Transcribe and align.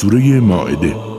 سوره 0.00 0.40
ماعده. 0.40 1.09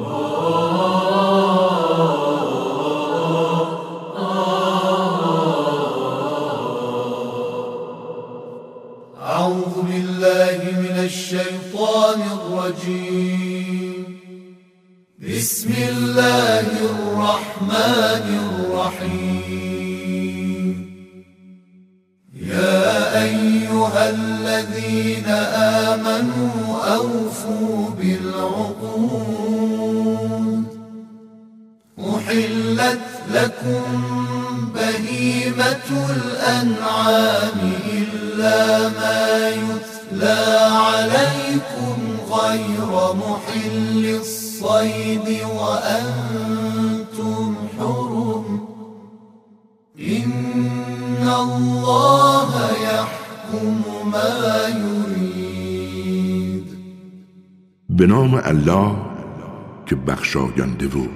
بخشاینده 60.32 60.88
و 60.88 61.08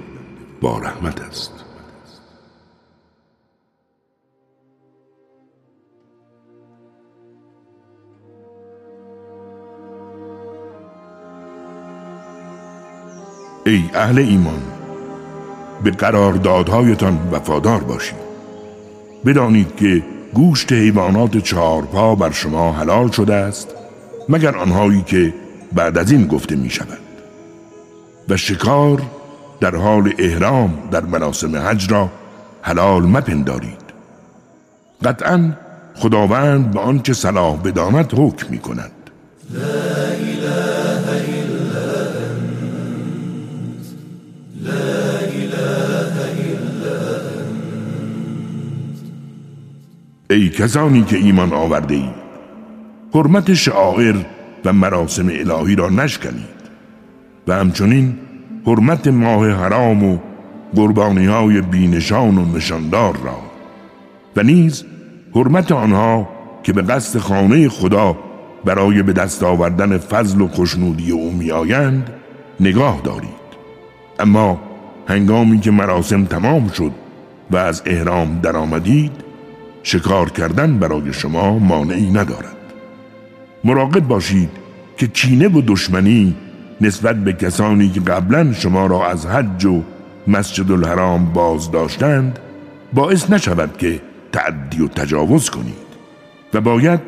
با 0.60 0.78
رحمت 0.78 1.20
است. 1.20 1.52
ای 13.66 13.84
اهل 13.94 14.18
ایمان 14.18 14.62
به 15.84 15.90
قراردادهایتان 15.90 17.28
وفادار 17.32 17.80
باشید. 17.80 18.16
بدانید 19.26 19.76
که 19.76 20.02
گوشت 20.34 20.72
حیوانات 20.72 21.36
چهارپا 21.36 22.14
بر 22.14 22.30
شما 22.30 22.72
حلال 22.72 23.10
شده 23.10 23.34
است 23.34 23.74
مگر 24.28 24.56
آنهایی 24.56 25.02
که 25.02 25.34
بعد 25.72 25.98
از 25.98 26.10
این 26.10 26.26
گفته 26.26 26.56
می 26.56 26.70
شود 26.70 27.05
و 28.28 28.36
شکار 28.36 29.02
در 29.60 29.76
حال 29.76 30.12
احرام 30.18 30.88
در 30.90 31.00
مراسم 31.04 31.56
حج 31.56 31.92
را 31.92 32.10
حلال 32.62 33.02
مپندارید. 33.02 33.86
قطعا 35.04 35.52
خداوند 35.94 36.70
به 36.70 36.80
آنچه 36.80 37.12
صلاح 37.12 37.56
بداند 37.56 38.12
حکم 38.16 38.46
می 38.50 38.58
کند 38.58 38.90
ای 50.30 50.48
کسانی 50.48 51.04
که 51.04 51.16
ایمان 51.16 51.52
آورده 51.52 51.94
اید 51.94 52.14
حرمت 53.14 53.54
شعائر 53.54 54.16
و 54.64 54.72
مراسم 54.72 55.28
الهی 55.28 55.76
را 55.76 55.88
نشکنید. 55.88 56.55
و 57.46 57.52
همچنین 57.52 58.18
حرمت 58.66 59.08
ماه 59.08 59.50
حرام 59.50 60.04
و 60.04 60.18
قربانی 60.74 61.26
های 61.26 61.60
بینشان 61.60 62.38
و 62.38 62.56
نشاندار 62.56 63.16
را. 63.24 63.38
و 64.36 64.42
نیز 64.42 64.84
حرمت 65.34 65.72
آنها 65.72 66.28
که 66.62 66.72
به 66.72 66.82
قصد 66.82 67.18
خانه 67.18 67.68
خدا 67.68 68.16
برای 68.64 69.02
به 69.02 69.12
دست 69.12 69.42
آوردن 69.42 69.98
فضل 69.98 70.40
و 70.40 70.48
خوشنودی 70.48 71.10
او 71.10 71.32
میآیند 71.32 72.10
نگاه 72.60 73.00
دارید. 73.04 73.46
اما 74.20 74.60
هنگامی 75.08 75.60
که 75.60 75.70
مراسم 75.70 76.24
تمام 76.24 76.68
شد 76.68 76.92
و 77.50 77.56
از 77.56 77.82
احرام 77.86 78.40
درآمدید 78.42 79.12
شکار 79.82 80.30
کردن 80.30 80.78
برای 80.78 81.12
شما 81.12 81.58
مانعی 81.58 82.10
ندارد. 82.10 82.56
مراقب 83.64 84.08
باشید 84.08 84.50
که 84.96 85.06
کینه 85.06 85.48
و 85.48 85.62
دشمنی 85.66 86.34
نسبت 86.80 87.16
به 87.16 87.32
کسانی 87.32 87.88
که 87.88 88.00
قبلا 88.00 88.52
شما 88.52 88.86
را 88.86 89.06
از 89.06 89.26
حج 89.26 89.64
و 89.64 89.82
مسجد 90.28 90.70
الحرام 90.72 91.24
باز 91.24 91.70
داشتند 91.70 92.38
باعث 92.92 93.30
نشود 93.30 93.76
که 93.78 94.00
تعدی 94.32 94.82
و 94.82 94.88
تجاوز 94.88 95.50
کنید 95.50 95.86
و 96.54 96.60
باید 96.60 97.00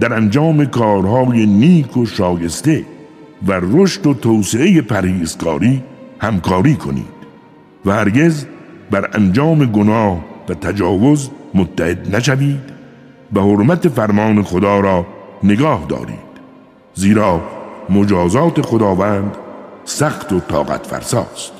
در 0.00 0.14
انجام 0.14 0.64
کارهای 0.64 1.46
نیک 1.46 1.96
و 1.96 2.06
شایسته 2.06 2.84
و 3.46 3.60
رشد 3.62 4.06
و 4.06 4.14
توسعه 4.14 4.82
پرهیزکاری 4.82 5.82
همکاری 6.18 6.74
کنید 6.74 7.22
و 7.86 7.92
هرگز 7.92 8.44
بر 8.90 9.10
انجام 9.12 9.64
گناه 9.64 10.24
و 10.48 10.54
تجاوز 10.54 11.30
متحد 11.54 12.16
نشوید 12.16 12.72
و 13.32 13.40
حرمت 13.40 13.88
فرمان 13.88 14.42
خدا 14.42 14.80
را 14.80 15.06
نگاه 15.42 15.86
دارید 15.88 16.32
زیرا 16.94 17.61
مجازات 17.90 18.60
خداوند 18.60 19.36
سخت 19.84 20.32
و 20.32 20.40
طاقت 20.40 20.86
فرساست. 20.86 21.52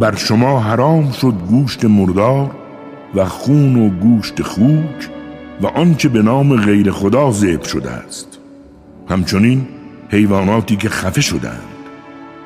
بر 0.00 0.14
شما 0.14 0.60
حرام 0.60 1.10
شد 1.10 1.34
گوشت 1.48 1.84
مردار 1.84 2.50
و 3.14 3.24
خون 3.24 3.86
و 3.86 3.88
گوشت 3.88 4.42
خوک 4.42 5.10
و 5.62 5.66
آنچه 5.66 6.08
به 6.08 6.22
نام 6.22 6.56
غیر 6.56 6.90
خدا 6.90 7.32
ذبح 7.32 7.64
شده 7.64 7.90
است. 7.90 8.38
همچنین 9.08 9.68
حیواناتی 10.08 10.76
که 10.76 10.88
خفه 10.88 11.20
شدند 11.20 11.62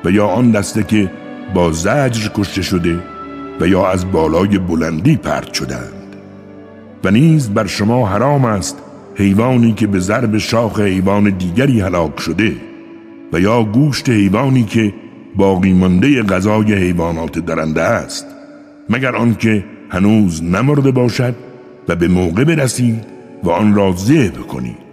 و 0.05 0.11
یا 0.11 0.27
آن 0.27 0.51
دسته 0.51 0.83
که 0.83 1.11
با 1.53 1.71
زجر 1.71 2.29
کشته 2.35 2.61
شده 2.61 2.99
و 3.61 3.67
یا 3.67 3.87
از 3.87 4.11
بالای 4.11 4.57
بلندی 4.57 5.15
پرت 5.15 5.53
شدند 5.53 5.96
نیز 7.11 7.49
بر 7.49 7.65
شما 7.67 8.07
حرام 8.07 8.45
است 8.45 8.77
حیوانی 9.15 9.73
که 9.73 9.87
به 9.87 9.99
ضرب 9.99 10.37
شاخ 10.37 10.79
حیوان 10.79 11.29
دیگری 11.29 11.81
هلاک 11.81 12.19
شده 12.19 12.55
و 13.33 13.39
یا 13.39 13.63
گوشت 13.63 14.09
حیوانی 14.09 14.63
که 14.63 14.93
باقی 15.35 15.73
مانده 15.73 16.23
غذای 16.23 16.73
حیوانات 16.73 17.39
درنده 17.39 17.81
است 17.81 18.25
مگر 18.89 19.15
آنکه 19.15 19.63
هنوز 19.89 20.43
نمرده 20.43 20.91
باشد 20.91 21.35
و 21.87 21.95
به 21.95 22.07
موقع 22.07 22.43
برسید 22.43 23.03
و 23.43 23.49
آن 23.49 23.75
را 23.75 23.91
ذبح 23.91 24.39
کنید 24.39 24.87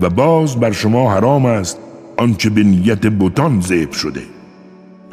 و 0.00 0.10
باز 0.10 0.60
بر 0.60 0.72
شما 0.72 1.12
حرام 1.12 1.46
است 1.46 1.78
آنچه 2.16 2.50
به 2.50 2.62
نیت 2.62 3.06
بتان 3.06 3.60
ذبح 3.60 3.92
شده. 3.92 4.22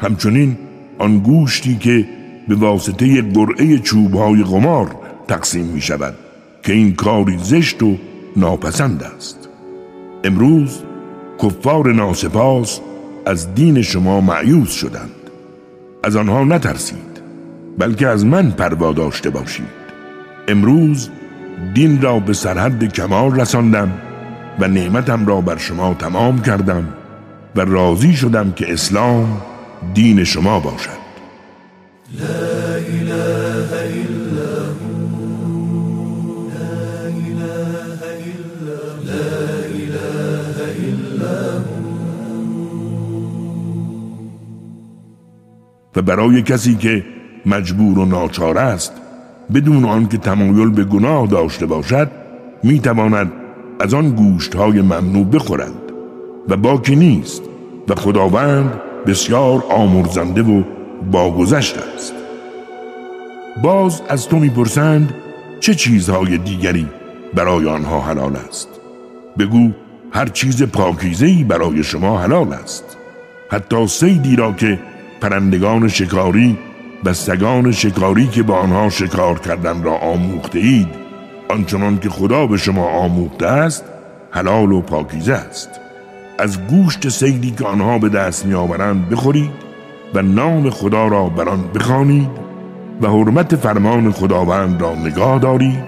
همچنین 0.00 0.56
آن 0.98 1.18
گوشتی 1.18 1.76
که 1.76 2.08
به 2.48 2.54
واسطه 2.54 3.22
قرعه 3.22 3.78
چوبهای 3.78 4.42
قمار 4.42 4.96
تقسیم 5.28 5.64
می 5.64 5.80
شود 5.80 6.14
که 6.64 6.72
این 6.72 6.94
کاری 6.94 7.38
زشت 7.38 7.82
و 7.82 7.96
ناپسند 8.36 9.02
است. 9.02 9.48
امروز 10.24 10.82
کفار 11.42 11.92
ناسپاس 11.92 12.80
از 13.26 13.54
دین 13.54 13.82
شما 13.82 14.20
معیوز 14.20 14.70
شدند. 14.70 15.10
از 16.04 16.16
آنها 16.16 16.44
نترسید 16.44 17.20
بلکه 17.78 18.08
از 18.08 18.26
من 18.26 18.50
پروا 18.50 18.92
داشته 18.92 19.30
باشید. 19.30 19.84
امروز 20.48 21.10
دین 21.74 22.02
را 22.02 22.18
به 22.18 22.32
سرحد 22.32 22.92
کمال 22.92 23.40
رساندم 23.40 23.92
و 24.60 24.68
نعمتم 24.68 25.26
را 25.26 25.40
بر 25.40 25.56
شما 25.56 25.94
تمام 25.94 26.42
کردم 26.42 26.88
و 27.56 27.60
راضی 27.60 28.12
شدم 28.12 28.52
که 28.52 28.72
اسلام 28.72 29.42
دین 29.94 30.24
شما 30.24 30.60
باشد. 30.60 31.04
و 45.96 46.02
برای 46.02 46.42
کسی 46.42 46.74
که 46.74 47.04
مجبور 47.46 47.98
و 47.98 48.04
ناچار 48.04 48.58
است 48.58 48.92
بدون 49.54 49.84
آنکه 49.84 50.18
تمایل 50.18 50.70
به 50.70 50.84
گناه 50.84 51.26
داشته 51.26 51.66
باشد 51.66 52.10
می‌تواند 52.62 53.32
از 53.80 53.94
آن 53.94 54.10
گوشت 54.10 54.54
های 54.54 54.80
ممنوع 54.80 55.24
بخورد 55.24 55.72
و 56.48 56.56
باکی 56.56 56.96
نیست 56.96 57.42
و 57.88 57.94
خداوند 57.94 58.80
بسیار 59.06 59.64
آمرزنده 59.70 60.42
و 60.42 60.62
باگذشت 61.12 61.78
است. 61.78 62.14
باز 63.62 64.02
از 64.08 64.28
تو 64.28 64.38
می‌پرسند 64.38 65.14
چه 65.60 65.74
چیزهای 65.74 66.38
دیگری 66.38 66.86
برای 67.34 67.68
آنها 67.68 68.00
حلال 68.00 68.36
است؟ 68.48 68.68
بگو 69.38 69.70
هر 70.12 70.26
چیز 70.26 70.62
پاکیزهی 70.62 71.44
برای 71.44 71.82
شما 71.82 72.18
حلال 72.18 72.52
است. 72.52 72.96
حتی 73.50 73.86
سیدی 73.86 74.36
را 74.36 74.52
که 74.52 74.78
پرندگان 75.24 75.88
شکاری 75.88 76.58
و 77.04 77.12
سگان 77.12 77.72
شکاری 77.72 78.26
که 78.26 78.42
با 78.42 78.56
آنها 78.56 78.90
شکار 78.90 79.38
کردن 79.38 79.82
را 79.82 79.96
آموخته 79.96 80.58
اید 80.58 80.88
آنچنان 81.50 81.98
که 81.98 82.08
خدا 82.08 82.46
به 82.46 82.56
شما 82.56 82.88
آموخته 82.88 83.46
است 83.46 83.84
حلال 84.30 84.72
و 84.72 84.80
پاکیزه 84.80 85.32
است 85.32 85.70
از 86.38 86.66
گوشت 86.66 87.08
سیدی 87.08 87.50
که 87.50 87.64
آنها 87.64 87.98
به 87.98 88.08
دست 88.08 88.46
میآورند 88.46 89.08
بخورید 89.08 89.50
و 90.14 90.22
نام 90.22 90.70
خدا 90.70 91.08
را 91.08 91.24
بر 91.24 91.48
آن 91.48 91.64
بخوانید 91.74 92.30
و 93.00 93.08
حرمت 93.08 93.56
فرمان 93.56 94.12
خداوند 94.12 94.82
را 94.82 94.94
نگاه 94.94 95.38
دارید 95.38 95.84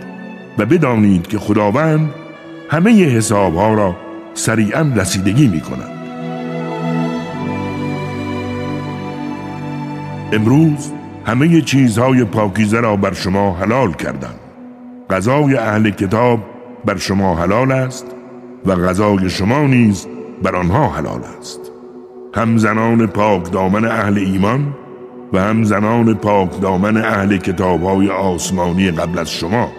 و 0.59 0.67
بدانید 0.67 1.27
که 1.27 1.39
خداوند 1.39 2.11
همه 2.71 3.05
حسابها 3.05 3.75
را 3.75 3.97
سریعا 4.35 4.93
رسیدگی 4.97 5.49
می 5.49 5.61
کند. 5.61 5.96
امروز 10.33 10.93
همه 11.27 11.61
چیزهای 11.61 12.25
پاکیزه 12.25 12.81
را 12.81 12.97
بر 12.97 13.13
شما 13.13 13.53
حلال 13.53 13.93
کردم. 13.93 14.35
غذای 15.11 15.57
اهل 15.57 15.91
کتاب 15.91 16.41
بر 16.85 16.97
شما 16.97 17.37
حلال 17.37 17.73
است 17.73 18.07
و 18.67 18.75
غذای 18.75 19.31
شما 19.31 19.67
نیز 19.67 20.07
بر 20.43 20.57
آنها 20.57 20.89
حلال 20.89 21.21
است. 21.39 21.61
هم 22.35 22.57
زنان 22.57 23.07
پاک 23.07 23.53
دامن 23.53 23.85
اهل 23.85 24.19
ایمان 24.19 24.75
و 25.33 25.41
هم 25.41 25.65
زنان 25.65 26.15
پاک 26.15 26.61
دامن 26.61 26.97
اهل 26.97 27.37
کتاب 27.37 27.83
های 27.83 28.11
آسمانی 28.11 28.91
قبل 28.91 29.19
از 29.19 29.31
شما. 29.31 29.73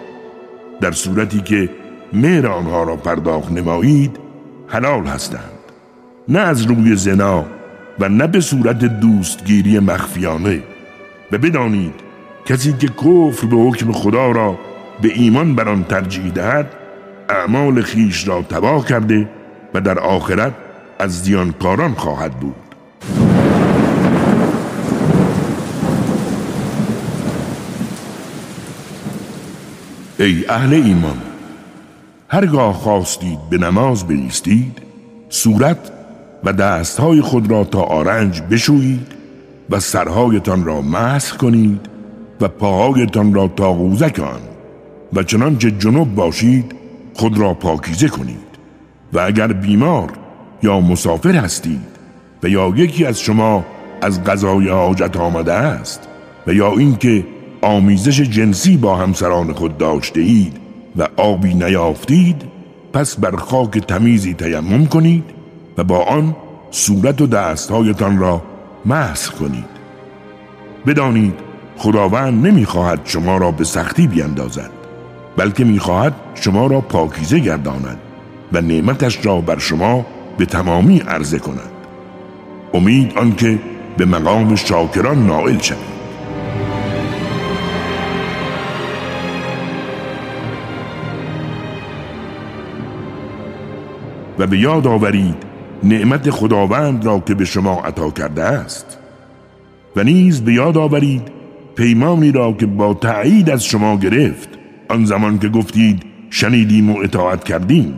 در 0.80 0.92
صورتی 0.92 1.40
که 1.40 1.70
مهر 2.12 2.46
آنها 2.46 2.82
را 2.82 2.96
پرداخت 2.96 3.52
نمایید 3.52 4.18
حلال 4.66 5.06
هستند. 5.06 5.58
نه 6.28 6.38
از 6.38 6.62
روی 6.62 6.96
زنا 6.96 7.44
و 8.00 8.08
نه 8.08 8.26
به 8.26 8.40
صورت 8.40 8.78
دوستگیری 8.78 9.78
مخفیانه. 9.78 10.62
و 11.32 11.38
بدانید 11.38 11.94
کسی 12.46 12.72
که 12.72 12.88
کفر 12.88 13.46
به 13.46 13.56
حکم 13.56 13.92
خدا 13.92 14.30
را 14.30 14.58
به 15.02 15.12
ایمان 15.14 15.54
بر 15.54 15.68
آن 15.68 15.84
ترجیح 15.84 16.30
دهد 16.32 16.72
اعمال 17.28 17.82
خیش 17.82 18.28
را 18.28 18.42
تباه 18.42 18.86
کرده 18.86 19.28
و 19.74 19.80
در 19.80 19.98
آخرت 19.98 20.52
از 20.98 21.22
زیانکاران 21.22 21.94
خواهد 21.94 22.32
بود. 22.32 22.54
ای 30.18 30.44
اهل 30.48 30.74
ایمان 30.74 31.18
هرگاه 32.28 32.74
خواستید 32.74 33.38
به 33.50 33.58
نماز 33.58 34.06
بیستید 34.06 34.78
صورت 35.28 35.97
و 36.44 36.52
دستهای 36.52 37.20
خود 37.20 37.50
را 37.50 37.64
تا 37.64 37.80
آرنج 37.80 38.42
بشویید 38.50 39.06
و 39.70 39.80
سرهایتان 39.80 40.64
را 40.64 40.82
مسخ 40.82 41.36
کنید 41.36 41.80
و 42.40 42.48
پاهایتان 42.48 43.34
را 43.34 43.48
تا 43.48 43.72
غوزک 43.72 44.20
آن 44.20 44.40
و 45.12 45.22
چنانچه 45.22 45.70
جنوب 45.70 46.14
باشید 46.14 46.74
خود 47.14 47.38
را 47.38 47.54
پاکیزه 47.54 48.08
کنید 48.08 48.48
و 49.12 49.20
اگر 49.20 49.46
بیمار 49.46 50.12
یا 50.62 50.80
مسافر 50.80 51.36
هستید 51.36 51.98
و 52.42 52.48
یا 52.48 52.72
یکی 52.76 53.04
از 53.04 53.20
شما 53.20 53.64
از 54.02 54.24
غذای 54.24 54.68
حاجت 54.68 55.16
آمده 55.16 55.52
است 55.52 56.08
و 56.46 56.52
یا 56.52 56.72
اینکه 56.72 57.24
آمیزش 57.62 58.20
جنسی 58.20 58.76
با 58.76 58.96
همسران 58.96 59.52
خود 59.52 59.78
داشته 59.78 60.20
اید 60.20 60.56
و 60.96 61.08
آبی 61.16 61.54
نیافتید 61.54 62.42
پس 62.92 63.16
بر 63.16 63.36
خاک 63.36 63.78
تمیزی 63.78 64.34
تیمم 64.34 64.86
کنید 64.86 65.37
و 65.78 65.84
با 65.84 66.04
آن 66.04 66.36
صورت 66.70 67.20
و 67.20 67.26
دستهایتان 67.26 68.18
را 68.18 68.42
مسخ 68.86 69.30
کنید. 69.30 69.78
بدانید 70.86 71.34
خداوند 71.76 72.46
نمی‌خواهد 72.46 73.00
شما 73.04 73.38
را 73.38 73.50
به 73.50 73.64
سختی 73.64 74.06
بیندازد 74.06 74.70
بلکه 75.36 75.64
می‌خواهد 75.64 76.14
شما 76.34 76.66
را 76.66 76.80
پاکیزه 76.80 77.38
گرداند 77.38 77.98
و 78.52 78.60
نعمتش 78.60 79.26
را 79.26 79.40
بر 79.40 79.58
شما 79.58 80.06
به 80.38 80.46
تمامی 80.46 80.98
عرضه 80.98 81.38
کند. 81.38 81.70
امید 82.74 83.18
آنکه 83.18 83.58
به 83.96 84.04
مقام 84.04 84.54
شاکران 84.54 85.26
نائل 85.26 85.58
شوید. 85.58 85.98
و 94.38 94.46
به 94.46 94.58
یاد 94.58 94.86
آورید 94.86 95.47
نعمت 95.82 96.30
خداوند 96.30 97.04
را 97.04 97.18
که 97.18 97.34
به 97.34 97.44
شما 97.44 97.80
عطا 97.80 98.10
کرده 98.10 98.42
است. 98.42 98.98
و 99.96 100.02
نیز 100.02 100.40
به 100.40 100.52
یاد 100.52 100.76
آورید 100.76 101.22
پیمانی 101.76 102.32
را 102.32 102.52
که 102.52 102.66
با 102.66 102.94
تایید 102.94 103.50
از 103.50 103.64
شما 103.64 103.96
گرفت. 103.96 104.48
آن 104.88 105.04
زمان 105.04 105.38
که 105.38 105.48
گفتید 105.48 106.02
شنیدیم 106.30 106.90
و 106.90 106.98
اطاعت 106.98 107.44
کردیم. 107.44 107.94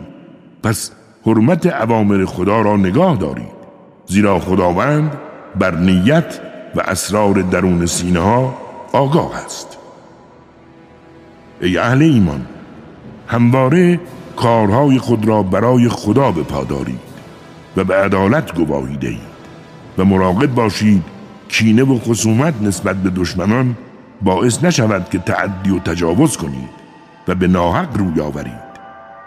پس 0.63 0.91
حرمت 1.25 1.67
عوامر 1.67 2.25
خدا 2.25 2.61
را 2.61 2.77
نگاه 2.77 3.17
دارید. 3.17 3.61
زیرا 4.05 4.39
خداوند 4.39 5.11
بر 5.59 5.75
نیت 5.75 6.39
و 6.75 6.81
اسرار 6.81 7.41
درون 7.41 7.85
سینه 7.85 8.19
ها 8.19 8.57
آگاه 8.93 9.45
است. 9.45 9.77
ای 11.61 11.77
اهل 11.77 12.01
ایمان 12.01 12.45
همواره 13.27 13.99
کارهای 14.35 14.99
خود 14.99 15.27
را 15.27 15.43
برای 15.43 15.89
خدا 15.89 16.31
بپادارید 16.31 17.10
و 17.77 17.83
به 17.83 17.95
عدالت 17.95 18.55
گواهی 18.55 18.97
دهید 18.97 19.31
و 19.97 20.05
مراقب 20.05 20.53
باشید 20.53 21.03
کینه 21.47 21.83
و 21.83 21.99
خصومت 21.99 22.53
نسبت 22.61 22.95
به 22.95 23.09
دشمنان 23.09 23.77
باعث 24.21 24.63
نشود 24.63 25.09
که 25.09 25.19
تعدی 25.19 25.71
و 25.71 25.79
تجاوز 25.79 26.37
کنید 26.37 26.69
و 27.27 27.35
به 27.35 27.47
ناحق 27.47 27.97
روی 27.97 28.21
آورید. 28.21 28.71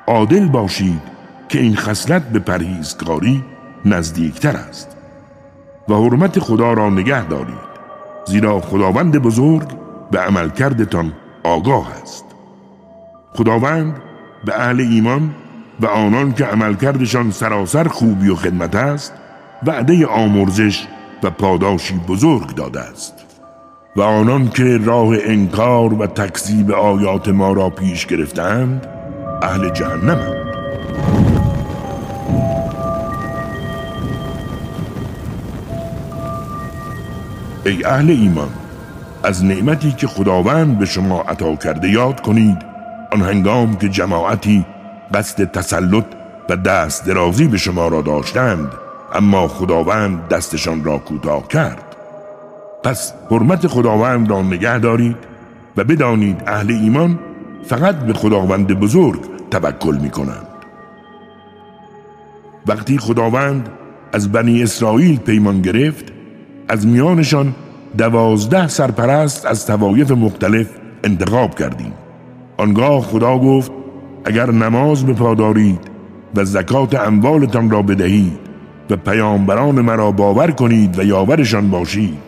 عادل 0.07 0.49
باشید 0.49 1.03
که 1.49 1.61
این 1.61 1.77
خصلت 1.77 2.29
به 2.29 2.39
پرهیزکاری 2.39 3.45
نزدیکتر 3.85 4.57
است. 4.57 4.97
و 5.89 5.95
حرمت 5.95 6.39
خدا 6.39 6.73
را 6.73 6.91
نگه 6.91 7.25
دارید 7.25 7.75
زیرا 8.27 8.61
خداوند 8.61 9.19
بزرگ 9.19 9.69
به 10.11 10.19
عملکردتان 10.19 11.13
آگاه 11.45 11.93
است. 12.03 12.25
خداوند 13.35 13.97
به 14.45 14.61
اهل 14.61 14.81
ایمان 14.81 15.35
و 15.81 15.87
آنان 15.87 16.33
که 16.33 16.45
عملکردشان 16.45 17.31
سراسر 17.31 17.89
خوبی 17.89 18.29
و 18.29 18.35
خدمت 18.35 18.75
است 18.75 19.13
وعده 19.67 20.07
آمرزش 20.07 20.87
و 21.23 21.31
پاداشی 21.31 21.95
بزرگ 22.09 22.55
داده 22.55 22.81
است. 22.81 23.25
و 23.97 24.03
آنان 24.03 24.49
که 24.49 24.79
راه 24.85 25.17
انکار 25.25 25.95
و 25.95 26.07
تکذیب 26.07 26.71
آیات 26.71 27.29
ما 27.29 27.53
را 27.53 27.71
پیش 27.71 28.07
گرفتند 28.07 28.87
اهل 29.43 29.71
جهنمند 29.71 30.45
ای 37.67 37.85
اهل 37.85 38.11
ایمان 38.11 38.49
از 39.23 39.45
نعمتی 39.45 39.93
که 39.93 40.07
خداوند 40.07 40.79
به 40.79 40.87
شما 40.87 41.21
عطا 41.21 41.57
کرده 41.57 41.91
یاد 41.91 42.21
کنید 42.21 42.59
آن 43.13 43.23
هنگام 43.23 43.77
که 43.77 43.89
جماعتی 43.89 44.67
قصد 45.15 45.45
تسلط 45.45 46.05
و 46.51 46.57
دست 46.57 47.07
درازی 47.07 47.49
به 47.49 47.57
شما 47.57 47.89
را 47.89 48.03
داشتند 48.03 48.69
اما 49.15 49.49
خداوند 49.49 50.29
دستشان 50.29 50.85
را 50.85 50.99
کوتاه 50.99 51.49
کرد. 51.49 51.97
پس 52.85 53.13
حرمت 53.31 53.67
خداوند 53.67 54.31
را 54.31 54.43
نگه 54.43 54.79
دارید 54.79 55.17
و 55.77 55.85
بدانید 55.85 56.43
اهل 56.47 56.71
ایمان 56.71 57.19
فقط 57.65 57.95
به 57.95 58.13
خداوند 58.13 58.67
بزرگ 58.67 59.21
توکل 59.51 59.97
می 59.97 60.11
کنند 60.11 60.47
وقتی 62.67 62.99
خداوند 62.99 63.69
از 64.13 64.33
بنی 64.33 64.63
اسرائیل 64.63 65.17
پیمان 65.17 65.63
گرفت 65.63 66.05
از 66.69 66.87
میانشان 66.87 67.55
دوازده 67.99 68.69
سرپرست 68.69 69.47
از 69.47 69.67
توایف 69.67 70.11
مختلف 70.11 70.67
انتخاب 71.05 71.55
کردیم. 71.55 71.93
آنگاه 72.57 73.01
خدا 73.01 73.39
گفت 73.39 73.73
اگر 74.25 74.51
نماز 74.51 75.07
بپادارید 75.07 75.81
و 76.35 76.45
زکات 76.45 76.95
اموالتان 76.95 77.71
را 77.71 77.83
بدهید 77.83 78.39
و 78.91 78.97
پیامبران 78.97 79.81
مرا 79.81 80.11
باور 80.11 80.51
کنید 80.51 80.99
و 80.99 81.05
یاورشان 81.05 81.71
باشید 81.71 82.19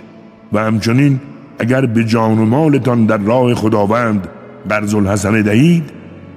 و 0.53 0.59
همچنین 0.59 1.21
اگر 1.59 1.87
به 1.87 2.05
جان 2.05 2.39
و 2.39 2.45
مالتان 2.45 3.07
در 3.07 3.17
راه 3.19 3.55
خداوند 3.55 4.29
قرض 4.69 4.95
الحسنه 4.95 5.43
دهید 5.43 5.91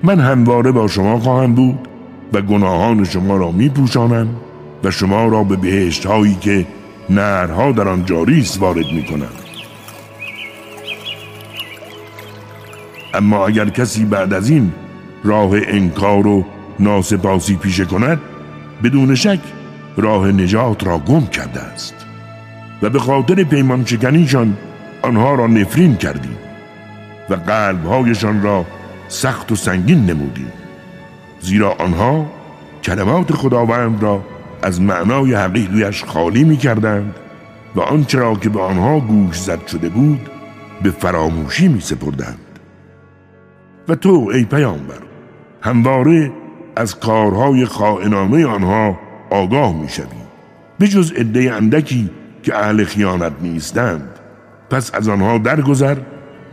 من 0.03 0.19
همواره 0.19 0.71
با 0.71 0.87
شما 0.87 1.19
خواهم 1.19 1.53
بود 1.53 1.87
و 2.33 2.41
گناهان 2.41 3.03
شما 3.03 3.37
را 3.37 3.51
می 3.51 3.69
پوشانم 3.69 4.27
و 4.83 4.91
شما 4.91 5.27
را 5.27 5.43
به 5.43 5.55
بهشت 5.55 6.05
هایی 6.05 6.35
که 6.41 6.65
نهرها 7.09 7.71
در 7.71 7.87
آن 7.87 8.05
جاری 8.05 8.39
است 8.39 8.61
وارد 8.61 8.85
می 8.95 9.03
کنم 9.03 9.29
اما 13.13 13.47
اگر 13.47 13.69
کسی 13.69 14.05
بعد 14.05 14.33
از 14.33 14.49
این 14.49 14.71
راه 15.23 15.51
انکار 15.53 16.27
و 16.27 16.45
ناسپاسی 16.79 17.55
پیشه 17.55 17.85
کند 17.85 18.21
بدون 18.83 19.15
شک 19.15 19.39
راه 19.97 20.31
نجات 20.31 20.87
را 20.87 20.97
گم 20.97 21.27
کرده 21.27 21.59
است. 21.59 21.95
و 22.81 22.89
به 22.89 22.99
خاطر 22.99 23.43
پیمان 23.43 23.85
شکنیشان 23.85 24.57
آنها 25.01 25.35
را 25.35 25.47
نفرین 25.47 25.95
کردیم 25.95 26.37
و 27.29 27.33
قلبهایشان 27.33 28.41
را 28.41 28.65
سخت 29.07 29.51
و 29.51 29.55
سنگین 29.55 30.05
نمودیم. 30.05 30.51
زیرا 31.41 31.71
آنها 31.71 32.25
کلمات 32.83 33.33
خداوند 33.33 34.03
را 34.03 34.23
از 34.63 34.81
معنای 34.81 35.33
حقیقیش 35.33 36.03
خالی 36.03 36.43
می 36.43 36.57
کردند 36.57 37.15
و 37.75 37.81
آنچه 37.81 38.19
را 38.19 38.35
که 38.35 38.49
به 38.49 38.61
آنها 38.61 38.99
گوش 38.99 39.39
زد 39.39 39.67
شده 39.67 39.89
بود 39.89 40.29
به 40.81 40.91
فراموشی 40.91 41.67
می 41.67 41.81
سپردند 41.81 42.39
و 43.87 43.95
تو 43.95 44.29
ای 44.33 44.45
پیامبر 44.45 45.08
همواره 45.61 46.31
از 46.75 46.99
کارهای 46.99 47.65
خائنانه 47.65 48.45
آنها 48.45 48.99
آگاه 49.29 49.73
می 49.81 49.89
شوی 49.89 50.05
به 50.79 50.87
جز 50.87 51.11
عده 51.11 51.53
اندکی 51.53 52.09
که 52.43 52.55
اهل 52.55 52.83
خیانت 52.83 53.33
نیستند. 53.41 54.19
پس 54.69 54.95
از 54.95 55.09
آنها 55.09 55.37
درگذر 55.37 55.97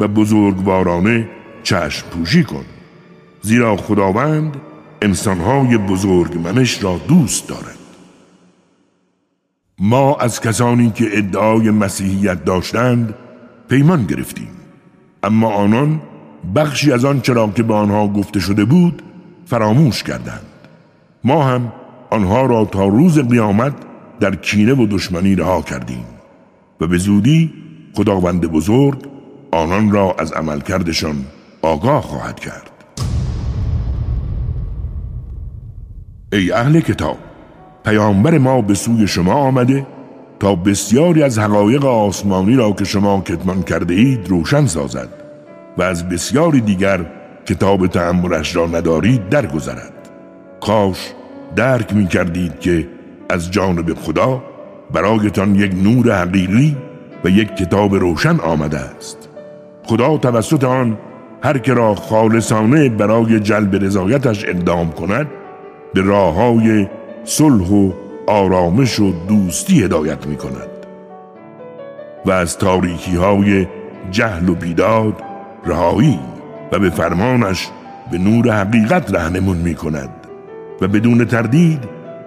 و 0.00 0.08
بزرگوارانه 0.08 1.28
چشم 1.62 2.08
پوشی 2.08 2.44
کن. 2.44 2.64
زیرا 3.42 3.76
خداوند 3.76 4.56
انسانهای 5.02 5.78
بزرگ 5.78 6.38
منش 6.38 6.84
را 6.84 7.00
دوست 7.08 7.48
دارد. 7.48 7.76
ما 9.78 10.16
از 10.16 10.40
کسانی 10.40 10.90
که 10.90 11.18
ادعای 11.18 11.70
مسیحیت 11.70 12.44
داشتند 12.44 13.14
پیمان 13.68 14.04
گرفتیم. 14.04 14.50
اما 15.22 15.52
آنان 15.52 16.00
بخشی 16.55 16.93
از 16.93 17.05
آن 17.05 17.21
چرا 17.21 17.49
که 17.49 17.62
به 17.62 17.75
آنها 17.75 18.09
گفته 18.09 18.40
شده 18.40 18.64
بود 18.64 19.02
فراموش 19.47 20.02
کردند. 20.02 20.47
ما 21.25 21.45
هم 21.45 21.73
آنها 22.11 22.47
را 22.47 22.64
تا 22.64 22.87
روز 22.87 23.19
قیامت 23.19 23.73
در 24.21 24.35
کینه 24.35 24.75
و 24.75 24.87
دشمنی 24.87 25.35
رها 25.35 25.62
کردیم 25.62 26.05
و 26.81 26.87
به 26.87 26.99
زودی 26.99 27.52
خداوند 27.95 28.40
بزرگ 28.40 28.99
آنان 29.52 29.90
را 29.90 30.14
از 30.19 30.33
عملکردشان 30.33 31.16
آگاه 31.62 32.02
خواهد 32.02 32.40
کرد. 32.40 32.71
ای 36.33 36.52
اهل 36.52 36.81
کتاب 36.81 37.19
پیامبر 37.85 38.38
ما 38.38 38.61
به 38.61 38.75
سوی 38.75 39.09
شما 39.09 39.35
آمده 39.35 39.87
تا 40.40 40.55
بسیاری 40.55 41.23
از 41.23 41.38
حقایق 41.38 41.85
آسمانی 41.85 42.55
را 42.55 42.73
که 42.73 42.85
شما 42.85 43.21
کتمان 43.21 43.62
کرده 43.62 43.95
اید 43.95 44.28
روشن 44.28 44.66
سازد. 44.66 45.25
و 45.78 45.83
از 45.83 46.09
بسیاری 46.09 46.61
دیگر 46.61 47.00
کتاب 47.47 47.87
تعملش 47.87 48.56
را 48.56 48.66
ندارید 48.66 49.28
درگذرد. 49.28 49.92
کاش 50.61 51.12
درک 51.56 51.92
می 51.92 52.06
کردید 52.06 52.61
که 52.61 52.88
از 53.28 53.50
جانب 53.50 53.95
خدا 53.95 54.42
برایتان 54.92 55.54
یک 55.54 55.73
نور 55.75 56.21
حقیقی 56.21 56.76
و 57.25 57.28
یک 57.28 57.56
کتاب 57.56 57.95
روشن 57.95 58.40
آمده 58.40 58.78
است. 58.78 59.28
خدا 59.85 60.16
توسط 60.16 60.64
آن 60.64 60.99
هر 61.42 61.59
که 61.59 61.75
را 61.75 61.95
خالصانه 61.95 62.88
برای 62.88 63.40
جلب 63.40 63.85
رضایتش 63.85 64.45
اقدام 64.45 64.92
کند 64.92 65.26
به 65.95 66.02
راه 66.02 66.35
های 66.35 66.87
صلح 67.25 67.71
و 67.71 67.92
آرامش 68.26 69.00
و 69.00 69.12
دوستی 69.28 69.85
هدایت 69.85 70.26
می 70.26 70.37
کند 70.37 70.68
و 72.26 72.30
از 72.30 72.59
تاریکی 72.59 73.16
های 73.16 73.66
جهل 74.11 74.49
و 74.49 74.54
بیداد 74.54 75.23
رهایی 75.66 76.18
و 76.73 76.78
به 76.78 76.90
فرمانش 76.90 77.68
به 78.11 78.18
نور 78.18 78.50
حقیقت 78.50 79.14
رهنمون 79.14 79.56
می 79.56 79.75
کند 79.75 80.11
و 80.80 80.88
بدون 80.88 81.25
تردید 81.25 81.80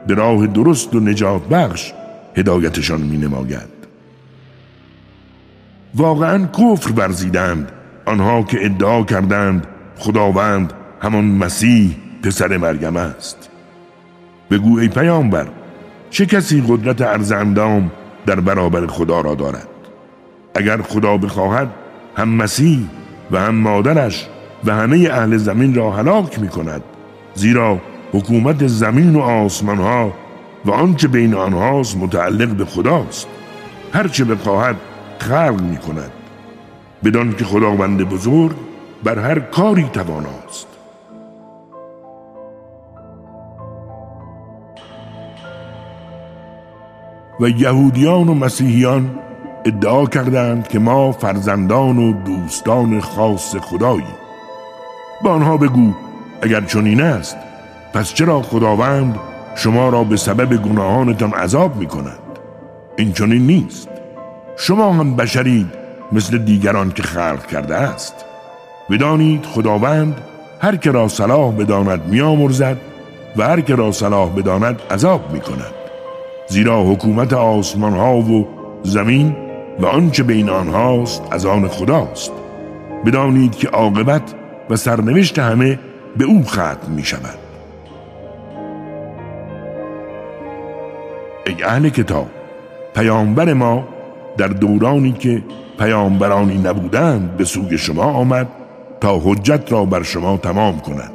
به 0.08 0.14
راه 0.14 0.48
درست 0.48 0.96
و 0.96 1.00
نجات 1.00 1.48
بخش 1.48 1.94
هدایتشان 2.36 3.02
می 3.02 3.18
نماید 3.18 3.80
واقعا 5.96 6.46
کفر 6.46 6.92
ورزیدند 6.92 7.72
آنها 8.06 8.44
که 8.44 8.66
ادعا 8.66 9.04
کردند 9.04 9.68
خداوند 9.98 10.74
همان 11.02 11.26
مسیح 11.26 11.96
پسر 12.24 12.58
مریم 12.58 12.98
است. 12.98 13.50
بگو 14.52 14.80
ای 14.80 14.88
پیامبر 14.88 15.48
چه 16.10 16.26
کسی 16.26 16.64
قدرت 16.68 17.02
ارزندام 17.02 17.92
در 18.26 18.40
برابر 18.40 18.88
خدا 18.88 19.22
را 19.22 19.36
دارد؟ 19.36 19.68
اگر 20.56 20.82
خدا 20.82 21.18
بخواهد 21.18 21.70
هم 22.16 22.30
مسیح 22.30 22.80
و 23.32 23.40
هم 23.40 23.56
مادرش 23.56 24.28
و 24.66 24.76
همه 24.76 25.10
اهل 25.12 25.38
زمین 25.38 25.76
را 25.76 25.92
هلاک 25.92 26.40
می 26.40 26.48
کند 26.48 26.82
زیرا 27.34 27.78
حکومت 28.14 28.68
زمین 28.68 29.16
و 29.16 29.20
آسمان 29.20 29.78
ها 29.78 30.14
و 30.66 30.72
آنچه 30.72 31.08
بین 31.08 31.34
آنهاست 31.34 31.98
متعلق 31.98 32.50
به 32.50 32.66
خداست. 32.66 33.28
هرچه 33.94 34.26
بخواهد 34.26 34.76
خلق 35.20 35.62
می 35.62 35.78
کند 35.78 36.12
بدان 37.04 37.36
که 37.36 37.46
خداوند 37.46 38.10
بزرگ 38.10 38.56
بر 39.04 39.20
هر 39.20 39.40
کاری 39.40 39.90
تواناست. 39.94 40.68
و 47.40 47.50
یهودیان 47.50 48.30
و 48.30 48.34
مسیحیان 48.34 49.10
ادعا 49.66 50.06
کردند 50.06 50.68
که 50.68 50.80
ما 50.80 51.12
فرزندان 51.12 51.98
و 51.98 52.14
دوستان 52.14 53.02
خاص 53.02 53.56
خداییم. 53.56 54.16
به 55.24 55.30
آنها 55.30 55.58
بگو 55.58 55.94
اگر 56.42 56.62
چنین 56.62 57.02
است 57.02 57.38
پس 57.94 58.14
چرا 58.14 58.42
خداوند 58.42 59.16
شما 59.56 59.90
را 59.90 60.04
به 60.04 60.18
سبب 60.18 60.62
گناهانتان 60.62 61.32
عذاب 61.32 61.76
می 61.76 61.86
کند 61.86 62.20
این 62.98 63.14
چنین 63.14 63.48
نیست. 63.48 63.90
شما 64.58 64.94
هم 64.94 65.16
بشرید 65.16 65.68
مثل 66.12 66.38
دیگران 66.38 66.92
که 66.92 67.04
خلق 67.04 67.46
کرده 67.46 67.76
است. 67.76 68.26
بدانید 68.90 69.46
خداوند 69.46 70.22
هر 70.62 70.76
که 70.76 70.92
را 70.92 71.08
صلاح 71.08 71.52
بداند 71.52 72.08
میامرزد 72.08 72.78
و 73.38 73.44
هر 73.44 73.62
که 73.62 73.76
را 73.76 73.92
صلاح 73.92 74.30
بداند 74.30 74.82
عذاب 74.92 75.32
می 75.32 75.40
کند 75.40 75.74
زیرا 76.48 76.84
حکومت 76.84 77.34
آسمان 77.34 77.94
ها 77.94 78.18
و 78.18 78.48
زمین 78.84 79.49
و 79.80 79.86
آنچه 79.86 80.24
بین 80.24 80.50
آنهاست 80.50 81.24
از 81.32 81.46
آن 81.46 81.68
خداست. 81.68 82.32
بدانید 83.06 83.56
که 83.56 83.68
عاقبت 83.68 84.34
و 84.70 84.76
سرنوشت 84.76 85.40
همه 85.40 85.80
به 86.18 86.26
او 86.26 86.44
ختم 86.44 86.92
می 86.96 87.04
شود 87.04 87.40
ای 91.46 91.64
اهل 91.64 91.90
کتاب 91.90 92.28
پیامبر 92.96 93.54
ما 93.54 93.88
در 94.38 94.48
دورانی 94.48 95.12
که 95.12 95.44
پیامبرانی 95.80 96.58
نبودند 96.58 97.38
به 97.38 97.46
سوی 97.46 97.78
شما 97.78 98.04
آمد 98.04 98.48
تا 99.02 99.20
حجت 99.24 99.72
را 99.72 99.86
بر 99.86 100.04
شما 100.04 100.38
تمام 100.38 100.80
کند. 100.80 101.12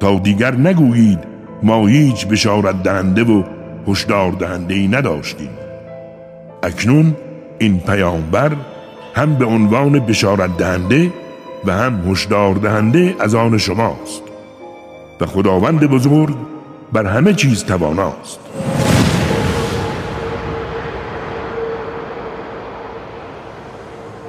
تا 0.00 0.18
دیگر 0.18 0.54
نگویید 0.54 1.18
ما 1.62 1.86
هیچ 1.86 2.26
بشارت 2.26 2.82
دهنده 2.82 3.24
و 3.24 3.42
هشدار 3.88 4.32
دهنده 4.32 4.74
ای 4.74 4.88
نداشتیم. 4.88 5.50
اکنون 6.62 7.16
این 7.62 7.80
پیامبر 7.80 8.52
هم 9.14 9.34
به 9.34 9.44
عنوان 9.44 9.98
بشارت 9.98 10.56
دهنده 10.56 11.12
و 11.64 11.72
هم 11.72 12.10
هشدار 12.10 12.54
دهنده 12.54 13.14
از 13.20 13.34
آن 13.34 13.58
شماست 13.58 14.22
و 15.20 15.26
خداوند 15.26 15.86
بزرگ 15.86 16.34
بر 16.92 17.06
همه 17.06 17.34
چیز 17.34 17.64
تواناست. 17.64 18.40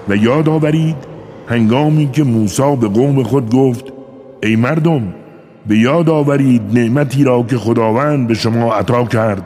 و 0.09 0.15
یاد 0.15 0.49
آورید 0.49 0.95
هنگامی 1.47 2.09
که 2.11 2.23
موسی 2.23 2.75
به 2.75 2.87
قوم 2.87 3.23
خود 3.23 3.51
گفت 3.55 3.85
ای 4.43 4.55
مردم 4.55 5.13
به 5.67 5.77
یاد 5.77 6.09
آورید 6.09 6.61
نعمتی 6.73 7.23
را 7.23 7.43
که 7.43 7.57
خداوند 7.57 8.27
به 8.27 8.33
شما 8.33 8.73
عطا 8.73 9.03
کرد. 9.03 9.43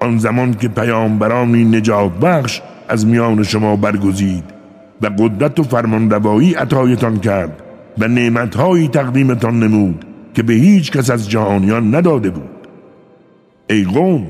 آن 0.00 0.18
زمان 0.18 0.54
که 0.54 0.68
پیامبرانی 0.68 1.64
نجات 1.64 2.12
بخش 2.12 2.62
از 2.88 3.06
میان 3.06 3.42
شما 3.42 3.76
برگزید 3.76 4.44
و 5.02 5.06
قدرت 5.06 5.60
و 5.60 5.62
فرمانروایی 5.62 6.54
عطایتان 6.54 7.18
کرد 7.18 7.62
و 7.98 8.08
نعمتهایی 8.08 8.88
تقدیمتان 8.88 9.60
نمود 9.60 10.04
که 10.34 10.42
به 10.42 10.52
هیچ 10.52 10.92
کس 10.92 11.10
از 11.10 11.30
جهانیان 11.30 11.94
نداده 11.94 12.30
بود. 12.30 12.50
ای 13.70 13.84
قوم 13.84 14.26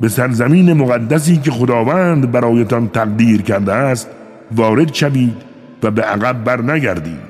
به 0.00 0.08
سرزمین 0.08 0.72
مقدسی 0.72 1.36
که 1.36 1.50
خداوند 1.50 2.32
برایتان 2.32 2.88
تقدیر 2.88 3.42
کرده 3.42 3.72
است 3.72 4.10
وارد 4.52 4.94
شوید 4.94 5.36
و 5.82 5.90
به 5.90 6.02
عقب 6.02 6.44
بر 6.44 6.62
نگردید 6.62 7.28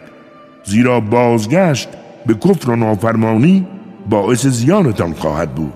زیرا 0.65 1.01
بازگشت 1.01 1.89
به 2.27 2.35
کفر 2.35 2.71
و 2.71 2.77
نافرمانی 2.77 3.67
باعث 4.11 4.47
زیانتان 4.47 5.13
خواهد 5.13 5.55
بود. 5.55 5.73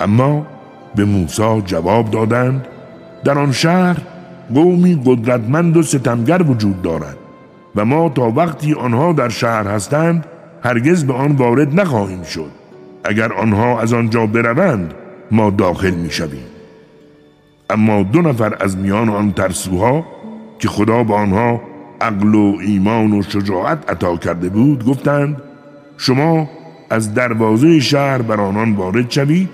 اما 0.00 0.46
به 0.94 1.04
موسی 1.04 1.62
جواب 1.66 2.10
دادند 2.10 2.68
در 3.24 3.38
آن 3.38 3.52
شهر 3.52 3.96
قومی 4.54 5.02
قدرتمند 5.04 5.76
و 5.76 5.82
ستمگر 5.82 6.42
وجود 6.42 6.82
دارد 6.82 7.16
و 7.76 7.84
ما 7.84 8.08
تا 8.08 8.30
وقتی 8.30 8.74
آنها 8.74 9.12
در 9.12 9.28
شهر 9.28 9.66
هستند 9.66 10.26
هرگز 10.62 11.04
به 11.04 11.12
آن 11.12 11.32
وارد 11.32 11.80
نخواهیم 11.80 12.22
شد 12.22 12.50
اگر 13.04 13.32
آنها 13.32 13.80
از 13.80 13.92
آنجا 13.92 14.26
بروند 14.26 14.94
ما 15.30 15.50
داخل 15.50 15.90
می 15.90 16.10
شویم. 16.10 16.46
اما 17.70 18.02
دو 18.02 18.22
نفر 18.22 18.56
از 18.60 18.76
میان 18.76 19.08
آن 19.08 19.32
ترسوها 19.32 20.06
که 20.58 20.68
خدا 20.68 21.04
به 21.04 21.14
آنها 21.14 21.60
عقل 22.00 22.34
و 22.34 22.56
ایمان 22.60 23.12
و 23.12 23.22
شجاعت 23.22 23.90
عطا 23.90 24.16
کرده 24.16 24.48
بود 24.48 24.84
گفتند 24.84 25.42
شما 25.96 26.48
از 26.90 27.14
دروازه 27.14 27.80
شهر 27.80 28.22
بر 28.22 28.40
آنان 28.40 28.72
وارد 28.72 29.10
شوید 29.10 29.48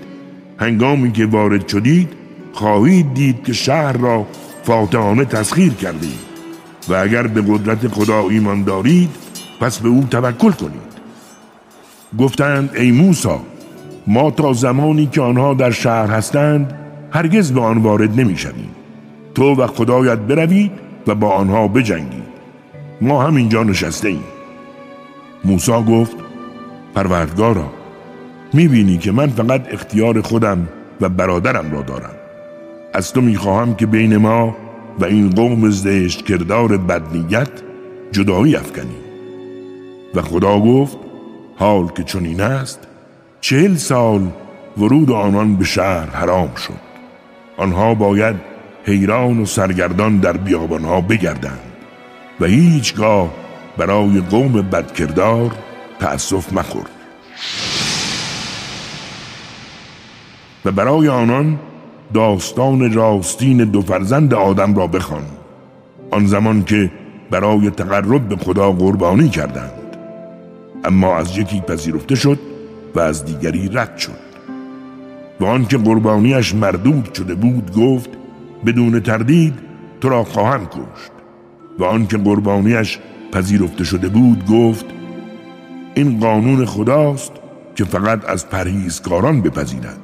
هنگامی 0.59 1.11
که 1.11 1.25
وارد 1.25 1.67
شدید 1.67 2.09
خواهید 2.53 3.13
دید 3.13 3.43
که 3.43 3.53
شهر 3.53 3.97
را 3.97 4.25
فاتحانه 4.63 5.25
تسخیر 5.25 5.73
کردید 5.73 6.19
و 6.89 6.93
اگر 6.93 7.27
به 7.27 7.41
قدرت 7.41 7.87
خدا 7.87 8.29
ایمان 8.29 8.63
دارید 8.63 9.09
پس 9.59 9.79
به 9.79 9.89
او 9.89 10.03
توکل 10.11 10.51
کنید. 10.51 10.89
گفتند 12.19 12.75
ای 12.75 12.91
موسا 12.91 13.39
ما 14.07 14.31
تا 14.31 14.53
زمانی 14.53 15.05
که 15.05 15.21
آنها 15.21 15.53
در 15.53 15.71
شهر 15.71 16.07
هستند 16.07 16.73
هرگز 17.11 17.51
به 17.51 17.61
آن 17.61 17.77
وارد 17.77 18.19
نمی 18.19 18.37
شدیم. 18.37 18.69
تو 19.35 19.55
و 19.55 19.67
خدایت 19.67 20.17
بروید 20.17 20.71
و 21.07 21.15
با 21.15 21.29
آنها 21.29 21.67
بجنگید. 21.67 22.29
ما 23.01 23.23
همینجا 23.23 23.63
نشسته 23.63 24.07
ایم 24.07 24.23
موسا 25.45 25.81
گفت 25.81 26.15
پروردگارا 26.95 27.69
می‌بینی 28.53 28.97
که 28.97 29.11
من 29.11 29.27
فقط 29.27 29.73
اختیار 29.73 30.21
خودم 30.21 30.67
و 31.01 31.09
برادرم 31.09 31.71
را 31.71 31.81
دارم. 31.81 32.18
از 32.93 33.13
تو 33.13 33.21
می‌خواهم 33.21 33.75
که 33.75 33.85
بین 33.85 34.17
ما 34.17 34.55
و 34.99 35.05
این 35.05 35.29
قوم 35.29 35.69
زشت 35.69 36.25
کردار 36.25 36.77
بدنیت 36.77 37.49
جدایی 38.11 38.55
افکنی. 38.55 38.97
و 40.15 40.21
خدا 40.21 40.59
گفت 40.59 40.97
حال 41.57 41.87
که 41.87 42.03
چنین 42.03 42.41
است 42.41 42.87
چهل 43.41 43.75
سال 43.75 44.31
ورود 44.77 45.11
آنان 45.11 45.55
به 45.55 45.65
شهر 45.65 46.09
حرام 46.09 46.55
شد. 46.55 46.89
آنها 47.57 47.93
باید 47.93 48.35
حیران 48.85 49.39
و 49.39 49.45
سرگردان 49.45 50.17
در 50.17 50.37
بیابانها 50.37 51.01
بگردند 51.01 51.73
و 52.39 52.45
هیچگاه 52.45 53.29
برای 53.77 54.21
قوم 54.29 54.51
بدکردار 54.51 55.51
تأسف 55.99 56.53
مخور. 56.53 56.85
و 60.65 60.71
برای 60.71 61.07
آنان 61.07 61.59
داستان 62.13 62.93
راستین 62.93 63.57
دو 63.57 63.81
فرزند 63.81 64.33
آدم 64.33 64.75
را 64.75 64.87
بخوان. 64.87 65.23
آن 66.11 66.25
زمان 66.25 66.63
که 66.63 66.91
برای 67.31 67.69
تقرب 67.69 68.29
به 68.29 68.35
خدا 68.35 68.71
قربانی 68.71 69.29
کردند. 69.29 69.97
اما 70.83 71.17
از 71.17 71.37
یکی 71.37 71.61
پذیرفته 71.61 72.15
شد 72.15 72.39
و 72.95 72.99
از 72.99 73.25
دیگری 73.25 73.69
رد 73.73 73.97
شد. 73.97 74.29
و 75.39 75.45
آنکه 75.45 75.77
قربانیش 75.77 76.55
مردود 76.55 77.13
شده 77.13 77.35
بود 77.35 77.71
گفت 77.75 78.09
بدون 78.65 78.99
تردید 78.99 79.53
تو 80.01 80.09
را 80.09 80.23
خواهم 80.23 80.65
کشت. 80.65 81.11
و 81.79 81.83
آنکه 81.83 82.17
قربانیش 82.17 82.99
پذیرفته 83.31 83.83
شده 83.83 84.09
بود 84.09 84.45
گفت 84.45 84.85
این 85.95 86.19
قانون 86.19 86.65
خداست 86.65 87.31
که 87.75 87.85
فقط 87.85 88.29
از 88.29 88.49
پرهیزکاران 88.49 89.41
بپذیرد. 89.41 89.99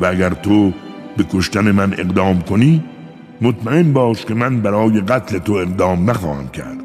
و 0.00 0.06
اگر 0.06 0.30
تو 0.30 0.72
به 1.16 1.24
کشتن 1.32 1.70
من 1.70 1.92
اقدام 1.92 2.42
کنی 2.42 2.84
مطمئن 3.40 3.92
باش 3.92 4.24
که 4.24 4.34
من 4.34 4.60
برای 4.60 5.00
قتل 5.00 5.38
تو 5.38 5.52
اقدام 5.52 6.10
نخواهم 6.10 6.48
کرد. 6.48 6.78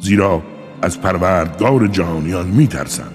زیرا 0.00 0.42
از 0.82 1.00
پروردگار 1.00 1.86
جهانیان 1.86 2.46
میترسم. 2.46 3.12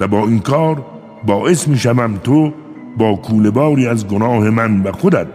و 0.00 0.08
با 0.08 0.26
این 0.26 0.40
کار 0.40 0.86
باعث 1.26 1.68
می‌شوم 1.68 2.16
تو 2.16 2.52
با 2.98 3.16
کولباری 3.16 3.86
از 3.86 4.08
گناه 4.08 4.50
من 4.50 4.82
و 4.82 4.92
خودت 4.92 5.26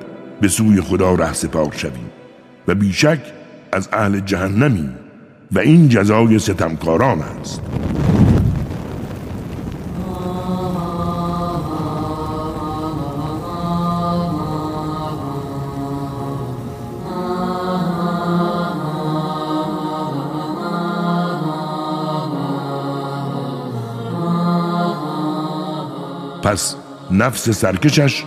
به 0.42 0.48
سوی 0.48 0.82
خدا 0.82 1.14
ره 1.14 1.34
سپار 1.34 1.72
شوی 1.72 1.90
و 2.68 2.76
بیشک 2.76 3.20
از 3.72 3.90
اهل 3.94 4.20
جهنمی 4.20 4.90
و 5.52 5.60
این 5.60 5.90
جزای 5.90 6.40
ستمکاران 6.40 7.22
است. 7.22 7.62
پس 26.44 26.76
نفس 27.12 27.50
سرکشش 27.50 28.24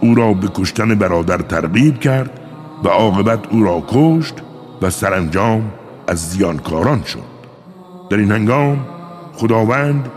او 0.00 0.14
را 0.14 0.32
به 0.32 0.48
کشتن 0.54 0.94
برادر 0.94 1.38
ترغیب 1.38 2.00
کرد 2.00 2.40
و 2.84 2.88
عاقبت 2.88 3.40
او 3.50 3.64
را 3.64 3.82
کشت 3.88 4.34
و 4.82 4.90
سرانجام 4.90 5.70
از 6.08 6.30
زیانکاران 6.30 7.02
شد. 7.02 7.36
در 8.10 8.16
این 8.16 8.32
هنگام 8.32 8.86
خداوند 9.34 10.08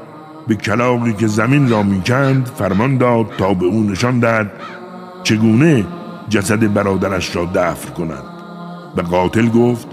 به 0.47 0.55
کلاقی 0.55 1.13
که 1.13 1.27
زمین 1.27 1.69
را 1.69 1.83
می‌کند 1.83 2.45
فرمان 2.45 2.97
داد 2.97 3.25
تا 3.37 3.53
به 3.53 3.65
او 3.65 3.83
نشان 3.83 4.19
دهد 4.19 4.51
چگونه 5.23 5.85
جسد 6.29 6.73
برادرش 6.73 7.35
را 7.35 7.45
دفن 7.45 7.93
کند 7.93 8.23
و 8.97 9.01
قاتل 9.01 9.49
گفت 9.49 9.87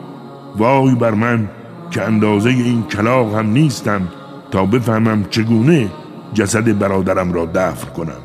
وای 0.56 0.94
بر 0.94 1.10
من 1.10 1.48
که 1.90 2.02
اندازه 2.02 2.50
این 2.50 2.82
کلاق 2.82 3.34
هم 3.34 3.46
نیستم 3.46 4.08
تا 4.50 4.66
بفهمم 4.66 5.24
چگونه 5.30 5.90
جسد 6.36 6.78
برادرم 6.78 7.32
را 7.32 7.46
دفن 7.46 7.88
کنم 7.88 8.22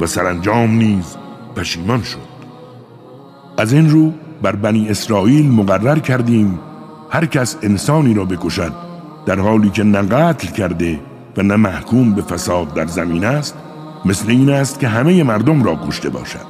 و 0.00 0.06
سرانجام 0.06 0.70
نیز 0.70 1.16
پشیمان 1.56 2.02
شد. 2.02 2.34
از 3.58 3.72
این 3.72 3.90
رو 3.90 4.12
بر 4.42 4.56
بنی 4.56 4.88
اسرائیل 4.88 5.50
مقرر 5.50 5.98
کردیم 5.98 6.58
هر 7.10 7.26
کس 7.26 7.56
انسانی 7.62 8.14
را 8.14 8.24
بکشد 8.24 8.72
در 9.26 9.40
حالی 9.40 9.70
که 9.70 9.84
نه 9.84 10.02
قتل 10.02 10.48
کرده 10.48 11.00
و 11.36 11.42
نه 11.42 11.56
محکوم 11.56 12.14
به 12.14 12.22
فساد 12.22 12.74
در 12.74 12.86
زمین 12.86 13.24
است 13.24 13.54
مثل 14.04 14.30
این 14.30 14.50
است 14.50 14.80
که 14.80 14.88
همه 14.88 15.22
مردم 15.22 15.62
را 15.62 15.78
کشته 15.88 16.10
باشد 16.10 16.46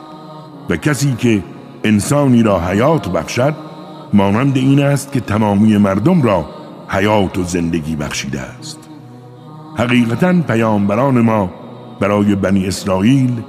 و 0.70 0.76
کسی 0.76 1.14
که 1.18 1.42
انسانی 1.84 2.42
را 2.42 2.60
حیات 2.60 3.08
بخشد 3.08 3.54
مانند 4.12 4.56
این 4.56 4.82
است 4.82 5.12
که 5.12 5.20
تمامی 5.20 5.76
مردم 5.76 6.22
را 6.22 6.46
حیات 6.88 7.38
و 7.38 7.42
زندگی 7.42 7.96
بخشیده 7.96 8.40
است. 8.40 8.93
حقیقتا 9.76 10.32
پیامبران 10.32 11.20
ما 11.20 11.50
برای 12.00 12.34
بنی 12.34 12.66
اسرائیل 12.66 13.42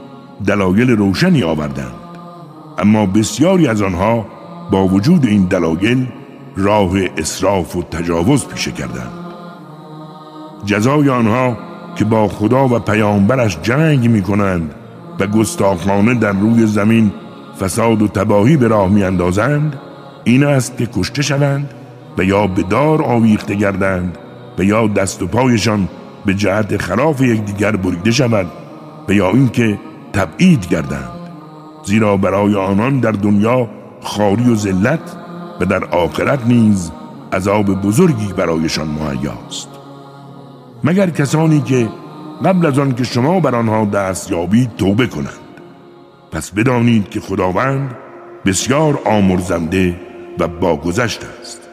دلایل 0.45 0.91
روشنی 0.91 1.43
آوردند. 1.43 1.93
اما 2.77 3.05
بسیاری 3.05 3.67
از 3.67 3.81
آنها 3.81 4.25
با 4.71 4.87
وجود 4.87 5.25
این 5.25 5.45
دلایل 5.45 6.07
راه 6.57 6.91
اصراف 7.17 7.75
و 7.75 7.83
تجاوز 7.83 8.47
پیشه 8.47 8.71
کردند. 8.71 9.11
جزای 10.65 11.09
آنها 11.09 11.57
که 11.95 12.05
با 12.05 12.27
خدا 12.27 12.67
و 12.67 12.79
پیامبرش 12.79 13.57
جنگ 13.61 14.09
می 14.09 14.21
کنند 14.21 14.75
و 15.19 15.27
گستاخانه 15.27 16.13
در 16.13 16.31
روی 16.31 16.65
زمین 16.65 17.11
فساد 17.59 18.01
و 18.01 18.07
تباهی 18.07 18.57
به 18.57 18.67
راه 18.67 18.89
می 18.89 19.03
اندازند 19.03 19.79
این 20.23 20.43
است 20.43 20.77
که 20.77 20.87
کشته 20.93 21.21
شوند 21.21 21.69
و 22.17 22.23
یا 22.23 22.47
به 22.47 22.63
دار 22.63 23.01
آویخته 23.01 23.55
گردند 23.55 24.17
و 24.57 24.63
یا 24.63 24.87
دست 24.87 25.21
و 25.21 25.27
پایشان 25.27 25.87
به 26.25 26.33
جهت 26.33 26.77
خلاف 26.77 27.21
یکدیگر 27.21 27.75
بریده 27.75 28.11
شود 28.11 28.51
و 29.07 29.13
یا 29.13 29.29
اینکه 29.29 29.79
تبعید 30.13 30.67
گردند. 30.67 31.31
زیرا 31.85 32.17
برای 32.17 32.55
آنان 32.55 32.99
در 32.99 33.11
دنیا 33.11 33.69
خاری 34.01 34.49
و 34.49 34.55
ذلت 34.55 35.15
و 35.61 35.65
در 35.65 35.85
آخرت 35.85 36.45
نیز 36.45 36.91
عذاب 37.33 37.65
بزرگی 37.65 38.33
برایشان 38.33 38.87
مهیاست. 38.87 39.69
مگر 40.83 41.09
کسانی 41.09 41.61
که 41.61 41.89
قبل 42.45 42.65
از 42.65 42.79
آن 42.79 42.95
که 42.95 43.03
شما 43.03 43.39
بر 43.39 43.55
آنها 43.55 43.85
دست 43.85 44.31
یابید 44.31 44.75
توبه 44.77 45.07
کنند. 45.07 45.61
پس 46.31 46.51
بدانید 46.51 47.09
که 47.09 47.19
خداوند 47.19 47.95
بسیار 48.45 48.99
آمرزنده 49.05 49.99
و 50.39 50.47
باگذشت 50.47 51.21
است. 51.41 51.64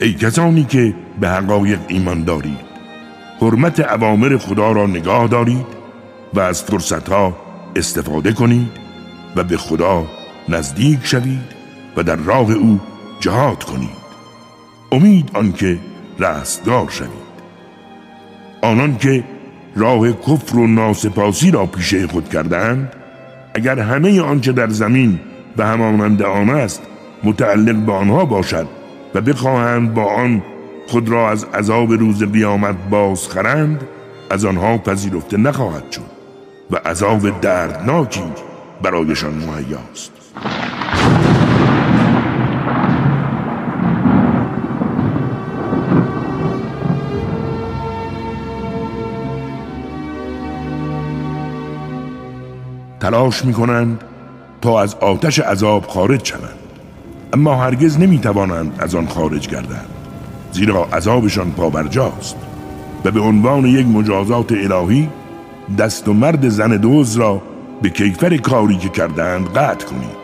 ای 0.00 0.14
کسانی 0.14 0.64
که 0.64 0.94
به 1.20 1.28
حقایق 1.28 1.78
ایمان 1.88 2.24
دارید. 2.24 2.68
حرمت 3.40 3.80
عوامر 3.80 4.36
خدا 4.36 4.72
را 4.72 4.86
نگاه 4.86 5.28
دارید 5.28 5.66
و 6.34 6.40
از 6.40 6.62
فرصتها 6.62 7.36
استفاده 7.76 8.32
کنید 8.32 8.70
و 9.36 9.44
به 9.44 9.56
خدا 9.56 10.06
نزدیک 10.48 10.98
شوید 11.02 11.58
و 11.96 12.02
در 12.02 12.16
راه 12.16 12.52
او 12.52 12.80
جهاد 13.20 13.64
کنید. 13.64 13.98
امید 14.92 15.30
آنکه 15.34 15.78
رستگار 16.18 16.88
شوید. 16.90 17.28
آنان 18.62 18.96
که 18.96 19.24
راه 19.76 20.12
کفر 20.12 20.56
و 20.56 20.66
ناسپاسی 20.66 21.50
را 21.50 21.66
پیشه 21.66 22.06
خود 22.06 22.28
کردند 22.28 22.92
اگر 23.54 23.78
همه 23.78 24.20
آنچه 24.20 24.52
در 24.52 24.68
زمین 24.68 25.20
و 25.56 25.66
همانند 25.66 26.22
آن 26.22 26.50
است 26.50 26.82
متعلق 27.24 27.76
به 27.76 27.92
آنها 27.92 28.24
باشد 28.24 28.77
و 29.14 29.20
بخواهند 29.20 29.94
با 29.94 30.04
آن 30.04 30.42
خود 30.88 31.08
را 31.08 31.30
از 31.30 31.44
عذاب 31.44 31.92
روز 31.92 32.22
قیامت 32.22 32.76
بازخرند 32.90 33.88
از 34.30 34.44
آنها 34.44 34.78
پذیرفته 34.78 35.36
نخواهد 35.36 35.92
شد 35.92 36.18
و 36.70 36.76
عذاب 36.76 37.40
دردناکی 37.40 38.22
برایشان 38.82 39.34
مهیاست. 39.34 40.12
تلاش 53.00 53.44
می 53.44 53.52
کنند 53.52 54.04
تا 54.60 54.80
از 54.80 54.94
آتش 54.94 55.38
عذاب 55.38 55.86
خارج 55.86 56.24
شوند. 56.24 56.67
اما 57.32 57.54
هرگز 57.54 57.98
نمی 57.98 58.18
توانند 58.18 58.72
از 58.78 58.94
آن 58.94 59.06
خارج 59.06 59.48
گردند. 59.48 59.88
زیرا 60.52 60.84
عذابشان 60.84 61.50
پابرجاست. 61.50 62.36
و 63.04 63.10
به 63.10 63.20
عنوان 63.20 63.66
یک 63.66 63.86
مجازات 63.86 64.52
الهی 64.52 65.08
دست 65.78 66.08
و 66.08 66.12
مرد 66.12 66.48
زن 66.48 66.76
دوز 66.76 67.16
را 67.16 67.42
به 67.82 67.90
کیفر 67.90 68.36
کاری 68.36 68.76
که 68.76 68.88
کردند 68.88 69.48
قطع 69.48 69.86
کنید 69.86 70.18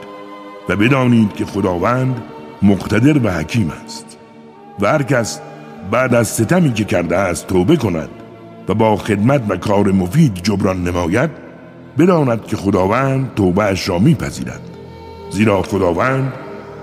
و 0.68 0.76
بدانید 0.76 1.32
که 1.34 1.44
خداوند 1.44 2.22
مقتدر 2.62 3.26
و 3.26 3.30
حکیم 3.30 3.72
است. 3.84 4.18
و 4.80 4.86
هر 4.86 5.02
کس 5.02 5.40
بعد 5.90 6.14
از 6.14 6.28
ستمی 6.28 6.72
که 6.72 6.84
کرده 6.84 7.16
است 7.16 7.46
توبه 7.46 7.76
کند 7.76 8.08
و 8.68 8.74
با 8.74 8.96
خدمت 8.96 9.42
و 9.48 9.56
کار 9.56 9.92
مفید 9.92 10.34
جبران 10.34 10.84
نماید 10.84 11.30
بداند 11.98 12.46
که 12.46 12.56
خداوند 12.56 13.34
توبهش 13.36 13.88
را 13.88 13.98
میپذیرد. 13.98 14.60
زیرا 15.30 15.62
خداوند 15.62 16.32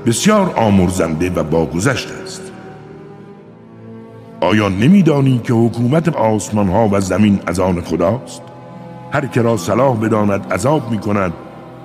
بسیار 0.06 0.54
آمرزنده 0.56 1.30
و 1.30 1.44
باگذشت 1.44 2.10
است. 2.24 2.52
آیا 4.42 4.70
نمیدانی 4.70 5.42
که 5.44 5.54
حکومت 5.54 6.10
آسمان 6.10 6.68
ها 6.68 6.90
و 6.92 7.00
زمین 7.00 7.40
از 7.48 7.60
آن 7.60 7.82
خداست؟ 7.82 8.42
هر 9.12 9.26
که 9.26 9.42
را 9.42 9.58
صلاح 9.58 9.98
بداند 9.98 10.54
عذاب 10.54 10.92
می 10.92 10.98
کند 10.98 11.34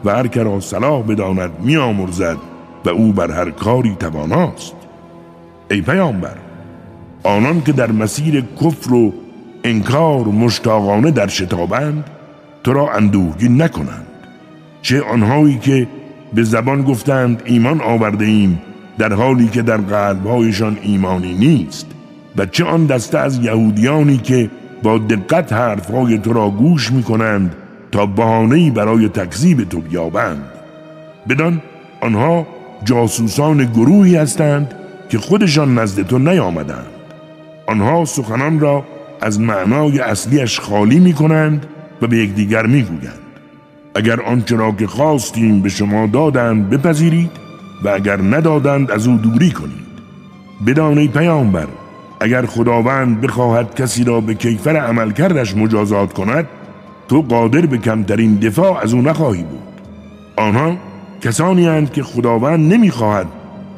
و 0.05 0.11
هر 0.11 0.27
که 0.27 0.43
را 0.43 0.61
صلاح 0.61 1.03
بداند 1.03 1.51
می 1.61 1.77
آمرزد 1.77 2.37
و 2.85 2.89
او 2.89 3.13
بر 3.13 3.31
هر 3.31 3.51
کاری 3.51 3.97
تواناست. 4.01 4.75
ای 5.71 5.81
پیامبر 5.81 6.37
آنان 7.23 7.63
که 7.63 7.73
در 7.73 7.93
مسیر 7.93 8.45
کفر 8.61 8.95
و 8.95 9.13
انکار 9.65 10.25
مشتاقانه 10.25 11.11
در 11.11 11.27
شتابند 11.27 12.05
تو 12.65 12.73
را 12.73 12.93
اندوهگین 12.93 13.63
نکنند. 13.63 14.07
چه 14.83 15.03
آنهایی 15.03 15.59
که 15.59 15.89
به 16.35 16.43
زبان 16.43 16.83
گفتند 16.83 17.43
ایمان 17.45 17.81
آورده 17.81 18.25
ایم 18.25 18.63
در 18.99 19.13
حالی 19.13 19.49
که 19.49 19.63
در 19.63 19.77
قلبهایشان 19.77 20.79
ایمانی 20.83 21.35
نیست. 21.35 21.87
و 22.37 22.47
چه 22.47 22.65
آن 22.65 22.87
دسته 22.87 23.19
از 23.19 23.39
یهودیانی 23.39 24.17
که 24.17 24.51
با 24.83 24.99
دقت 24.99 25.53
حرفهای 25.53 26.19
تو 26.19 26.33
را 26.33 26.51
گوش 26.51 26.93
می 26.93 27.03
کنند 27.03 27.55
تا 27.93 28.07
بهانه‌ای 28.07 28.71
برای 28.71 29.09
تکذیب 29.09 29.69
تو 29.69 29.81
بیابند. 29.81 30.45
بدان 31.29 31.63
آنها 32.01 32.47
جاسوسان 32.85 33.65
گروهی 33.65 34.17
هستند 34.17 34.75
که 35.09 35.19
خودشان 35.19 35.79
نزد 35.79 36.03
تو 36.03 36.19
نیامدند. 36.19 36.87
آنها 37.67 38.05
سخنان 38.05 38.61
را 38.61 38.85
از 39.21 39.41
معنای 39.41 40.01
اصلیش 40.01 40.61
خالی 40.61 41.01
می 41.01 41.13
کنند 41.13 41.67
و 42.03 42.07
به 42.07 42.17
یکدیگر 42.17 42.67
می 42.67 42.83
گویند 42.83 43.26
اگر 43.97 44.21
آنچه 44.21 44.57
را 44.57 44.73
که 44.73 44.87
خواستیم 44.87 45.61
به 45.63 45.69
شما 45.69 46.07
دادند 46.07 46.71
بپذیرید 46.71 47.31
و 47.85 47.89
اگر 47.89 48.17
ندادند 48.23 48.91
از 48.91 49.07
او 49.07 49.17
دوری 49.17 49.51
کنید. 49.51 49.87
بدانی 50.67 51.09
پیامبر 51.09 51.67
اگر 52.21 52.47
خداوند 52.47 53.21
بخواهد 53.21 53.75
کسی 53.75 54.05
را 54.05 54.21
به 54.21 54.35
کیفر 54.35 54.77
عملکردش 54.77 55.57
مجازات 55.57 56.13
کند 56.13 56.49
تو 57.09 57.23
قادر 57.23 57.67
به 57.67 57.79
کمترین 57.79 58.35
دفاع 58.35 58.83
از 58.83 58.95
او 58.95 59.03
نخواهی 59.03 59.43
بود. 59.43 59.81
آنها 60.37 60.77
کسانی 61.21 61.67
هستند 61.67 61.93
که 61.93 62.03
خداوند 62.03 62.73
نمی‌خواهد 62.73 63.27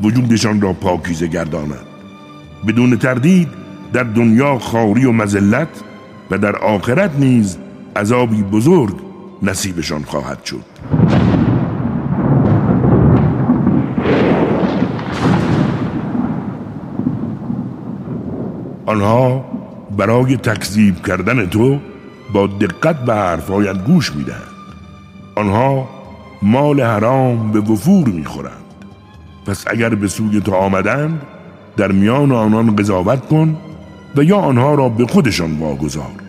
وجودشان 0.02 0.60
را 0.60 0.72
پاکیزه 0.72 1.26
گرداند. 1.26 1.86
بدون 2.68 2.96
تردید 2.96 3.48
در 3.92 4.02
دنیا 4.02 4.58
خاری 4.58 5.04
و 5.04 5.12
مزلت 5.12 5.68
و 6.30 6.38
در 6.38 6.56
آخرت 6.56 7.10
نیز 7.18 7.58
عذابی 7.96 8.42
بزرگ 8.42 9.07
نصیبشان 9.42 10.02
خواهد 10.02 10.44
شد. 10.44 10.64
آنها 18.86 19.44
برای 19.96 20.36
تکذیب 20.36 21.06
کردن 21.06 21.46
تو 21.46 21.78
با 22.32 22.46
دقت 22.46 23.04
به 23.04 23.14
حرفهایت 23.14 23.84
گوش 23.84 24.16
می‌دهند. 24.16 24.42
آنها 25.36 25.88
مال 26.42 26.80
حرام 26.80 27.52
به 27.52 27.60
وفور 27.60 28.08
می‌خورند. 28.08 28.52
پس 29.46 29.64
اگر 29.66 29.94
به 29.94 30.08
سوی 30.08 30.40
تو 30.40 30.54
آمدند 30.54 31.22
در 31.76 31.92
میان 31.92 32.32
آنان 32.32 32.76
قضاوت 32.76 33.28
کن 33.28 33.56
و 34.16 34.22
یا 34.22 34.36
آنها 34.36 34.74
را 34.74 34.88
به 34.88 35.06
خودشان 35.06 35.58
واگذار. 35.58 36.27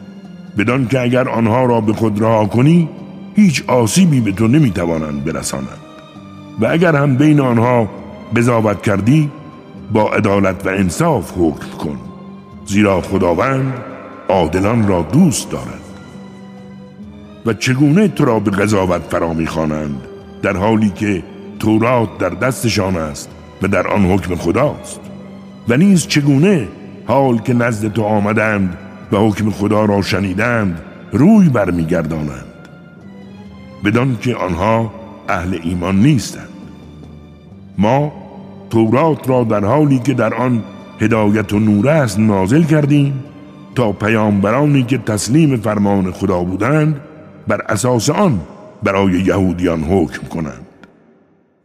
بدان 0.59 0.87
که 0.87 0.99
اگر 1.01 1.29
آنها 1.29 1.65
را 1.65 1.81
به 1.81 1.93
خود 1.93 2.21
رها 2.21 2.45
کنی 2.45 2.89
هیچ 3.35 3.63
آسیبی 3.67 4.21
به 4.21 4.31
تو 4.31 4.47
نمی‌توانند 4.47 5.23
برسانند. 5.23 5.79
و 6.59 6.65
اگر 6.65 6.95
هم 6.95 7.15
بین 7.15 7.39
آنها 7.39 7.89
قضاوت 8.35 8.81
کردی 8.81 9.31
با 9.93 10.11
عدالت 10.11 10.65
و 10.65 10.69
انصاف 10.69 11.31
حکم 11.37 11.77
کن 11.83 11.97
زیرا 12.65 13.01
خداوند 13.01 13.73
عادلان 14.29 14.87
را 14.87 15.01
دوست 15.01 15.51
دارد. 15.51 15.83
و 17.45 17.53
چگونه 17.53 18.07
تو 18.07 18.25
را 18.25 18.39
به 18.39 18.51
قضاوت 18.51 19.01
فرا 19.01 19.33
می‌خوانند 19.33 20.01
در 20.41 20.57
حالی 20.57 20.89
که 20.89 21.23
تورات 21.59 22.17
در 22.17 22.29
دستشان 22.29 22.97
است 22.97 23.29
و 23.61 23.67
در 23.67 23.87
آن 23.87 24.05
حکم 24.05 24.35
خداست؟ 24.35 24.99
و 25.69 25.77
نیز 25.77 26.07
چگونه 26.07 26.67
حال 27.07 27.37
که 27.37 27.53
نزد 27.53 27.93
تو 27.93 28.03
آمدند 28.03 28.77
و 29.11 29.17
حکم 29.17 29.49
خدا 29.49 29.85
را 29.85 30.01
شنیدند 30.01 30.81
روی 31.11 31.49
برمیگردانند. 31.49 32.45
بدان 33.85 34.17
که 34.21 34.35
آنها 34.35 34.93
اهل 35.29 35.59
ایمان 35.63 35.99
نیستند. 35.99 36.49
ما 37.77 38.11
تورات 38.69 39.29
را 39.29 39.43
در 39.43 39.65
حالی 39.65 39.99
که 39.99 40.13
در 40.13 40.33
آن 40.33 40.63
هدایت 40.99 41.53
و 41.53 41.59
نور 41.59 41.89
است 41.89 42.19
نازل 42.19 42.63
کردیم 42.63 43.23
تا 43.75 43.91
پیامبرانی 43.91 44.83
که 44.83 44.97
تسلیم 44.97 45.57
فرمان 45.57 46.11
خدا 46.11 46.43
بودند 46.43 47.01
بر 47.47 47.61
اساس 47.69 48.09
آن 48.09 48.39
برای 48.83 49.11
یهودیان 49.11 49.83
حکم 49.83 50.27
کنند. 50.27 50.65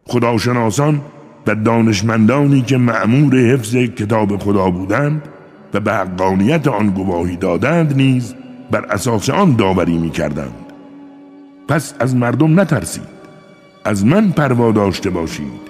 خداشناسان 0.07 1.01
و 1.47 1.55
دانشمندانی 1.55 2.61
که 2.63 2.77
معمور 2.77 3.37
حفظ 3.37 3.77
کتاب 3.77 4.37
خدا 4.37 4.71
بودند 4.71 5.23
و 5.75 5.81
به 5.81 5.93
حقانیت 5.93 6.69
آن 6.69 6.91
گواهی 6.91 7.37
دادند 7.37 7.97
نیز 7.97 8.35
بر 8.71 8.85
اساس 8.85 9.31
آن 9.31 9.57
داوری 9.57 9.99
می 9.99 10.11
کردند 10.11 10.65
پس 11.69 11.95
از 12.01 12.17
مردم 12.17 12.61
نترسید. 12.61 13.15
از 13.85 14.07
من 14.07 14.31
پروا 14.31 14.73
داشته 14.73 15.11
باشید 15.11 15.61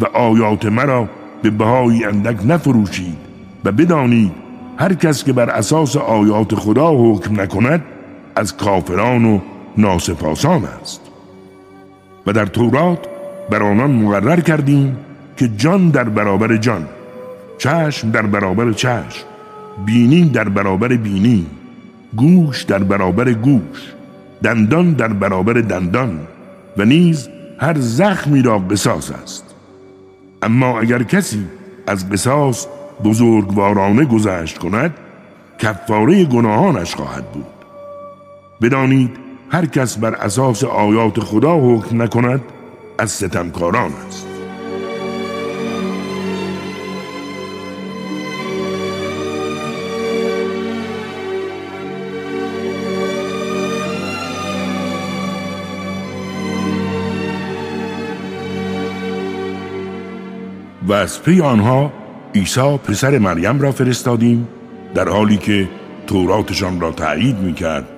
و 0.00 0.04
آیات 0.04 0.66
مرا 0.66 1.08
به 1.42 1.50
بهای 1.50 2.04
اندک 2.04 2.36
نفروشید 2.46 3.16
و 3.64 3.72
بدانید 3.72 4.32
هر 4.76 4.94
کس 4.94 5.24
که 5.24 5.32
بر 5.32 5.50
اساس 5.50 5.96
آیات 5.96 6.54
خدا 6.54 6.92
حکم 6.92 7.40
نکند 7.40 7.84
از 8.36 8.56
کافران 8.56 9.24
و 9.24 9.38
ناسپاسان 9.76 10.64
است. 10.64 11.00
و 12.26 12.32
در 12.32 12.46
تورات 12.46 12.98
بر 13.50 13.62
آنان 13.62 13.90
مقرر 13.90 14.40
کردیم 14.40 14.96
که 15.36 15.48
جان 15.48 15.88
در 15.88 16.04
برابر 16.04 16.56
جان 16.56 16.86
چشم 17.58 18.10
در 18.10 18.22
برابر 18.22 18.72
چشم. 18.72 19.31
بینی 19.86 20.24
در 20.24 20.48
برابر 20.48 20.88
بینی 20.88 21.46
گوش 22.16 22.62
در 22.62 22.78
برابر 22.78 23.32
گوش 23.32 23.92
دندان 24.42 24.92
در 24.92 25.08
برابر 25.08 25.52
دندان 25.52 26.20
و 26.76 26.84
نیز 26.84 27.28
هر 27.58 27.74
زخمی 27.78 28.42
را 28.42 28.58
قصاص 28.58 29.10
است. 29.10 29.54
اما 30.42 30.80
اگر 30.80 31.02
کسی 31.02 31.44
از 31.86 32.10
قصاص 32.10 32.66
بزرگوارانه 33.04 34.04
گذشت 34.04 34.58
کند 34.58 34.94
کفاره 35.58 36.24
گناهانش 36.24 36.94
خواهد 36.94 37.24
بود. 37.24 37.46
بدانید 38.62 39.10
هر 39.50 39.66
کس 39.66 39.98
بر 39.98 40.14
اساس 40.14 40.64
آیات 40.64 41.20
خدا 41.20 41.58
حکم 41.58 42.02
نکند 42.02 42.40
از 42.98 43.10
ستمکاران 43.10 43.90
است. 44.08 44.31
و 60.92 60.94
از 60.94 61.22
پی 61.22 61.40
آنها 61.40 61.92
عیسی 62.34 62.76
پسر 62.76 63.18
مریم 63.18 63.60
را 63.60 63.72
فرستادیم 63.72 64.48
در 64.94 65.08
حالی 65.08 65.36
که 65.36 65.68
توراتشان 66.06 66.80
را 66.80 66.90
تایید 66.90 67.38
می 67.38 67.54
کرد 67.54 67.88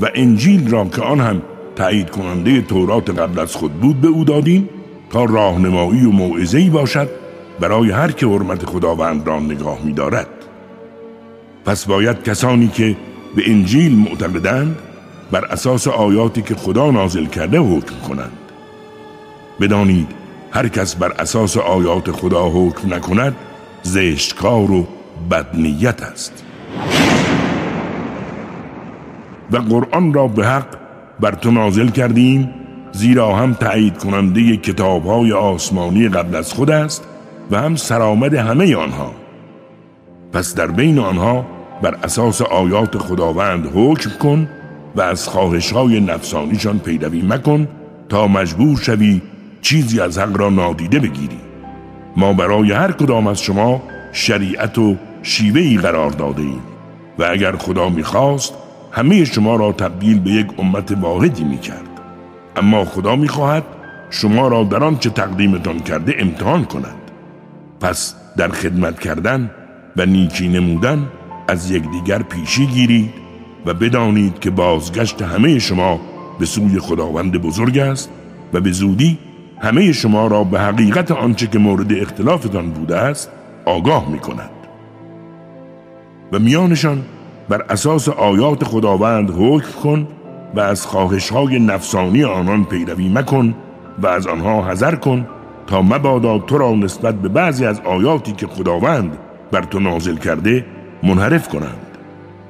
و 0.00 0.10
انجیل 0.14 0.70
را 0.70 0.84
که 0.84 1.02
آن 1.02 1.20
هم 1.20 1.42
تایید 1.76 2.10
کننده 2.10 2.62
تورات 2.62 3.10
قبل 3.10 3.38
از 3.38 3.56
خود 3.56 3.72
بود 3.72 4.00
به 4.00 4.08
او 4.08 4.24
دادیم 4.24 4.68
تا 5.10 5.24
راهنمایی 5.24 6.04
و 6.04 6.10
موعظه‌ای 6.10 6.70
باشد 6.70 7.08
برای 7.60 7.90
هر 7.90 8.10
که 8.12 8.26
حرمت 8.26 8.66
خداوند 8.66 9.26
را 9.26 9.40
نگاه 9.40 9.78
می 9.84 9.92
دارد. 9.92 10.28
پس 11.64 11.84
باید 11.84 12.22
کسانی 12.22 12.68
که 12.68 12.96
به 13.36 13.50
انجیل 13.50 13.98
معتقدند 13.98 14.76
بر 15.30 15.44
اساس 15.44 15.88
آیاتی 15.88 16.42
که 16.42 16.54
خدا 16.54 16.90
نازل 16.90 17.26
کرده 17.26 17.58
حکم 17.58 17.94
کنند 18.08 18.38
بدانید 19.60 20.19
هر 20.52 20.68
کس 20.68 20.94
بر 20.94 21.12
اساس 21.18 21.56
آیات 21.56 22.10
خدا 22.10 22.48
حکم 22.48 22.94
نکند 22.94 23.36
زشتکار 23.82 24.70
و 24.70 24.86
بدنیت 25.30 26.02
است. 26.02 26.44
و 29.52 29.56
قرآن 29.56 30.12
را 30.12 30.28
به 30.28 30.46
حق 30.46 30.76
بر 31.20 31.32
تو 31.32 31.50
نازل 31.50 31.88
کردیم 31.88 32.54
زیرا 32.92 33.36
هم 33.36 33.54
تایید 33.54 33.98
کننده 33.98 34.56
کتاب 34.56 35.06
های 35.06 35.32
آسمانی 35.32 36.08
قبل 36.08 36.36
از 36.36 36.52
خود 36.52 36.70
است 36.70 37.04
و 37.50 37.60
هم 37.60 37.76
سرآمد 37.76 38.34
همه 38.34 38.76
آنها. 38.76 39.12
پس 40.32 40.54
در 40.54 40.66
بین 40.66 40.98
آنها 40.98 41.46
بر 41.82 41.94
اساس 42.02 42.42
آیات 42.42 42.98
خداوند 42.98 43.70
حکم 43.74 44.10
کن 44.10 44.48
و 44.96 45.00
از 45.00 45.28
خواهش 45.28 45.72
های 45.72 46.00
نفسانیشان 46.00 46.78
پیروی 46.78 47.22
مکن 47.22 47.68
تا 48.08 48.26
مجبور 48.26 48.78
شوی 48.78 49.20
چیزی 49.62 50.00
از 50.00 50.18
حق 50.18 50.36
را 50.36 50.50
نادیده 50.50 50.98
بگیری. 50.98 51.38
ما 52.16 52.32
برای 52.32 52.72
هر 52.72 52.92
کدام 52.92 53.26
از 53.26 53.42
شما 53.42 53.82
شریعت 54.12 54.78
و 54.78 54.96
شیوهی 55.22 55.78
قرار 55.78 56.10
داده 56.10 56.42
ایم 56.42 56.62
و 57.18 57.24
اگر 57.24 57.56
خدا 57.56 57.88
می‌خواست 57.88 58.54
همه 58.92 59.24
شما 59.24 59.56
را 59.56 59.72
تبدیل 59.72 60.20
به 60.20 60.30
یک 60.30 60.46
امت 60.58 60.92
واحدی 60.92 61.44
می‌کرد. 61.44 62.00
اما 62.56 62.84
خدا 62.84 63.16
می‌خواهد 63.16 63.64
شما 64.10 64.48
را 64.48 64.64
در 64.64 64.84
آنچه 64.84 65.10
تقدیمتان 65.10 65.78
کرده 65.78 66.14
امتحان 66.18 66.64
کند. 66.64 67.10
پس 67.80 68.14
در 68.36 68.48
خدمت 68.48 69.00
کردن 69.00 69.50
و 69.96 70.06
نیکی 70.06 70.48
نمودن 70.48 71.08
از 71.48 71.70
یکدیگر 71.70 72.22
پیشی 72.22 72.66
گیرید 72.66 73.14
و 73.66 73.74
بدانید 73.74 74.38
که 74.38 74.50
بازگشت 74.50 75.22
همه 75.22 75.58
شما 75.58 76.00
به 76.38 76.46
سوی 76.46 76.78
خداوند 76.78 77.32
بزرگ 77.32 77.78
است 77.78 78.10
و 78.52 78.60
به 78.60 78.72
زودی 78.72 79.18
همه 79.60 79.92
شما 79.92 80.26
را 80.26 80.44
به 80.44 80.60
حقیقت 80.60 81.10
آنچه 81.10 81.46
که 81.46 81.58
مورد 81.58 81.92
اختلافتان 81.92 82.70
بوده 82.70 82.96
است 82.96 83.30
آگاه 83.64 84.08
می 84.08 84.18
کند 84.18 84.50
و 86.32 86.38
میانشان 86.38 87.02
بر 87.48 87.62
اساس 87.68 88.08
آیات 88.08 88.64
خداوند 88.64 89.30
حکم 89.30 89.80
کن 89.82 90.08
و 90.54 90.60
از 90.60 90.86
خواهش 90.86 91.30
های 91.30 91.58
نفسانی 91.58 92.24
آنان 92.24 92.64
پیروی 92.64 93.08
مکن 93.08 93.54
و 93.98 94.06
از 94.06 94.26
آنها 94.26 94.70
حذر 94.70 94.94
کن 94.94 95.26
تا 95.66 95.82
مبادا 95.82 96.38
تو 96.38 96.58
را 96.58 96.74
نسبت 96.74 97.14
به 97.14 97.28
بعضی 97.28 97.64
از 97.64 97.80
آیاتی 97.80 98.32
که 98.32 98.46
خداوند 98.46 99.18
بر 99.52 99.62
تو 99.62 99.80
نازل 99.80 100.16
کرده 100.16 100.64
منحرف 101.02 101.48
کنند. 101.48 101.86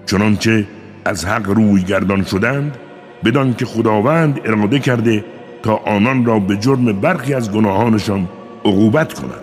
چنانچه 0.06 0.66
از 1.04 1.24
حق 1.24 1.50
روی 1.50 1.82
گردان 1.82 2.24
شدند 2.24 2.76
بدان 3.24 3.54
که 3.54 3.66
خداوند 3.66 4.40
اراده 4.44 4.78
کرده 4.78 5.24
تا 5.62 5.76
آنان 5.76 6.24
را 6.24 6.38
به 6.38 6.56
جرم 6.56 7.00
برخی 7.00 7.34
از 7.34 7.52
گناهانشان 7.52 8.28
عقوبت 8.64 9.12
کند 9.12 9.42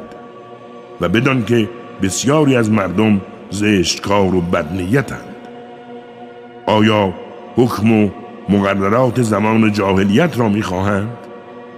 و 1.01 1.09
بدان 1.09 1.45
که 1.45 1.69
بسیاری 2.01 2.55
از 2.55 2.71
مردم 2.71 3.21
زشتکار 3.49 4.35
و 4.35 4.41
بدنیتند. 4.41 5.35
آیا 6.65 7.13
حکم 7.55 7.91
و 7.91 8.09
مقررات 8.49 9.21
زمان 9.21 9.71
جاهلیت 9.71 10.39
را 10.39 10.49
می‌خواهند؟ 10.49 11.17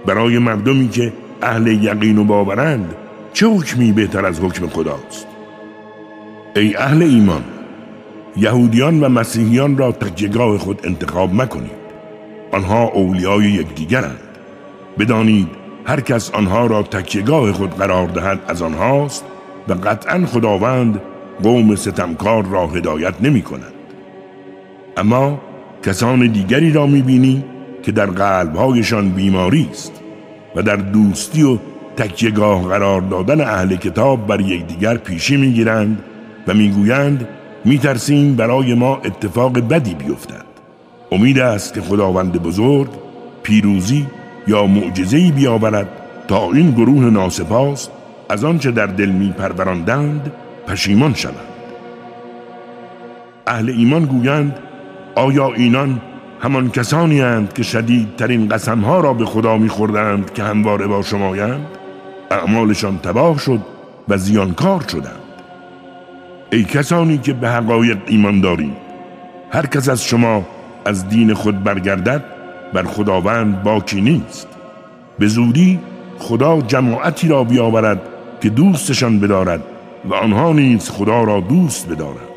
برای 0.06 0.38
مردمی 0.38 0.88
که 0.88 1.12
اهل 1.42 1.66
یقین 1.66 2.18
و 2.18 2.24
باورند 2.24 2.94
چه 3.32 3.46
حکمی 3.46 3.92
بهتر 3.92 4.26
از 4.26 4.40
حکم 4.40 4.66
خداست؟ 4.66 5.26
ای 6.56 6.76
اهل 6.76 7.02
ایمان 7.02 7.44
یهودیان 8.36 9.00
و 9.00 9.08
مسیحیان 9.08 9.76
را 9.76 9.92
تکیگاه 9.92 10.58
خود 10.58 10.80
انتخاب 10.84 11.34
مکنید. 11.34 11.80
آنها 12.52 12.84
اولیای 12.84 13.44
یکدیگرند. 13.44 14.29
بدانید 14.98 15.48
هر 15.84 16.00
کس 16.00 16.30
آنها 16.30 16.66
را 16.66 16.82
تکیگاه 16.82 17.52
خود 17.52 17.70
قرار 17.70 18.06
دهد 18.06 18.40
از 18.48 18.62
آنهاست 18.62 19.24
و 19.68 19.72
قطعا 19.72 20.26
خداوند 20.26 21.00
قوم 21.42 21.74
ستمکار 21.74 22.44
را 22.46 22.66
هدایت 22.66 23.14
نمی 23.20 23.42
کند 23.42 23.72
اما 24.96 25.40
کسان 25.82 26.26
دیگری 26.26 26.72
را 26.72 26.86
می 26.86 27.02
بینی 27.02 27.44
که 27.82 27.92
در 27.92 28.06
قلبهایشان 28.06 29.08
بیماری 29.10 29.68
است 29.70 29.92
و 30.56 30.62
در 30.62 30.76
دوستی 30.76 31.42
و 31.42 31.58
تکیگاه 31.96 32.62
قرار 32.62 33.00
دادن 33.00 33.40
اهل 33.40 33.76
کتاب 33.76 34.26
بر 34.26 34.40
یکدیگر 34.40 34.96
پیشی 34.96 35.36
می‌گیرند 35.36 36.02
و 36.48 36.54
می‌گویند 36.54 37.28
میترسیم 37.64 38.34
برای 38.34 38.74
ما 38.74 38.96
اتفاق 38.96 39.68
بدی 39.68 39.94
بیفتد. 39.94 40.44
امید 41.12 41.38
است 41.38 41.74
که 41.74 41.80
خداوند 41.80 42.32
بزرگ 42.32 42.88
پیروزی 43.42 44.06
یا 44.46 44.66
معجزه‌ای 44.66 45.32
بیاورد 45.32 45.88
تا 46.28 46.52
این 46.52 46.70
گروه 46.70 47.04
ناسپاس 47.04 47.88
از 48.28 48.44
آنچه 48.44 48.70
در 48.70 48.86
دل 48.86 49.08
میپروراندند 49.08 50.32
پشیمان 50.66 51.14
شوند. 51.14 51.34
اهل 53.46 53.70
ایمان 53.70 54.04
گویند 54.04 54.58
آیا 55.14 55.52
اینان 55.52 56.00
همان 56.40 56.70
کسانی 56.70 57.20
هستند 57.20 57.52
که 57.52 57.62
شدیدترین 57.62 58.48
قسمها 58.48 59.00
را 59.00 59.12
به 59.12 59.24
خدا 59.24 59.56
میخوردند 59.56 60.32
که 60.32 60.42
همواره 60.42 60.86
با 60.86 61.02
شمایند؟ 61.02 61.66
اعمالشان 62.30 62.98
تباه 62.98 63.38
شد 63.38 63.60
و 64.08 64.16
زیانکار 64.16 64.84
شدند. 64.88 65.20
ای 66.52 66.64
کسانی 66.64 67.18
که 67.18 67.32
به 67.32 67.48
حقایق 67.48 67.98
ایمان 68.06 68.40
دارید 68.40 68.76
هر 69.50 69.66
کس 69.66 69.88
از 69.88 70.04
شما 70.04 70.46
از 70.84 71.08
دین 71.08 71.34
خود 71.34 71.64
برگردد 71.64 72.24
بر 72.72 72.82
خداوند 72.82 73.62
باکی 73.62 74.00
نیست. 74.00 74.48
به 75.18 75.26
زودی 75.26 75.78
خدا 76.18 76.60
جماعتی 76.60 77.28
را 77.28 77.44
بیاورد 77.44 78.00
که 78.40 78.50
دوستشان 78.50 79.20
بدارد 79.20 79.60
و 80.04 80.14
آنها 80.14 80.52
نیز 80.52 80.90
خدا 80.90 81.24
را 81.24 81.40
دوست 81.40 81.88
بدارد 81.88 82.30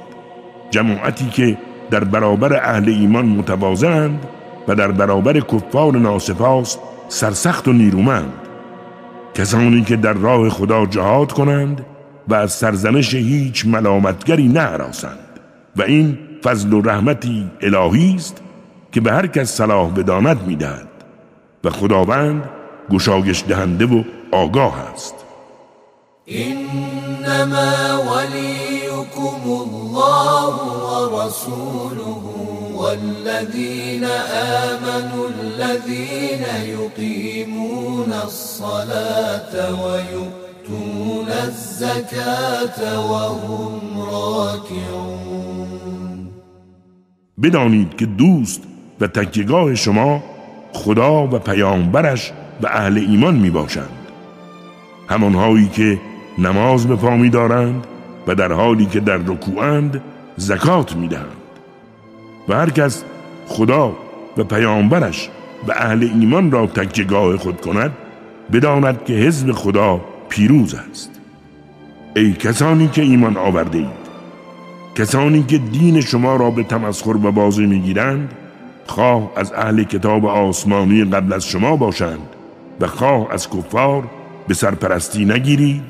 جماعتی 0.72 1.30
که 1.30 1.58
در 1.92 2.04
برابر 2.04 2.54
اهل 2.54 2.90
ایمان 2.90 3.26
متوازند 3.26 4.26
و 4.68 4.76
در 4.76 4.92
برابر 4.92 5.40
کفار 5.40 5.98
ناسپاس 5.98 6.78
سرسخت 7.08 7.68
و 7.68 7.74
نیرومند. 7.74 8.34
کسانی 9.34 9.82
که 9.82 9.96
در 9.96 10.14
راه 10.14 10.50
خدا 10.50 10.86
جهاد 10.86 11.32
کنند 11.32 11.86
و 12.28 12.36
از 12.36 12.52
سرزنش 12.52 13.16
هیچ 13.16 13.66
ملامتگری 13.66 14.48
نهراسند 14.48 15.40
و 15.76 15.82
این 15.82 16.18
فضل 16.44 16.74
و 16.74 16.82
رحمتی 16.82 17.52
الهی 17.62 18.16
است 18.16 18.42
که 18.94 19.02
به 19.02 19.12
هر 19.12 19.28
کس 19.28 19.52
صلاح 19.52 19.90
بداند 19.90 20.42
می‌دهد 20.48 20.88
و 21.64 21.70
خداوند 21.70 22.50
گشایش 22.92 23.44
دهنده 23.48 23.86
و 23.86 24.04
آگاه 24.32 24.80
است. 24.94 25.16
انما 26.28 28.00
وليكم 28.12 29.42
الله 29.46 30.56
ورسوله 30.84 32.24
والذين 32.76 34.04
آمنوا 34.64 35.28
الذين 35.30 36.44
يقيمون 36.64 38.14
الصلاة 38.14 39.54
ويؤتون 39.84 41.30
الزكاة 41.30 43.00
وهم 43.12 44.00
راكعون 44.12 45.64
بدانید 47.38 47.96
که 47.96 48.06
دوست 48.06 48.62
و 49.02 49.08
تکیگاه 49.08 49.76
شما 49.76 50.24
خدا 50.74 51.28
و 51.28 51.40
پیامبرش 51.40 52.32
و 52.62 52.68
اهل 52.68 52.98
ایمان 52.98 53.36
می 53.36 53.50
باشند 53.50 53.90
همانهایی 55.10 55.68
که 55.68 56.00
نماز 56.38 56.88
به 56.88 56.96
پا 56.96 57.16
می 57.16 57.30
دارند 57.30 57.88
و 58.28 58.36
در 58.36 58.52
حالی 58.52 58.86
که 58.86 59.00
در 59.00 59.18
رکوعند 59.18 60.02
زکات 60.38 60.96
می 60.96 61.08
دهند 61.08 61.44
و 62.50 62.54
هر 62.56 62.70
کس 62.70 63.04
خدا 63.48 63.96
و 64.38 64.44
پیامبرش 64.44 65.30
و 65.68 65.72
اهل 65.72 66.10
ایمان 66.20 66.52
را 66.52 66.68
تکیگاه 66.68 67.38
خود 67.38 67.62
کند 67.62 67.92
بداند 68.54 69.06
که 69.06 69.14
حزب 69.14 69.52
خدا 69.52 70.02
پیروز 70.30 70.76
است. 70.76 71.12
ای 72.16 72.34
کسانی 72.34 72.88
که 72.88 73.02
ایمان 73.02 73.38
آورده 73.38 73.78
اید 73.78 74.04
کسانی 74.96 75.44
که 75.44 75.58
دین 75.58 76.02
شما 76.02 76.36
را 76.36 76.52
به 76.52 76.64
تمسخر 76.64 77.18
و 77.18 77.32
بازی 77.32 77.66
می‌گیرند 77.66 78.34
خواه 78.88 79.32
از 79.36 79.54
اهل 79.54 79.84
کتاب 79.84 80.26
آسمانی 80.26 81.04
قبل 81.04 81.34
از 81.34 81.46
شما 81.46 81.76
باشند 81.76 82.28
و 82.82 82.88
خواه 82.88 83.28
از 83.32 83.50
کفار 83.50 84.04
به 84.48 84.54
سرپرستی 84.54 85.26
نگیرید 85.26 85.84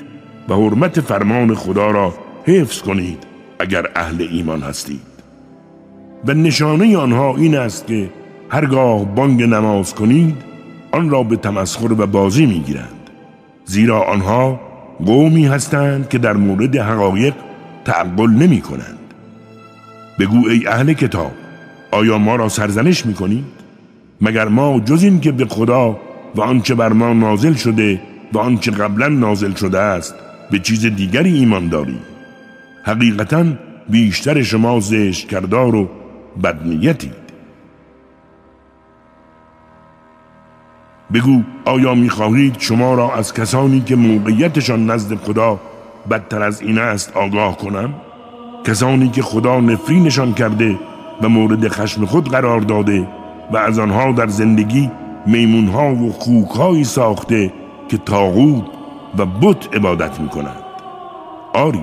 و 0.48 0.54
حرمت 0.54 1.00
فرمان 1.00 1.54
خدا 1.54 1.90
را 1.90 2.14
حفظ 2.44 2.82
کنید 2.82 3.26
اگر 3.58 3.86
اهل 3.96 4.26
ایمان 4.30 4.62
هستید. 4.62 5.14
و 6.26 6.34
نشانه 6.34 6.96
آنها 6.96 7.36
این 7.36 7.56
است 7.56 7.86
که 7.86 8.10
هرگاه 8.48 9.04
بانگ 9.04 9.42
نماز 9.42 9.94
کنید 9.94 10.36
آن 10.92 11.10
را 11.10 11.22
به 11.22 11.36
تمسخر 11.36 11.92
و 11.92 12.06
بازی 12.06 12.46
می‌گیرند. 12.46 13.10
زیرا 13.64 14.02
آنها 14.02 14.60
قومی 15.06 15.46
هستند 15.46 16.08
که 16.08 16.18
در 16.18 16.32
مورد 16.32 16.76
حقایق 16.76 17.34
تعقل 17.84 18.30
نمی 18.30 18.60
کنند 18.60 18.98
بگو 20.18 20.48
ای 20.48 20.66
اهل 20.66 20.92
کتاب 20.92 21.32
آیا 21.94 22.18
ما 22.18 22.36
را 22.36 22.48
سرزنش 22.48 23.06
می 23.06 23.14
کنید؟ 23.14 23.44
مگر 24.20 24.48
ما 24.48 24.80
جز 24.80 25.02
این 25.02 25.20
که 25.20 25.32
به 25.32 25.46
خدا 25.46 26.00
و 26.34 26.40
آنچه 26.40 26.74
بر 26.74 26.92
ما 26.92 27.12
نازل 27.12 27.54
شده 27.54 28.00
و 28.32 28.38
آنچه 28.38 28.70
قبلا 28.70 29.08
نازل 29.08 29.54
شده 29.54 29.78
است 29.78 30.14
به 30.50 30.58
چیز 30.58 30.86
دیگری 30.86 31.38
ایمان 31.38 31.68
داریم 31.68 32.00
حقیقتا 32.84 33.44
بیشتر 33.88 34.42
شما 34.42 34.80
زشت 34.80 35.28
کردار 35.28 35.74
و 35.74 35.88
بدنیتید 36.44 37.24
بگو 41.14 41.42
آیا 41.64 41.94
می‌خواهید 41.94 42.56
شما 42.58 42.94
را 42.94 43.14
از 43.14 43.34
کسانی 43.34 43.80
که 43.80 43.96
موقعیتشان 43.96 44.90
نزد 44.90 45.14
خدا 45.14 45.60
بدتر 46.10 46.42
از 46.42 46.60
این 46.62 46.78
است 46.78 47.16
آگاه 47.16 47.56
کنم؟ 47.56 47.94
کسانی 48.64 49.08
که 49.08 49.22
خدا 49.22 49.60
نفرینشان 49.60 50.34
کرده 50.34 50.78
و 51.22 51.28
مورد 51.28 51.68
خشم 51.68 52.06
خود 52.06 52.28
قرار 52.28 52.60
داده 52.60 53.08
و 53.52 53.56
از 53.56 53.78
آنها 53.78 54.12
در 54.12 54.26
زندگی 54.26 54.90
میمونها 55.26 55.94
و 55.94 56.12
خوکهایی 56.12 56.84
ساخته 56.84 57.52
که 57.88 57.98
تاغوت 57.98 58.64
و 59.18 59.26
بت 59.26 59.76
عبادت 59.76 60.20
می 60.20 60.28
کنند. 60.28 60.64
آری 61.54 61.82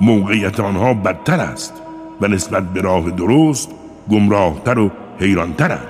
موقعیت 0.00 0.60
آنها 0.60 0.94
بدتر 0.94 1.40
است 1.40 1.82
و 2.20 2.28
نسبت 2.28 2.62
به 2.72 2.80
راه 2.80 3.10
درست 3.10 3.70
گمراهتر 4.10 4.78
و 4.78 4.90
حیرانترند 5.18 5.88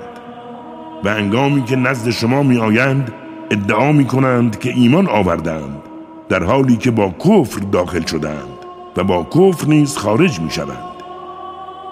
و 1.04 1.08
انگامی 1.08 1.64
که 1.64 1.76
نزد 1.76 2.10
شما 2.10 2.42
می 2.42 2.58
آیند 2.58 3.12
ادعا 3.50 3.92
می 3.92 4.04
کنند 4.04 4.58
که 4.58 4.70
ایمان 4.70 5.08
آوردند 5.08 5.82
در 6.28 6.42
حالی 6.42 6.76
که 6.76 6.90
با 6.90 7.08
کفر 7.08 7.60
داخل 7.60 8.06
شدند 8.06 8.56
و 8.96 9.04
با 9.04 9.24
کفر 9.24 9.66
نیز 9.66 9.96
خارج 9.96 10.40
می 10.40 10.50
شوند 10.50 10.95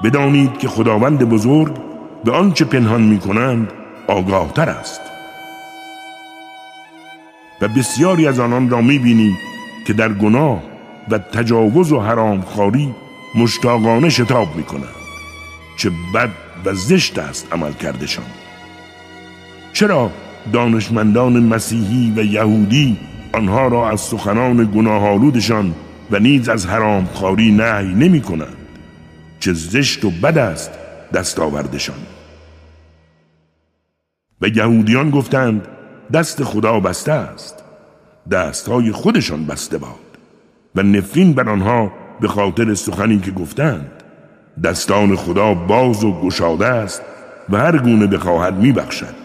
بدانید 0.02 0.58
که 0.58 0.68
خداوند 0.68 1.18
بزرگ 1.18 1.74
به 2.24 2.32
آنچه 2.32 2.64
پنهان 2.64 3.02
می 3.02 3.18
کنند 3.18 3.72
آگاه 4.06 4.52
تر 4.52 4.68
است. 4.68 5.00
و 7.60 7.68
بسیاری 7.68 8.26
از 8.26 8.40
آنان 8.40 8.70
را 8.70 8.80
می 8.80 8.98
بینی 8.98 9.36
که 9.86 9.92
در 9.92 10.12
گناه 10.12 10.62
و 11.10 11.18
تجاوز 11.18 11.92
و 11.92 12.00
حرام 12.00 12.40
خاری 12.40 12.94
مشتاقانه 13.34 14.08
شتاب 14.08 14.56
می 14.56 14.62
کنند 14.62 15.04
چه 15.76 15.90
بد 16.14 16.30
و 16.64 16.74
زشت 16.74 17.18
است 17.18 17.52
عمل 17.52 17.72
کردشان. 17.72 18.24
چرا 19.72 20.10
دانشمندان 20.52 21.42
مسیحی 21.42 22.12
و 22.16 22.24
یهودی 22.24 22.96
آنها 23.32 23.68
را 23.68 23.90
از 23.90 24.00
سخنان 24.00 24.70
گناهالودشان 24.74 25.74
و 26.10 26.18
نیز 26.18 26.48
از 26.48 26.66
حرام 26.66 27.08
خاری 27.14 27.52
نهی 27.52 27.94
نمی 27.94 28.20
کنند 28.20 28.63
چه 29.44 29.52
زشت 29.52 30.04
و 30.04 30.10
بد 30.10 30.38
است 30.38 30.70
دستاوردشان. 31.14 31.96
و 34.40 34.48
یهودیان 34.48 35.10
گفتند 35.10 35.68
دست 36.12 36.44
خدا 36.44 36.80
بسته 36.80 37.12
است 37.12 37.64
دستهای 38.30 38.92
خودشان 38.92 39.46
بسته 39.46 39.78
باد. 39.78 40.18
و 40.74 40.82
نفرین 40.82 41.32
بر 41.32 41.48
آنها 41.48 41.92
به 42.20 42.28
خاطر 42.28 42.74
سخنی 42.74 43.18
که 43.18 43.30
گفتند 43.30 43.90
دستان 44.64 45.16
خدا 45.16 45.54
باز 45.54 46.04
و 46.04 46.20
گشاده 46.20 46.66
است 46.66 47.02
و 47.50 47.56
هر 47.56 47.78
گونه 47.78 48.06
بخواهد 48.06 48.54
میبخشد. 48.54 49.23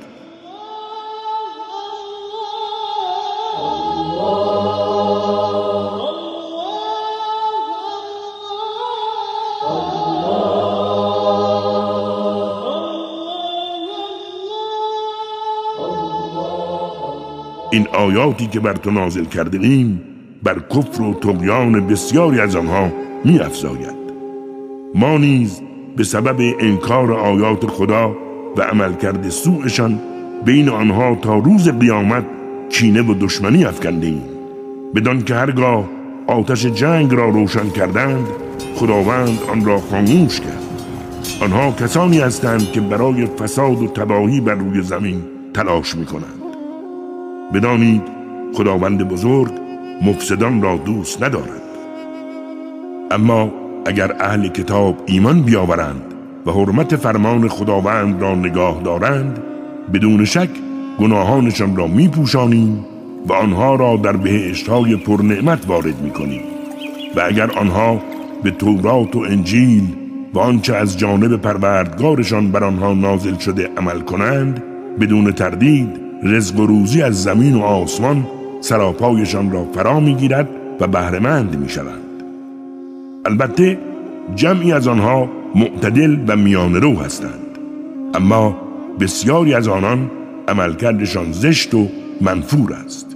این 17.80 17.88
آیاتی 17.88 18.48
که 18.48 18.60
بر 18.60 18.74
تو 18.74 18.92
نازل 18.92 19.26
کرده 19.26 19.58
ایم 19.58 20.02
بر 20.44 20.60
کفر 20.60 21.02
و 21.02 21.14
تقیان 21.14 21.88
بسیاری 21.88 22.40
از 22.40 22.56
آنها 22.56 22.92
می 23.26 23.40
افزاید. 23.40 24.00
ما 24.96 25.18
نیز 25.18 25.62
به 25.98 26.04
سبب 26.04 26.56
انکار 26.60 27.14
آیات 27.14 27.66
خدا 27.66 28.16
و 28.58 28.62
عملکرد 28.62 29.30
سوءشان 29.30 30.00
بین 30.46 30.70
آنها 30.70 31.16
تا 31.16 31.38
روز 31.38 31.70
قیامت 31.70 32.26
کینه 32.70 33.02
و 33.02 33.14
دشمنی 33.14 33.66
افکنده 33.66 34.08
ایم 34.08 34.24
بدان 34.96 35.22
که 35.22 35.36
هرگاه 35.36 35.90
آتش 36.28 36.66
جنگ 36.66 37.14
را 37.14 37.30
روشن 37.30 37.70
کردند 37.70 38.28
خداوند 38.76 39.40
آن 39.52 39.66
را 39.66 39.80
خاموش 39.80 40.40
کرد. 40.40 40.64
آنها 41.42 41.72
کسانی 41.72 42.20
هستند 42.20 42.72
که 42.72 42.82
برای 42.82 43.26
فساد 43.26 43.82
و 43.82 43.88
تباهی 43.88 44.42
بر 44.42 44.56
روی 44.56 44.82
زمین 44.82 45.24
تلاش 45.54 45.96
می 45.96 46.06
کنند 46.06 46.39
بدانید 47.54 48.02
خداوند 48.54 49.08
بزرگ 49.08 49.52
مفسدان 50.02 50.62
را 50.62 50.78
دوست 50.78 51.24
ندارد. 51.24 51.62
اما 53.12 53.52
اگر 53.86 54.16
اهل 54.20 54.48
کتاب 54.48 55.04
ایمان 55.06 55.42
بیاورند 55.42 56.02
و 56.46 56.52
حرمت 56.52 56.96
فرمان 56.96 57.48
خداوند 57.48 58.22
را 58.22 58.36
نگاه 58.36 58.82
دارند 58.84 59.40
بدون 59.94 60.26
شک 60.26 60.50
گناهانشان 61.00 61.76
را 61.76 61.88
میپوشانیم 61.88 62.86
و 63.28 63.34
آنها 63.34 63.76
را 63.76 63.96
در 63.96 64.18
بهشتهای 64.18 64.96
پرنعمت 64.96 65.68
وارد 65.68 66.02
می‌کنیم. 66.02 66.42
و 67.16 67.22
اگر 67.22 67.52
آنها 67.52 68.02
به 68.44 68.52
تورات 68.52 69.16
و 69.16 69.20
انجیل 69.20 69.84
و 70.34 70.40
آنچه 70.40 70.76
از 70.76 70.98
جانب 70.98 71.36
پروردگارشان 71.36 72.52
بر 72.52 72.64
آنها 72.64 72.94
نازل 72.94 73.38
شده 73.38 73.70
عمل 73.78 74.00
کنند 74.00 74.64
بدون 75.00 75.32
تردید 75.32 76.09
رزق 76.24 76.60
و 76.60 76.66
روزی 76.66 77.02
از 77.02 77.24
زمین 77.24 77.56
و 77.56 77.62
آسمان 77.62 78.28
سراپایشان 78.62 79.52
را 79.52 79.66
فرا 79.74 80.00
می‌گیرد 80.00 80.50
و 80.80 80.88
بهرهمند 80.88 81.60
می‌شوند. 81.60 82.24
البته 83.26 83.80
جمعی 84.36 84.74
از 84.74 84.88
آنها 84.88 85.30
معتدل 85.56 86.18
و 86.28 86.36
میان 86.36 86.76
رو 86.76 87.00
هستند. 87.00 87.58
اما 88.14 88.58
بسیاری 89.00 89.54
از 89.54 89.68
آنان 89.68 90.12
عملکردشان 90.48 91.32
زشت 91.32 91.74
و 91.74 91.88
منفور 92.22 92.74
است. 92.74 93.16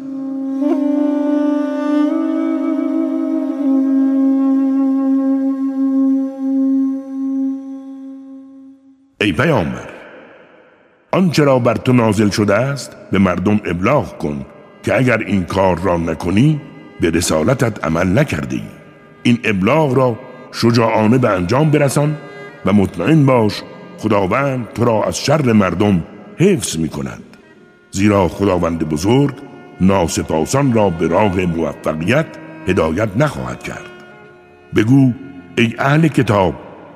ای 9.22 9.32
پیامبر 9.32 9.93
آنچه 11.14 11.44
را 11.44 11.60
بر 11.60 11.76
تو 11.76 11.94
نازل 11.94 12.30
شده 12.30 12.56
است 12.56 12.98
به 13.12 13.20
مردم 13.20 13.60
ابلاغ 13.66 14.18
کن 14.18 14.46
که 14.84 14.98
اگر 14.98 15.18
این 15.18 15.44
کار 15.44 15.80
را 15.80 15.98
نکنی 15.98 16.62
به 17.02 17.10
رسالتت 17.10 17.86
عمل 17.86 18.20
نکرده 18.20 18.56
ای. 18.56 18.62
این 19.24 19.40
ابلاغ 19.44 19.94
را 19.94 20.20
شجاعانه 20.52 21.18
به 21.18 21.30
انجام 21.30 21.72
برسان 21.72 22.18
و 22.66 22.74
مطمئن 22.74 23.26
باش 23.26 23.62
خداوند 23.98 24.68
تو 24.76 24.86
را 24.86 25.04
از 25.04 25.18
شر 25.18 25.52
مردم 25.52 26.04
حفظ 26.38 26.78
می 26.78 26.90
کند 26.90 27.24
زیرا 27.92 28.28
خداوند 28.28 28.90
بزرگ 28.90 29.34
ناسپاسان 29.82 30.74
را 30.74 30.90
به 30.90 31.08
راه 31.08 31.46
موفقیت 31.46 32.26
هدایت 32.68 33.10
نخواهد 33.18 33.64
کرد 33.64 33.90
بگو 34.76 35.14
ای 35.58 35.74
اهل 35.80 36.08
کتاب 36.08 36.54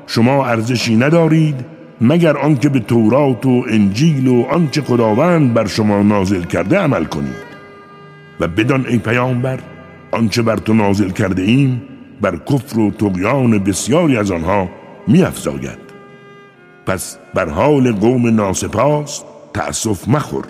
شما 0.07 0.45
ارزشی 0.45 0.95
ندارید 0.95 1.76
مگر 2.01 2.37
آنکه 2.37 2.69
به 2.69 2.79
تورات 2.79 3.45
و 3.45 3.65
انجیل 3.69 4.27
و 4.27 4.43
آنچه 4.43 4.81
خداوند 4.81 5.53
بر 5.53 5.67
شما 5.67 6.03
نازل 6.03 6.43
کرده 6.43 6.77
عمل 6.77 7.03
کنید. 7.03 7.47
و 8.39 8.47
بدان 8.47 8.85
ای 8.87 8.97
پیامبر 8.97 9.59
آنچه 10.11 10.41
بر 10.41 10.57
تو 10.57 10.73
نازل 10.73 11.09
کرده 11.09 11.41
ایم 11.41 11.81
بر 12.21 12.35
کفر 12.35 12.79
و 12.79 12.91
تقیان 12.91 13.59
بسیاری 13.59 14.17
از 14.17 14.31
آنها 14.31 14.69
میافزاید. 15.07 15.79
پس 16.85 17.17
بر 17.33 17.49
حال 17.49 17.91
قوم 17.91 18.27
ناسپاس 18.27 19.23
تأسف 19.53 20.07
مخور. 20.07 20.45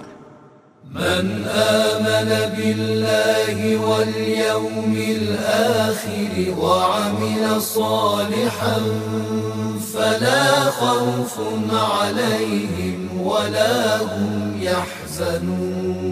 من 0.95 1.45
آمن 1.47 2.29
بالله 2.57 3.77
واليوم 3.77 4.95
الآخر 4.95 6.59
وعمل 6.59 7.61
صالحا 7.61 8.79
فلا 9.93 10.71
خوف 10.71 11.39
عليهم 12.01 13.21
ولا 13.21 13.97
هم 13.97 14.53
يحزنون. 14.61 16.07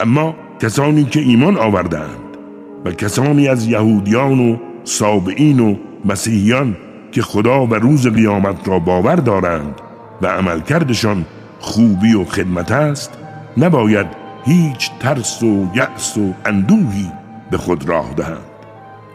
اما 0.00 0.34
کسانی 0.60 1.04
که 1.04 1.20
ایمان 1.20 1.58
آوردند 1.58 2.36
و 2.84 2.92
کسانی 2.92 3.48
از 3.48 3.66
یهودیان 3.66 4.50
و 4.50 4.56
سابعین 4.84 5.60
و 5.60 5.76
مسیحیان 6.04 6.76
که 7.12 7.22
خدا 7.22 7.66
و 7.66 7.74
روز 7.74 8.06
قیامت 8.06 8.68
را 8.68 8.78
باور 8.78 9.16
دارند 9.16 9.80
و 10.22 10.26
عملکردشان 10.26 11.24
خوبی 11.62 12.14
و 12.14 12.24
خدمت 12.24 12.72
است 12.72 13.18
نباید 13.56 14.06
هیچ 14.44 14.90
ترس 15.00 15.42
و 15.42 15.66
یأس 15.74 16.18
و 16.18 16.34
اندوهی 16.46 17.12
به 17.50 17.56
خود 17.56 17.88
راه 17.88 18.14
دهند. 18.14 18.52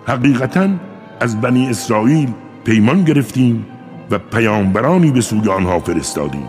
حقیقتا 0.08 0.70
از 1.20 1.42
بنی 1.42 1.70
اسرائیل 1.70 2.30
پیمان 2.66 3.04
گرفتیم 3.04 3.66
و 4.12 4.18
پیامبرانی 4.18 5.12
به 5.12 5.22
سوی 5.22 5.50
آنها 5.50 5.80
فرستادیم. 5.80 6.48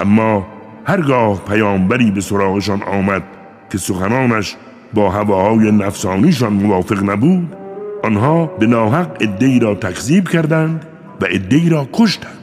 اما 0.00 0.46
هرگاه 0.84 1.44
پیامبری 1.44 2.10
به 2.10 2.20
سراغشان 2.20 2.82
آمد 2.82 3.22
که 3.72 3.78
سخنانش 3.78 4.56
با 4.94 5.10
هواهای 5.10 5.70
نفسانیشان 5.70 6.52
موافق 6.52 7.10
نبود 7.10 7.56
آنها 8.04 8.46
به 8.46 8.66
ناحق 8.66 9.16
ادهی 9.20 9.58
را 9.58 9.74
تکذیب 9.74 10.28
کردند 10.28 10.84
و 11.20 11.26
ادهی 11.30 11.68
را 11.68 11.88
کشتند. 11.92 12.40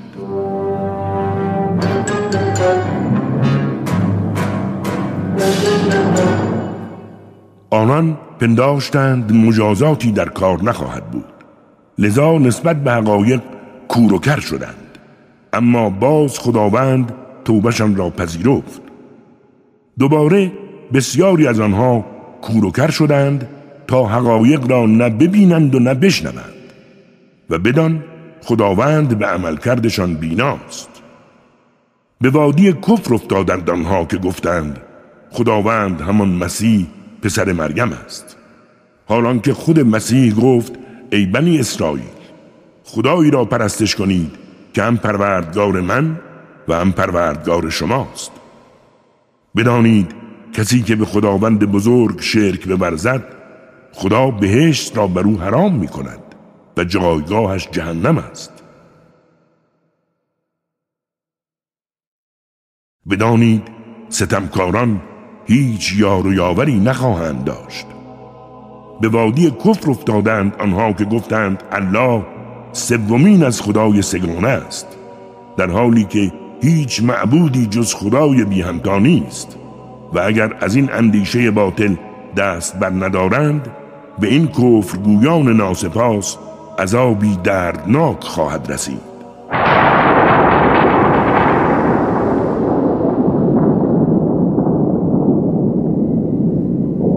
آنان 7.78 8.18
پنداشتند 8.40 9.34
مجازاتی 9.34 10.12
در 10.12 10.30
کار 10.30 10.64
نخواهد 10.64 11.12
بود. 11.12 11.26
لذا 11.98 12.38
نسبت 12.38 12.84
به 12.84 12.92
حقایق 12.92 13.42
کور 13.88 14.40
شدند. 14.40 14.98
اما 15.54 15.90
باز 15.90 16.40
خداوند 16.40 17.14
توبشان 17.46 17.96
را 17.96 18.10
پذیرفت. 18.10 18.82
دوباره 20.00 20.52
بسیاری 20.94 21.48
از 21.48 21.60
آنها 21.60 22.06
کور 22.42 22.90
شدند 22.90 23.48
تا 23.88 24.06
حقایق 24.06 24.72
را 24.72 24.86
نه 24.86 25.10
ببینند 25.10 25.76
و 25.76 25.80
نه 25.80 25.94
بشنوند. 25.94 26.54
و 27.50 27.58
بدان 27.58 28.04
خداوند 28.44 29.18
به 29.18 29.26
عملکردشان 29.26 30.14
بیناست. 30.14 30.90
به 32.22 32.30
وادی 32.30 32.74
کفر 32.74 33.14
افتادند 33.14 33.70
آنها 33.70 34.06
که 34.06 34.18
گفتند 34.18 34.80
خداوند 35.32 36.02
همان 36.02 36.30
مسیح 36.30 36.88
پسر 37.28 37.54
مریم 37.54 37.94
است. 37.94 38.38
حالان 39.08 39.40
که 39.40 39.54
خود 39.54 39.80
مسیح 39.80 40.36
گفت 40.36 40.74
ای 41.12 41.26
بنی 41.26 41.60
اسرائیل 41.60 42.18
خدایی 42.84 43.32
را 43.32 43.46
پرستش 43.46 43.96
کنید 43.96 44.32
که 44.74 44.84
هم 44.84 44.98
پروردگار 44.98 45.82
من 45.82 46.20
و 46.68 46.74
هم 46.74 46.92
پروردگار 46.92 47.70
شماست. 47.70 48.32
بدانید 49.56 50.12
کسی 50.54 50.82
که 50.82 50.96
به 50.96 51.06
خداوند 51.06 51.60
بزرگ 51.60 52.22
شرک 52.22 52.68
ببرزد 52.68 53.24
خدا 53.94 54.32
بهشت 54.32 54.98
را 54.98 55.08
بر 55.08 55.24
او 55.24 55.40
حرام 55.40 55.76
می 55.76 55.88
کند 55.88 56.24
و 56.78 56.84
جایگاهش 56.84 57.68
جهنم 57.72 58.18
است. 58.18 58.52
بدانید 63.10 63.64
ستمکاران 64.10 65.02
هیچ 65.48 65.94
یار 65.98 66.28
و 66.28 66.34
یاوری 66.34 66.80
نخواهند 66.80 67.44
داشت. 67.44 67.86
به 69.02 69.10
وادی 69.10 69.52
کفر 69.52 69.92
افتادند 69.92 70.56
آنها 70.60 70.94
که 70.94 71.06
گفتند 71.06 71.64
الله 71.72 72.24
سومین 72.72 73.44
از 73.44 73.62
خدای 73.62 74.02
سگانه 74.02 74.48
است 74.48 74.88
در 75.58 75.72
حالی 75.72 76.04
که 76.04 76.32
هیچ 76.62 77.04
معبودی 77.04 77.68
جز 77.68 77.94
خدای 77.94 78.46
بی 78.46 78.66
نیست. 79.00 79.58
و 80.14 80.20
اگر 80.20 80.54
از 80.62 80.76
این 80.76 80.90
اندیشه 80.94 81.52
باطل 81.52 81.96
دست 82.38 82.80
بر 82.80 82.90
ندارند 82.90 83.68
به 84.20 84.28
این 84.28 84.48
کفرگویان 84.48 85.58
ناسپاس 85.58 86.38
عذابی 86.80 87.38
دردناک 87.44 88.24
خواهد 88.24 88.72
رسید 88.72 89.18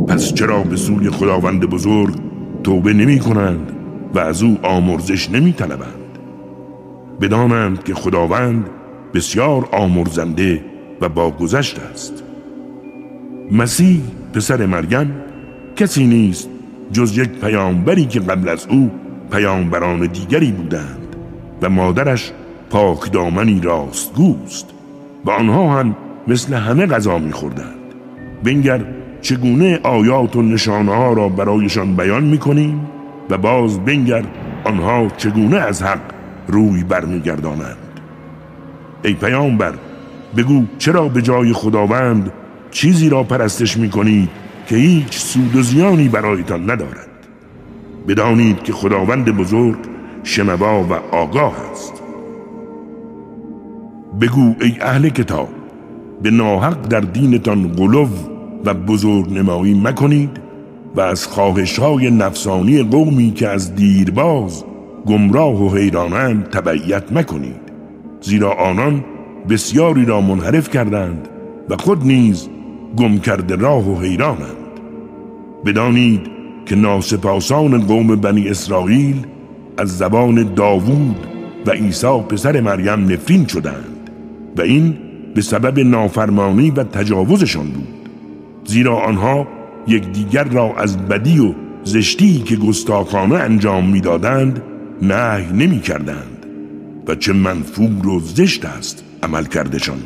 پس 0.08 0.34
چرا 0.34 0.59
به 0.70 0.76
سوی 0.76 1.10
خداوند 1.10 1.60
بزرگ 1.60 2.14
توبه 2.64 2.92
نمی 2.92 3.18
کنند 3.18 3.72
و 4.14 4.18
از 4.18 4.42
او 4.42 4.58
آمرزش 4.62 5.30
نمی 5.30 5.52
طلبند 5.52 6.18
بدانند 7.20 7.84
که 7.84 7.94
خداوند 7.94 8.70
بسیار 9.14 9.68
آمرزنده 9.72 10.64
و 11.00 11.08
با 11.08 11.30
گذشت 11.30 11.78
است. 11.78 12.22
مسیح 13.52 14.00
پسر 14.34 14.66
مریم 14.66 15.14
کسی 15.76 16.06
نیست 16.06 16.48
جز 16.92 17.18
یک 17.18 17.28
پیامبری 17.28 18.04
که 18.04 18.20
قبل 18.20 18.48
از 18.48 18.66
او 18.70 18.90
پیامبران 19.32 20.06
دیگری 20.06 20.52
بودند 20.52 21.16
و 21.62 21.70
مادرش 21.70 22.32
پاک 22.70 23.12
دامنی 23.12 23.60
راستگوست 23.60 24.66
و 25.24 25.30
آنها 25.30 25.78
هم 25.78 25.96
مثل 26.28 26.54
همه 26.54 26.86
غذا 26.86 27.18
میخوردند. 27.18 27.74
بنگر 28.44 28.84
چگونه 29.22 29.80
آیات 29.82 30.36
و 30.36 30.42
نشانه 30.42 30.94
ها 30.94 31.12
را 31.12 31.28
برایشان 31.28 31.96
بیان 31.96 32.24
می‌کنیم 32.24 32.88
و 33.30 33.38
باز 33.38 33.84
بنگر 33.84 34.24
آنها 34.64 35.08
چگونه 35.16 35.56
از 35.56 35.82
حق 35.82 36.00
روی 36.48 36.84
برمیگردانند؟ 36.84 37.76
ای 39.04 39.14
پیامبر 39.14 39.74
بگو 40.36 40.64
چرا 40.78 41.08
به 41.08 41.22
جای 41.22 41.52
خداوند 41.52 42.32
چیزی 42.70 43.08
را 43.08 43.22
پرستش 43.22 43.76
می‌کنید 43.76 44.28
که 44.66 44.76
هیچ 44.76 45.18
سود 45.18 45.56
و 45.56 45.62
زیانی 45.62 46.08
برایتان 46.08 46.70
ندارد؟ 46.70 47.08
بدانید 48.08 48.62
که 48.62 48.72
خداوند 48.72 49.36
بزرگ 49.36 49.78
شنوا 50.22 50.82
و 50.82 50.92
آگاه 51.14 51.54
است. 51.72 52.02
بگو 54.20 54.54
ای 54.60 54.76
اهل 54.80 55.08
کتاب 55.08 55.48
به 56.22 56.30
ناحق 56.30 56.88
در 56.88 57.00
دینتان 57.00 57.72
غلو 57.72 58.08
و 58.64 58.74
بزرگ 58.74 59.32
نمایی 59.32 59.74
مکنید 59.74 60.30
و 60.96 61.00
از 61.00 61.26
خواهش 61.26 61.78
های 61.78 62.10
نفسانی 62.10 62.82
قومی 62.82 63.30
که 63.30 63.48
از 63.48 63.74
دیرباز 63.74 64.64
گمراه 65.06 65.62
و 65.62 65.76
حیرانند 65.76 66.44
تبعیت 66.44 67.12
مکنید. 67.12 67.60
زیرا 68.20 68.52
آنان 68.52 69.04
بسیاری 69.48 70.04
را 70.04 70.20
منحرف 70.20 70.70
کردند 70.70 71.28
و 71.68 71.76
خود 71.76 72.06
نیز 72.06 72.48
گم 72.96 73.18
کرده 73.18 73.56
راه 73.56 73.90
و 73.90 74.00
حیرانند. 74.00 74.56
بدانید 75.66 76.20
که 76.66 76.76
ناسپاسان 76.76 77.80
قوم 77.86 78.06
بنی 78.16 78.48
اسرائیل 78.48 79.16
از 79.78 79.98
زبان 79.98 80.54
داوود 80.54 81.26
و 81.66 81.70
عیسی 81.70 82.20
پسر 82.28 82.60
مریم 82.60 83.12
نفرین 83.12 83.46
شدند 83.46 84.10
و 84.56 84.60
این 84.60 84.98
به 85.34 85.40
سبب 85.40 85.78
نافرمانی 85.78 86.70
و 86.70 86.84
تجاوزشان 86.84 87.66
بود. 87.66 87.99
زیرا 88.70 88.96
آنها 88.96 89.48
یکدیگر 89.86 90.44
را 90.44 90.74
از 90.76 91.08
بدی 91.08 91.38
و 91.38 91.54
زشتی 91.84 92.38
که 92.38 92.56
گستاخانه 92.56 93.34
انجام 93.34 93.90
می‌دادند 93.90 94.62
نهی 95.02 95.52
نمی 95.52 95.80
کردند 95.80 96.46
و 97.08 97.14
چه 97.14 97.32
منفور 97.32 98.08
و 98.08 98.20
زشت 98.20 98.64
است 98.64 99.04
عمل 99.22 99.44
کردشان. 99.44 99.98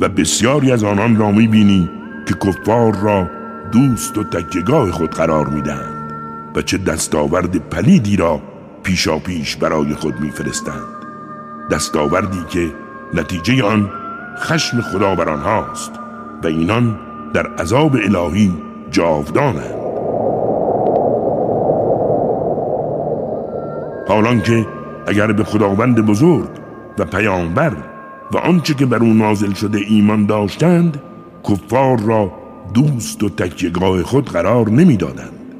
و 0.00 0.08
بسیاری 0.08 0.72
از 0.72 0.84
آنان 0.84 1.16
را 1.16 1.30
می 1.30 1.46
بینی 1.46 1.88
که 2.28 2.34
کفار 2.34 2.96
را 2.96 3.30
دوست 3.72 4.18
و 4.18 4.24
تکیگاه 4.24 4.90
خود 4.90 5.10
قرار 5.10 5.48
می 5.48 5.62
دهند 5.62 6.12
و 6.56 6.62
چه 6.62 6.78
دستاورد 6.78 7.56
پلیدی 7.56 8.16
را 8.16 8.40
پیشا 8.82 9.18
پیش 9.18 9.56
برای 9.56 9.94
خود 9.94 10.20
میفرستند. 10.20 10.96
دستاوردی 11.70 12.42
که 12.50 12.72
نتیجه 13.14 13.62
آن 13.62 13.90
خشم 14.38 14.80
خدا 14.80 15.14
بر 15.14 15.28
آنهاست 15.28 15.92
و 16.44 16.46
اینان 16.46 17.05
در 17.36 17.46
عذاب 17.46 17.96
الهی 17.96 18.52
جاودانند 18.90 19.74
حالان 24.08 24.40
که 24.40 24.66
اگر 25.06 25.32
به 25.32 25.44
خداوند 25.44 26.00
بزرگ 26.06 26.48
و 26.98 27.04
پیامبر 27.04 27.72
و 28.32 28.36
آنچه 28.36 28.74
که 28.74 28.86
بر 28.86 28.98
او 28.98 29.14
نازل 29.14 29.52
شده 29.52 29.78
ایمان 29.78 30.26
داشتند 30.26 31.02
کفار 31.48 32.00
را 32.00 32.32
دوست 32.74 33.22
و 33.22 33.28
تکیگاه 33.28 34.02
خود 34.02 34.28
قرار 34.28 34.70
نمی‌دادند. 34.70 35.54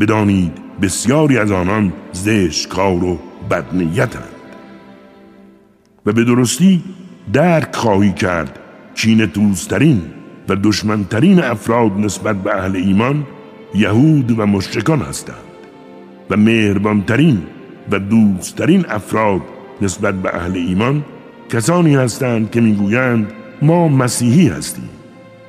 بدانید 0.00 0.52
بسیاری 0.82 1.38
از 1.38 1.52
آنان 1.52 1.92
کار 2.70 3.04
و 3.04 3.18
بدنیتند. 3.50 4.34
و 6.06 6.12
به 6.12 6.24
درستی 6.24 6.82
درک 7.32 7.76
خواهی 7.76 8.12
کرد 8.12 8.58
چین 8.94 9.24
دوستترین 9.24 10.02
دشمنترین 10.54 11.42
افراد 11.42 11.98
نسبت 11.98 12.36
به 12.36 12.56
اهل 12.56 12.76
ایمان 12.76 13.26
یهود 13.74 14.38
و 14.38 14.46
مشرکان 14.46 15.00
هستند 15.00 15.36
و 16.30 16.36
مهربانترین 16.36 17.42
و 17.90 17.98
دوستترین 17.98 18.84
افراد 18.88 19.40
نسبت 19.82 20.14
به 20.14 20.36
اهل 20.36 20.56
ایمان 20.56 21.04
کسانی 21.48 21.96
هستند 21.96 22.50
که 22.50 22.60
می‌گویند 22.60 23.32
ما 23.62 23.88
مسیحی 23.88 24.48
هستیم. 24.48 24.88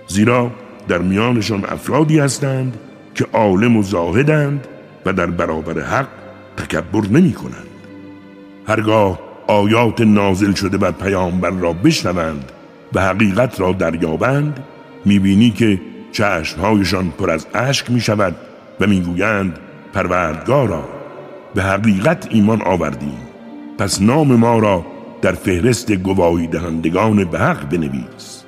زیرا 0.08 0.52
در 0.88 0.98
میانشان 0.98 1.66
افرادی 1.66 2.20
هستند 2.20 2.78
که 3.16 3.26
عالم 3.34 3.78
و 3.78 3.84
زاهدند 3.84 4.68
و 5.06 5.14
در 5.14 5.26
برابر 5.26 5.82
حق 5.82 6.08
تکبر 6.58 7.08
نمی 7.12 7.34
کنند 7.34 7.68
هرگاه 8.68 9.20
آیات 9.48 10.02
نازل 10.02 10.54
شده 10.54 10.78
بر 10.78 10.92
پیامبر 10.92 11.50
را 11.50 11.74
بشنوند 11.74 12.52
و 12.94 13.02
حقیقت 13.02 13.60
را 13.60 13.72
دریابند 13.72 14.60
می‌بینی 15.06 15.52
که 15.52 15.82
چشمهایشان 16.12 17.10
پر 17.10 17.32
از 17.32 17.48
اشک 17.54 17.92
می 17.92 18.02
شود 18.02 18.36
و 18.80 18.88
می‌گویند 18.88 19.60
پروردگارا 19.94 20.84
به 21.56 21.64
حقیقت 21.64 22.28
ایمان 22.30 22.62
آوردیم. 22.62 23.18
پس 23.78 24.02
نام 24.02 24.36
ما 24.36 24.60
را 24.60 24.86
در 25.22 25.32
فهرست 25.32 25.92
گواهی 25.92 26.48
دهندگان 26.48 27.24
به 27.24 27.40
حق 27.40 27.70
بنویس. 27.70 28.44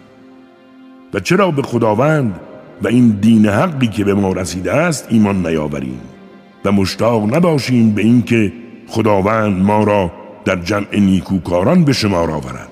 و 1.13 1.19
چرا 1.19 1.51
به 1.51 1.61
خداوند 1.61 2.39
و 2.81 2.87
این 2.87 3.09
دین 3.09 3.45
حقی 3.45 3.87
که 3.87 4.03
به 4.03 4.13
ما 4.13 4.31
رسیده 4.31 4.73
است 4.73 5.07
ایمان 5.09 5.47
نیاوریم 5.47 6.01
و 6.65 6.71
مشتاق 6.71 7.35
نباشیم 7.35 7.91
به 7.91 8.01
اینکه 8.01 8.53
خداوند 8.87 9.63
ما 9.63 9.83
را 9.83 10.11
در 10.45 10.55
جمع 10.55 10.99
نیکوکاران 10.99 11.83
به 11.83 11.93
شما 11.93 12.19
آورد 12.19 12.69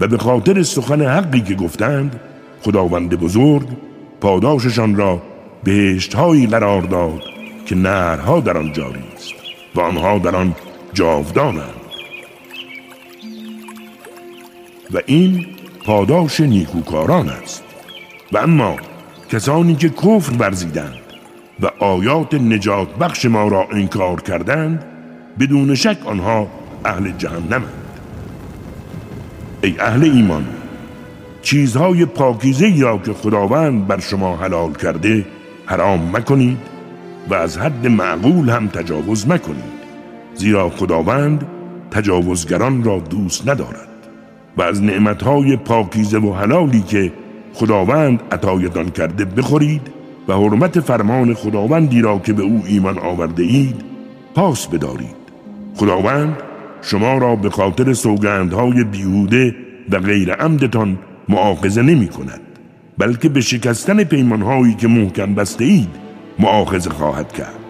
و 0.00 0.06
به 0.06 0.18
خاطر 0.18 0.62
سخن 0.62 1.02
حقی 1.02 1.40
که 1.40 1.54
گفتند 1.54 2.20
خداوند 2.64 3.14
بزرگ 3.14 3.68
پاداششان 4.20 4.96
را 4.96 5.22
بهشتهایی 5.64 6.46
قرار 6.46 6.82
داد 6.82 7.20
که 7.66 7.74
نهرها 7.74 8.40
در 8.40 8.58
آن 8.58 8.72
جاری 8.72 9.04
است 9.14 9.32
و 9.74 9.80
آنها 9.80 10.18
در 10.18 10.36
آن 10.36 10.54
جاودانند. 10.92 11.74
و 14.94 15.00
این 15.06 15.46
پاداش 15.84 16.40
نیکوکاران 16.40 17.28
است. 17.28 17.64
و 18.32 18.38
اما 18.38 18.76
کسانی 19.30 19.74
که 19.74 19.88
کفر 19.88 20.32
ورزیدند 20.38 20.98
و 21.60 21.66
آیات 21.84 22.34
نجات 22.34 22.94
بخش 22.94 23.24
ما 23.24 23.48
را 23.48 23.68
انکار 23.72 24.20
کردند 24.20 24.84
بدون 25.38 25.74
شک 25.74 25.98
آنها 26.06 26.48
اهل 26.84 27.10
جهنمند. 27.10 27.72
ای 29.62 29.74
اهل 29.80 30.04
ایمان 30.04 30.46
چیزهای 31.44 32.04
پاکیزه 32.04 32.68
یا 32.68 32.98
که 32.98 33.12
خداوند 33.12 33.86
بر 33.86 34.00
شما 34.00 34.36
حلال 34.36 34.72
کرده 34.72 35.26
حرام 35.66 36.10
مکنید 36.16 36.58
و 37.30 37.34
از 37.34 37.58
حد 37.58 37.86
معقول 37.86 38.48
هم 38.48 38.68
تجاوز 38.68 39.28
مکنید. 39.28 39.84
زیرا 40.34 40.70
خداوند 40.70 41.46
تجاوزگران 41.90 42.84
را 42.84 42.98
دوست 42.98 43.48
ندارد 43.48 43.88
و 44.56 44.62
از 44.62 44.82
نعمتهای 44.82 45.56
پاکیزه 45.56 46.18
و 46.18 46.34
حلالی 46.34 46.80
که 46.80 47.12
خداوند 47.54 48.22
عطایتان 48.32 48.88
کرده 48.88 49.24
بخورید 49.24 49.82
و 50.28 50.32
حرمت 50.32 50.80
فرمان 50.80 51.34
خداوندی 51.34 52.00
را 52.00 52.18
که 52.18 52.32
به 52.32 52.42
او 52.42 52.62
ایمان 52.66 52.98
آورده 52.98 53.42
اید 53.42 53.84
پاس 54.34 54.66
بدارید. 54.66 55.16
خداوند 55.74 56.36
شما 56.82 57.18
را 57.18 57.36
به 57.36 57.50
خاطر 57.50 57.92
سوگندهای 57.92 58.84
بیهوده 58.84 59.56
و 59.90 59.98
غیر 59.98 60.32
عمدتان 60.32 60.98
معاخذه 61.28 61.82
نمی 61.82 62.08
کند 62.08 62.40
بلکه 62.98 63.28
به 63.28 63.40
شکستن 63.40 64.04
پیمانهایی 64.04 64.74
که 64.74 64.88
محکم 64.88 65.34
بسته 65.34 65.64
اید 65.64 65.88
معاخذه 66.38 66.90
خواهد 66.90 67.32
کرد. 67.32 67.64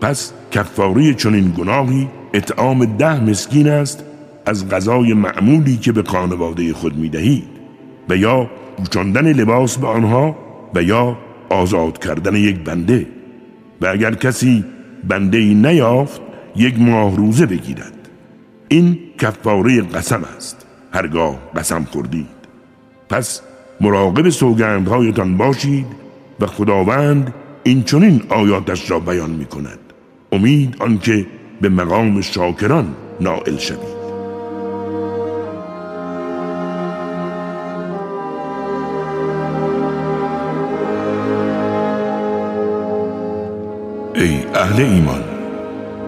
پس 0.00 0.32
کفاری 0.50 1.14
چنین 1.14 1.54
گناهی 1.58 2.08
اطعام 2.34 2.84
ده 2.84 3.24
مسکین 3.24 3.68
است 3.68 4.04
از 4.46 4.68
غذای 4.68 5.14
معمولی 5.14 5.76
که 5.76 5.92
به 5.92 6.02
خانواده 6.02 6.72
خود 6.72 6.96
می 6.96 7.08
دهید 7.08 7.48
و 8.08 8.16
یا 8.16 8.50
پوشاندن 8.76 9.32
لباس 9.32 9.78
به 9.78 9.86
آنها 9.86 10.36
و 10.74 10.82
یا 10.82 11.18
آزاد 11.50 11.98
کردن 11.98 12.34
یک 12.36 12.64
بنده. 12.64 13.06
و 13.80 13.86
اگر 13.86 14.14
کسی 14.14 14.64
بنده 15.08 15.38
ای 15.38 15.54
نیافت 15.54 16.20
یک 16.56 16.80
ماه 16.80 17.16
روزه 17.16 17.46
بگیرد. 17.46 18.08
این 18.68 18.98
کفاره 19.18 19.82
قسم 19.82 20.24
است. 20.36 20.66
هرگاه 20.92 21.38
قسم 21.56 21.84
خوردید 21.84 22.41
پس 23.12 23.40
مراقب 23.80 24.28
سوگندهایتان 24.28 25.36
باشید 25.36 25.86
و 26.40 26.46
خداوند 26.46 27.34
این 27.62 27.82
چنین 27.82 28.22
آیاتش 28.28 28.90
را 28.90 29.00
بیان 29.00 29.30
می 29.30 29.44
کند 29.44 29.78
امید 30.32 30.76
آنکه 30.80 31.26
به 31.60 31.68
مقام 31.68 32.20
شاکران 32.20 32.94
نائل 33.20 33.56
شوید. 33.56 34.02
ای 44.14 44.44
اهل 44.54 44.82
ایمان 44.82 45.24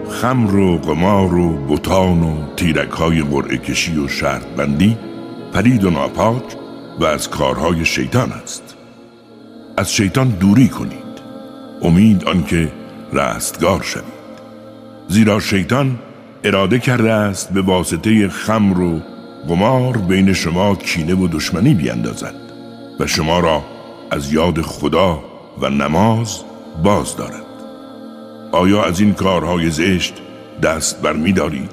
خمر 0.09 0.55
و 0.55 0.77
قمار 0.77 1.33
و 1.33 1.49
بوتان 1.49 2.23
و 2.23 2.55
تیرک 2.55 2.89
های 2.89 3.21
قرعه 3.21 3.57
کشی 3.57 3.97
و 3.97 4.07
شرط 4.07 4.45
بندی 4.45 4.97
پرید 5.53 5.83
و 5.83 5.89
ناپاک 5.89 6.64
و 6.99 7.05
از 7.05 7.29
کارهای 7.29 7.85
شیطان 7.85 8.31
است. 8.31 8.75
از 9.77 9.93
شیطان 9.93 10.29
دوری 10.29 10.67
کنید. 10.67 11.15
امید 11.81 12.23
آنکه 12.23 12.71
رستگار 13.13 13.81
شوید. 13.81 14.15
زیرا 15.07 15.39
شیطان 15.39 15.99
اراده 16.43 16.79
کرده 16.79 17.11
است 17.11 17.53
به 17.53 17.61
واسطه 17.61 18.29
خمر 18.29 18.81
و 18.81 19.01
قمار 19.47 19.97
بین 19.97 20.33
شما 20.33 20.75
کینه 20.75 21.15
و 21.15 21.27
دشمنی 21.27 21.73
بیندازد 21.73 22.35
و 22.99 23.07
شما 23.07 23.39
را 23.39 23.63
از 24.11 24.33
یاد 24.33 24.61
خدا 24.61 25.23
و 25.61 25.69
نماز 25.69 26.39
باز 26.83 27.15
دارد. 27.15 27.45
آیا 28.51 28.83
از 28.83 28.99
این 28.99 29.13
کارهای 29.13 29.69
زشت 29.69 30.13
دست 30.63 31.01
بر 31.01 31.13
می 31.13 31.31
دارید 31.31 31.71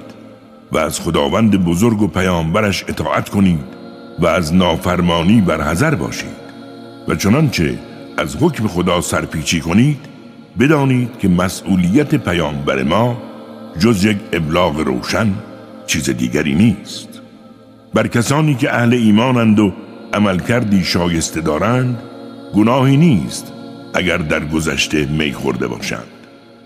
و 0.73 0.79
از 0.79 1.01
خداوند 1.01 1.64
بزرگ 1.64 2.03
و 2.03 2.09
پیامبرش 2.09 2.85
اطاعت 2.89 3.29
کنید؟ 3.29 3.82
و 4.19 4.27
از 4.27 4.55
نافرمانی 4.55 5.41
بر 5.41 5.63
حذر 5.63 5.95
باشید 5.95 6.43
و 7.09 7.15
چنانچه 7.15 7.79
از 8.17 8.37
حکم 8.41 8.69
خدا 8.69 9.01
سرپیچی 9.01 9.61
کنید 9.61 9.99
بدانید 10.61 11.19
که 11.19 11.29
مسئولیت 11.29 12.15
پیامبر 12.15 12.83
ما 12.83 13.23
جز 13.79 14.05
یک 14.05 14.19
ابلاغ 14.33 14.81
روشن 14.81 15.33
چیز 15.87 16.11
دیگری 16.11 16.55
نیست. 16.55 17.09
بر 17.95 18.07
کسانی 18.07 18.55
که 18.55 18.75
اهل 18.75 18.95
ایمانند 18.95 19.59
و 19.59 19.73
عملکردی 20.13 20.85
شایسته 20.85 21.41
دارند 21.41 22.03
گناهی 22.55 22.97
نیست 22.97 23.53
اگر 23.95 24.17
در 24.17 24.45
گذشته 24.45 25.07
می 25.07 25.33
خورده 25.33 25.67
باشند. 25.69 26.07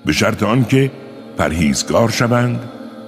به 0.05 0.13
شرط 0.13 0.43
آنکه 0.43 0.91
پرهیزگار 1.39 2.11
شوند 2.11 2.61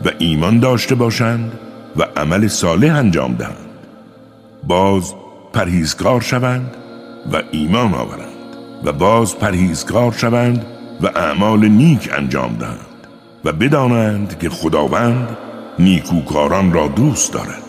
و 0.04 0.10
ایمان 0.18 0.58
داشته 0.58 0.94
باشند 0.94 1.52
و 1.96 2.02
عمل 2.16 2.48
صالح 2.48 2.96
انجام 2.96 3.34
دهند. 3.34 3.67
باز 4.68 5.14
پرهیزگار 5.52 6.20
شوند 6.20 6.76
و 7.32 7.42
ایمان 7.50 7.94
آورند 7.94 8.56
و 8.84 8.92
باز 8.92 9.38
پرهیزگار 9.38 10.12
شوند 10.12 10.66
و 11.00 11.06
اعمال 11.06 11.68
نیک 11.68 12.10
انجام 12.12 12.56
دهند 12.56 13.06
و 13.44 13.52
بدانند 13.52 14.38
که 14.38 14.50
خداوند 14.50 15.36
نیکوکاران 15.78 16.72
را 16.72 16.88
دوست 16.88 17.32
دارد. 17.32 17.62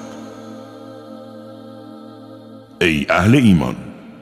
ای 2.82 3.06
اهل 3.10 3.36
ایمان 3.36 3.76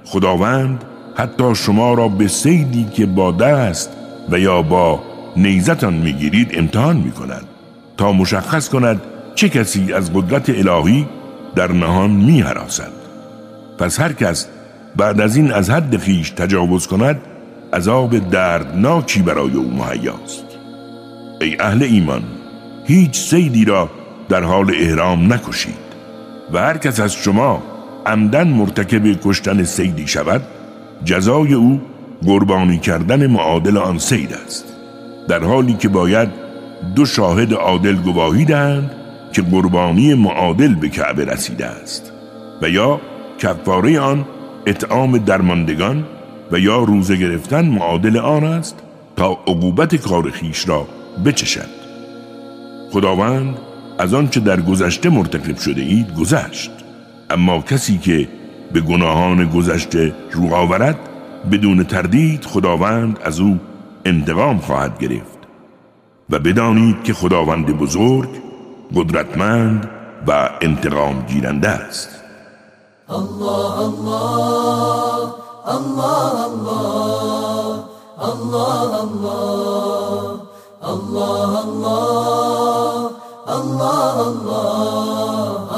خداوند 0.06 0.84
حتی 1.16 1.56
شما 1.56 1.94
را 1.94 2.08
به 2.08 2.28
سیدی 2.28 2.86
که 2.94 3.06
با 3.06 3.32
دست 3.32 3.90
و 4.30 4.40
یا 4.40 4.62
با 4.62 5.00
نیزتان 5.38 5.94
می‌گیرید 5.94 6.52
امتحان 6.54 6.98
می‌کند 6.98 7.46
تا 7.98 8.12
مشخص 8.12 8.70
کند 8.70 9.02
چه 9.36 9.50
کسی 9.50 9.94
از 9.94 10.14
قدرت 10.14 10.50
الهی 10.50 11.08
در 11.56 11.72
نهان 11.72 12.10
میهراسد 12.10 12.92
پس 13.78 14.00
هر 14.00 14.14
کس 14.14 14.48
بعد 14.96 15.22
از 15.22 15.36
این 15.36 15.52
از 15.52 15.70
حد 15.70 15.98
خیش 15.98 16.30
تجاوز 16.30 16.88
کند 16.88 17.22
عذاب 17.74 18.30
دردناکی 18.30 19.22
برای 19.22 19.54
او 19.54 19.74
مهیاست. 19.74 20.46
ای 21.42 21.58
اهل 21.60 21.84
ایمان 21.84 22.24
هیچ 22.86 23.20
سیدی 23.20 23.66
را 23.66 23.90
در 24.30 24.44
حال 24.44 24.72
احرام 24.76 25.34
نکشید 25.34 25.88
و 26.54 26.60
هر 26.60 26.78
کس 26.78 27.00
از 27.00 27.14
شما 27.14 27.64
عمدن 28.06 28.48
مرتکب 28.48 29.20
کشتن 29.24 29.64
سیدی 29.64 30.08
شود 30.08 30.42
جزای 31.04 31.54
او 31.54 31.82
قربانی 32.26 32.78
کردن 32.78 33.28
معادل 33.28 33.78
آن 33.78 33.98
سید 33.98 34.34
است. 34.34 34.66
در 35.28 35.44
حالی 35.44 35.74
که 35.74 35.90
باید 35.90 36.30
دو 36.96 37.06
شاهد 37.06 37.54
عادل 37.54 37.96
گواهی 37.96 38.46
دهند 38.46 38.92
که 39.38 39.44
قربانی 39.44 40.14
معادل 40.14 40.74
به 40.76 40.90
کعبه 40.90 41.26
رسیده 41.26 41.66
است. 41.66 42.12
و 42.62 42.70
یا 42.70 43.02
کفاره 43.40 44.00
آن 44.00 44.26
اطعام 44.66 45.18
درماندگان 45.18 46.06
و 46.52 46.60
یا 46.60 46.84
روزه 46.84 47.16
گرفتن 47.16 47.66
معادل 47.66 48.18
آن 48.18 48.44
است 48.44 48.76
تا 49.16 49.32
عقوبت 49.32 49.96
کار 49.96 50.32
خیش 50.32 50.70
را 50.70 50.88
بچشد. 51.26 51.70
خداوند 52.92 53.58
از 54.00 54.14
آنچه 54.14 54.40
در 54.40 54.62
گذشته 54.62 55.10
مرتکب 55.10 55.58
شده 55.58 55.82
اید 55.82 56.14
گذشت. 56.16 56.72
اما 57.30 57.62
کسی 57.62 57.98
که 57.98 58.28
به 58.74 58.82
گناهان 58.82 59.46
گذشته 59.46 60.14
رو 60.32 60.54
آورد 60.54 61.00
بدون 61.52 61.84
تردید 61.84 62.46
خداوند 62.46 63.20
از 63.26 63.40
او 63.40 63.60
انتقام 64.06 64.58
خواهد 64.58 65.00
گرفت. 65.00 65.38
و 66.30 66.40
بدانید 66.40 67.04
که 67.04 67.14
خداوند 67.14 67.66
بزرگ 67.66 68.47
قدرتمند 68.96 69.90
و 70.28 70.50
انتقام 70.62 71.26
گیرنده 71.26 71.70
است 71.70 72.10
الله 73.10 73.80
الله 73.80 75.34
الله 75.76 76.46
الله 76.46 77.40
الله 78.32 79.02
الله 79.02 79.80
الله 80.94 81.60
الله 83.56 84.16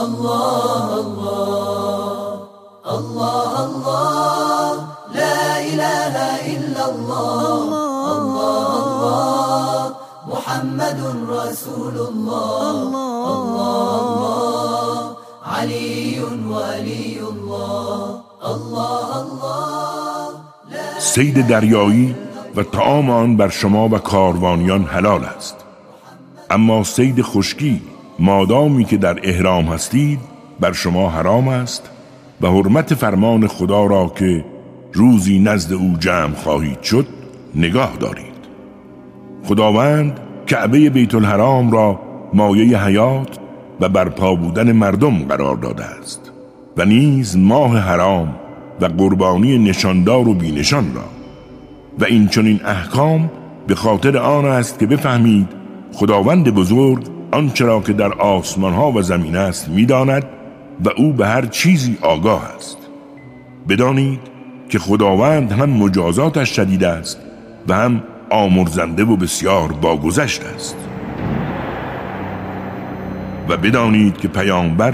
الله 0.02 0.88
الله 0.94 1.60
الله 2.96 3.52
الله 3.66 4.74
لا 5.14 5.60
إله 5.72 6.16
إلا 6.56 6.84
الله 6.90 7.54
الله 8.16 8.68
الله 8.84 9.94
محمد 10.28 11.00
علي 15.60 16.20
الله 16.20 17.26
الله 18.44 19.16
الله 19.18 21.00
سید 21.00 21.48
دریایی 21.48 22.16
و 22.56 22.64
تعام 22.64 23.10
آن 23.10 23.38
بر 23.38 23.50
شما 23.50 23.88
و 23.88 23.98
کاروانیان 23.98 24.84
حلال 24.84 25.24
است. 25.24 25.56
اما 26.50 26.84
سید 26.84 27.22
خشکی 27.22 27.82
مادامی 28.20 28.86
که 28.86 28.98
در 28.98 29.20
احرام 29.24 29.66
هستید 29.66 30.20
بر 30.60 30.74
شما 30.74 31.10
حرام 31.10 31.48
است 31.48 31.90
و 32.42 32.48
حرمت 32.48 32.94
فرمان 32.94 33.48
خدا 33.48 33.86
را 33.86 34.12
که 34.16 34.46
روزی 34.94 35.40
نزد 35.40 35.74
او 35.74 35.96
جمع 36.00 36.36
خواهید 36.36 36.82
شد 36.82 37.08
نگاه 37.56 37.98
دارید 38.00 38.40
خداوند 39.46 40.20
کعبه 40.48 40.90
بیت 40.90 41.16
الحرام 41.16 41.72
را 41.72 42.00
مایه 42.34 42.84
حیات 42.84 43.49
و 43.82 43.90
برپا 43.90 44.36
بودن 44.36 44.72
مردم 44.72 45.18
قرار 45.18 45.56
داده 45.56 45.84
است 45.86 46.32
و 46.78 46.86
نیز 46.86 47.38
ماه 47.38 47.78
حرام 47.78 48.36
و 48.82 48.86
قربانی 48.86 49.58
نشاندار 49.58 50.28
و 50.28 50.34
بینشان 50.34 50.96
را 50.96 51.04
و 52.00 52.06
این 52.06 52.28
چنین 52.28 52.60
احکام 52.66 53.32
به 53.68 53.76
خاطر 53.76 54.18
آن 54.18 54.46
است 54.46 54.80
که 54.80 54.86
بفهمید 54.86 55.48
خداوند 55.94 56.50
بزرگ 56.50 57.08
آنچه 57.32 57.66
را 57.66 57.80
که 57.80 57.94
در 57.94 58.14
آسمان 58.14 58.74
ها 58.74 58.92
و 58.92 59.02
زمین 59.02 59.36
است 59.36 59.70
می‌داند 59.70 60.24
و 60.86 60.90
او 60.98 61.14
به 61.14 61.28
هر 61.28 61.46
چیزی 61.46 61.98
آگاه 62.02 62.56
است. 62.56 62.78
بدانید 63.70 64.20
که 64.70 64.80
خداوند 64.80 65.52
هم 65.52 65.70
مجازاتش 65.70 66.50
شدید 66.50 66.84
است 66.84 67.20
و 67.68 67.74
هم 67.74 68.04
آمرزنده 68.30 69.04
و 69.04 69.16
بسیار 69.16 69.72
باگذشت 69.72 70.42
است. 70.56 70.89
و 73.50 73.58
بدانید 73.58 74.18
که 74.18 74.28
پیامبر 74.28 74.94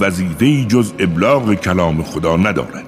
وظیفه 0.00 0.64
جز 0.64 0.92
ابلاغ 0.98 1.54
کلام 1.54 2.02
خدا 2.02 2.36
ندارد. 2.36 2.84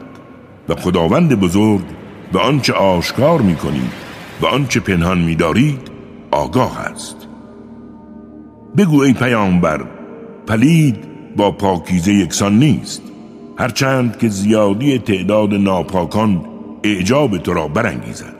و 0.69 0.75
خداوند 0.75 1.35
بزرگ 1.35 1.85
به 2.33 2.39
آنچه 2.39 2.73
آشکار 2.73 3.41
می 3.41 3.55
کنید 3.55 3.93
و 4.41 4.47
آنچه 4.47 4.81
پنهان 4.81 5.19
می 5.19 5.35
دارید 5.35 5.81
آگاه 6.31 6.81
است. 6.81 7.17
بگو 8.77 9.01
ای 9.01 9.13
پیامبر 9.13 9.85
پلید 10.47 10.97
با 11.37 11.51
پاکیزه 11.51 12.13
یکسان 12.13 12.59
نیست. 12.59 13.03
هرچند 13.59 14.19
که 14.19 14.29
زیادی 14.29 14.99
تعداد 14.99 15.55
ناپاکان 15.55 16.45
اعجاب 16.85 17.39
تو 17.39 17.55
را 17.55 17.69
برانگیزد. 17.69 18.37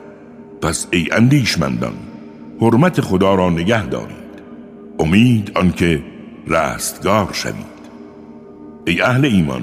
پس 0.61 0.87
ای 0.91 1.07
اندیشمندان 1.11 1.93
حرمت 2.61 3.01
خدا 3.01 3.35
را 3.35 3.49
نگه 3.49 3.85
دارید. 3.85 4.17
امید 4.99 5.51
آنکه 5.55 6.03
رستگار 6.49 7.29
شوید. 7.33 7.77
ای 8.85 9.01
اهل 9.01 9.25
ایمان 9.25 9.61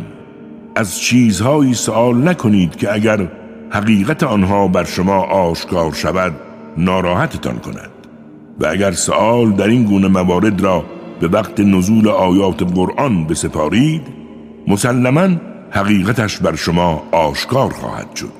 از 0.76 0.98
چیزهایی 0.98 1.74
سوال 1.74 2.28
نکنید 2.28 2.76
که 2.76 2.94
اگر 2.94 3.28
حقیقت 3.70 4.22
آنها 4.22 4.68
بر 4.68 4.84
شما 4.84 5.20
آشکار 5.22 5.92
شود 5.92 6.32
ناراحتتان 6.76 7.58
کند. 7.58 7.90
و 8.60 8.66
اگر 8.66 8.92
سوال 8.92 9.52
در 9.52 9.68
این 9.68 9.84
گونه 9.84 10.08
موارد 10.08 10.60
را 10.60 10.84
به 11.20 11.28
وقت 11.28 11.60
نزول 11.60 12.08
آیات 12.08 12.62
قرآن 12.62 13.26
بسپارید 13.26 14.02
مسلما 14.68 15.28
حقیقتش 15.70 16.38
بر 16.38 16.54
شما 16.54 17.02
آشکار 17.12 17.70
خواهد 17.70 18.16
شد. 18.16 18.32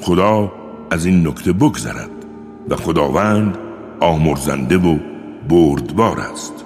خدا 0.00 0.52
از 0.90 1.06
این 1.06 1.26
نکته 1.26 1.52
بگذرد 1.52 2.10
و 2.68 2.76
خداوند 2.76 3.58
آمرزنده 4.00 4.78
و 4.78 4.98
بردبار 5.48 6.20
است. 6.20 6.64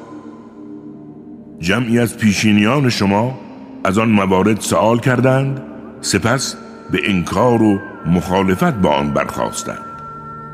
جمعی 1.61 1.99
از 1.99 2.17
پیشینیان 2.17 2.89
شما 2.89 3.39
از 3.85 3.99
آن 3.99 4.09
موارد 4.09 4.61
سوال 4.61 4.99
کردند 4.99 5.63
سپس 6.01 6.57
به 6.93 6.99
انکار 7.11 7.63
و 7.63 7.79
مخالفت 8.07 8.75
با 8.75 8.91
آن 8.91 9.11
برخواستند 9.11 9.87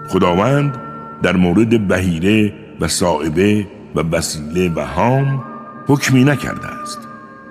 خداوند 0.09 0.76
در 1.22 1.36
مورد 1.36 1.88
بهیره 1.88 2.55
و 2.80 2.88
صائبه 2.88 3.66
و 3.94 4.00
وسیله 4.00 4.72
و 4.74 4.80
هام 4.80 5.44
حکمی 5.86 6.24
نکرده 6.24 6.66
است. 6.82 6.98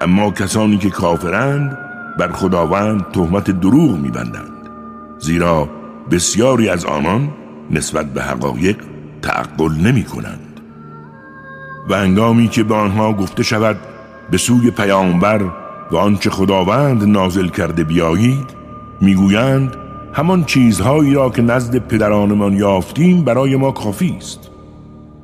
اما 0.01 0.31
کسانی 0.31 0.77
که 0.77 0.89
کافرند 0.89 1.77
بر 2.19 2.31
خداوند 2.31 3.05
تهمت 3.11 3.51
دروغ 3.51 3.97
میبندند. 3.97 4.69
زیرا 5.19 5.69
بسیاری 6.11 6.69
از 6.69 6.85
آنان 6.85 7.29
نسبت 7.71 8.05
به 8.05 8.23
حقایق 8.23 8.77
تعقل 9.21 9.71
نمی 9.71 10.03
کنند 10.03 10.50
و 11.89 11.93
انگامی 11.93 12.47
که 12.47 12.63
به 12.63 12.75
آنها 12.75 13.13
گفته 13.13 13.43
شود 13.43 13.77
به 14.31 14.37
سوی 14.37 14.71
پیامبر 14.71 15.41
و 15.91 15.97
آنچه 15.97 16.29
خداوند 16.29 17.03
نازل 17.03 17.47
کرده 17.47 17.83
بیایید 17.83 18.49
می‌گویند 19.01 19.75
همان 20.13 20.45
چیزهایی 20.45 21.13
را 21.13 21.29
که 21.29 21.41
نزد 21.41 21.77
پدرانمان 21.77 22.53
یافتیم 22.53 23.23
برای 23.23 23.55
ما 23.55 23.71
کافی 23.71 24.15
است. 24.17 24.49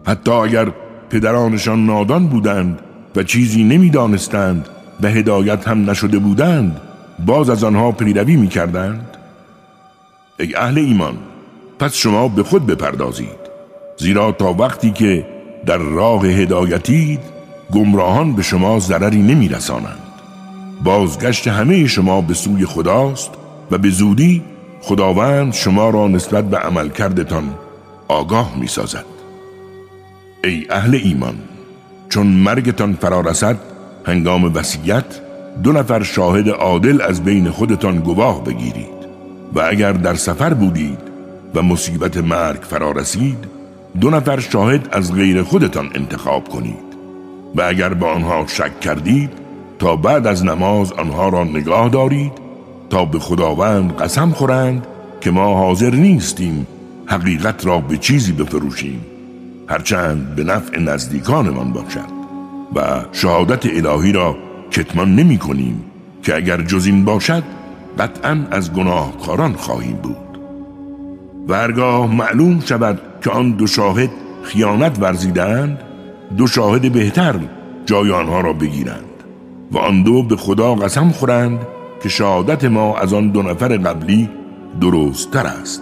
حتی 0.07 0.31
اگر 0.31 0.71
پدرانشان 1.09 1.85
نادان 1.85 2.27
بودند 2.27 2.79
و 3.15 3.23
چیزی 3.23 3.63
نمی‌دانستند 3.63 4.69
و 5.01 5.07
هدایت 5.07 5.67
هم 5.67 5.89
نشده 5.89 6.19
بودند 6.19 6.81
باز 7.25 7.49
از 7.49 7.63
آنها 7.63 7.91
پیروی 7.91 8.35
می‌کردند. 8.35 9.17
ای 10.39 10.55
اهل 10.55 10.77
ایمان 10.77 11.17
پس 11.79 11.95
شما 11.95 12.27
به 12.27 12.43
خود 12.43 12.65
بپردازید 12.65 13.47
زیرا 13.97 14.31
تا 14.31 14.53
وقتی 14.53 14.91
که 14.91 15.36
در 15.67 15.77
راه 15.77 16.25
هدایتید 16.25 17.19
گمراهان 17.71 18.33
به 18.35 18.41
شما 18.41 18.79
ضرری 18.79 19.21
نمیرسانند. 19.21 20.07
بازگشت 20.83 21.47
همه 21.47 21.87
شما 21.87 22.21
به 22.21 22.33
سوی 22.33 22.65
خداست 22.65 23.31
و 23.71 23.77
به 23.77 23.89
زودی 23.89 24.41
خداوند 24.81 25.53
شما 25.53 25.89
را 25.89 26.07
نسبت 26.07 26.49
به 26.49 26.57
عمل 26.57 26.89
کردتان 26.89 27.53
آگاه 28.07 28.57
می 28.59 28.67
سازد 28.67 29.05
ای 30.43 30.65
اهل 30.69 30.99
ایمان 31.03 31.35
چون 32.09 32.27
مرگتان 32.27 32.93
فرارسد 32.93 33.57
هنگام 34.05 34.55
وسیعت 34.55 35.21
دو 35.63 35.71
نفر 35.71 36.03
شاهد 36.03 36.49
عادل 36.49 37.01
از 37.01 37.23
بین 37.23 37.49
خودتان 37.49 37.99
گواه 37.99 38.43
بگیرید 38.43 38.97
و 39.53 39.61
اگر 39.69 39.91
در 39.91 40.15
سفر 40.15 40.53
بودید 40.53 40.99
و 41.55 41.61
مصیبت 41.61 42.17
مرگ 42.17 42.61
فرارسید 42.61 43.56
دو 44.01 44.09
نفر 44.09 44.39
شاهد 44.39 44.89
از 44.91 45.13
غیر 45.13 45.43
خودتان 45.43 45.89
انتخاب 45.95 46.49
کنید 46.49 46.87
و 47.55 47.61
اگر 47.61 47.93
به 47.93 48.05
آنها 48.05 48.47
شک 48.47 48.79
کردید 48.79 49.29
تا 49.79 49.95
بعد 49.95 50.27
از 50.27 50.45
نماز 50.45 50.91
آنها 50.91 51.29
را 51.29 51.43
نگاه 51.43 51.89
دارید 51.89 52.31
تا 52.89 53.05
به 53.05 53.19
خداوند 53.19 53.97
قسم 53.97 54.31
خورند 54.31 54.87
که 55.21 55.31
ما 55.31 55.57
حاضر 55.57 55.95
نیستیم 55.95 56.67
حقیقت 57.05 57.65
را 57.65 57.79
به 57.79 57.97
چیزی 57.97 58.31
بفروشیم 58.31 59.05
هرچند 59.67 60.35
به 60.35 60.43
نفع 60.43 60.79
نزدیکانمان 60.79 61.73
باشد 61.73 62.17
و 62.75 63.05
شهادت 63.11 63.65
الهی 63.65 64.11
را 64.11 64.35
کتمان 64.71 65.15
نمی 65.15 65.37
کنیم 65.37 65.83
که 66.23 66.35
اگر 66.35 66.61
جز 66.61 66.85
این 66.85 67.05
باشد 67.05 67.43
قطعا 67.99 68.47
از 68.51 68.73
گناهکاران 68.73 69.53
خواهیم 69.53 69.95
بود. 69.95 70.26
و 71.47 71.53
هرگاه 71.53 72.15
معلوم 72.15 72.59
شود 72.59 73.01
که 73.21 73.29
آن 73.29 73.51
دو 73.51 73.67
شاهد 73.67 74.09
خیانت 74.43 74.99
ورزیدند 74.99 75.79
دو 76.37 76.47
شاهد 76.47 76.91
بهتر 76.91 77.35
جای 77.85 78.11
آنها 78.11 78.41
را 78.41 78.53
بگیرند 78.53 79.23
و 79.71 79.77
آن 79.77 80.03
دو 80.03 80.23
به 80.23 80.35
خدا 80.35 80.75
قسم 80.75 81.09
خورند 81.09 81.59
که 82.03 82.09
شهادت 82.09 82.65
ما 82.65 82.97
از 82.97 83.13
آن 83.13 83.29
دو 83.29 83.41
نفر 83.41 83.77
قبلی 83.77 84.29
درست 84.81 85.31
تر 85.31 85.45
است 85.45 85.81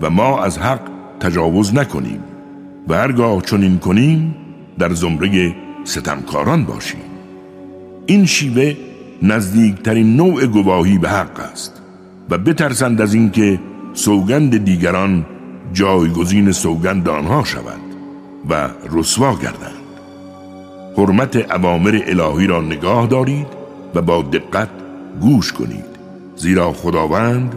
و 0.00 0.10
ما 0.10 0.42
از 0.42 0.58
حق 0.58 0.80
تجاوز 1.20 1.74
نکنیم. 1.74 2.20
و 2.88 2.94
هرگاه 2.94 3.42
چنین 3.42 3.78
کنیم 3.78 4.34
در 4.78 4.94
زمره 4.94 5.54
ستمکاران 5.84 6.64
باشیم. 6.64 7.00
این 8.06 8.26
شیوه 8.26 8.74
نزدیکترین 9.22 10.16
نوع 10.16 10.46
گواهی 10.46 10.98
به 10.98 11.08
حق 11.08 11.40
است 11.52 11.82
و 12.30 12.38
بترسند 12.38 13.00
از 13.00 13.14
اینکه 13.14 13.60
سوگند 13.96 14.64
دیگران 14.64 15.26
جایگزین 15.72 16.52
سوگند 16.52 17.08
آنها 17.08 17.44
شود 17.44 17.80
و 18.50 18.68
رسوا 18.92 19.34
گردند. 19.34 19.86
حرمت 20.96 21.36
عوامر 21.36 22.00
الهی 22.06 22.46
را 22.46 22.60
نگاه 22.60 23.06
دارید 23.06 23.46
و 23.94 24.02
با 24.02 24.22
دقت 24.22 24.68
گوش 25.20 25.52
کنید 25.52 25.84
زیرا 26.36 26.72
خداوند 26.72 27.54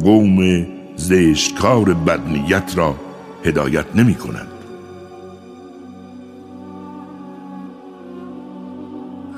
قوم 0.00 0.66
زشتکار 0.96 1.94
بدنیت 1.94 2.72
را 2.76 2.94
هدایت 3.44 3.86
نمی 3.94 4.14
کند. 4.14 4.48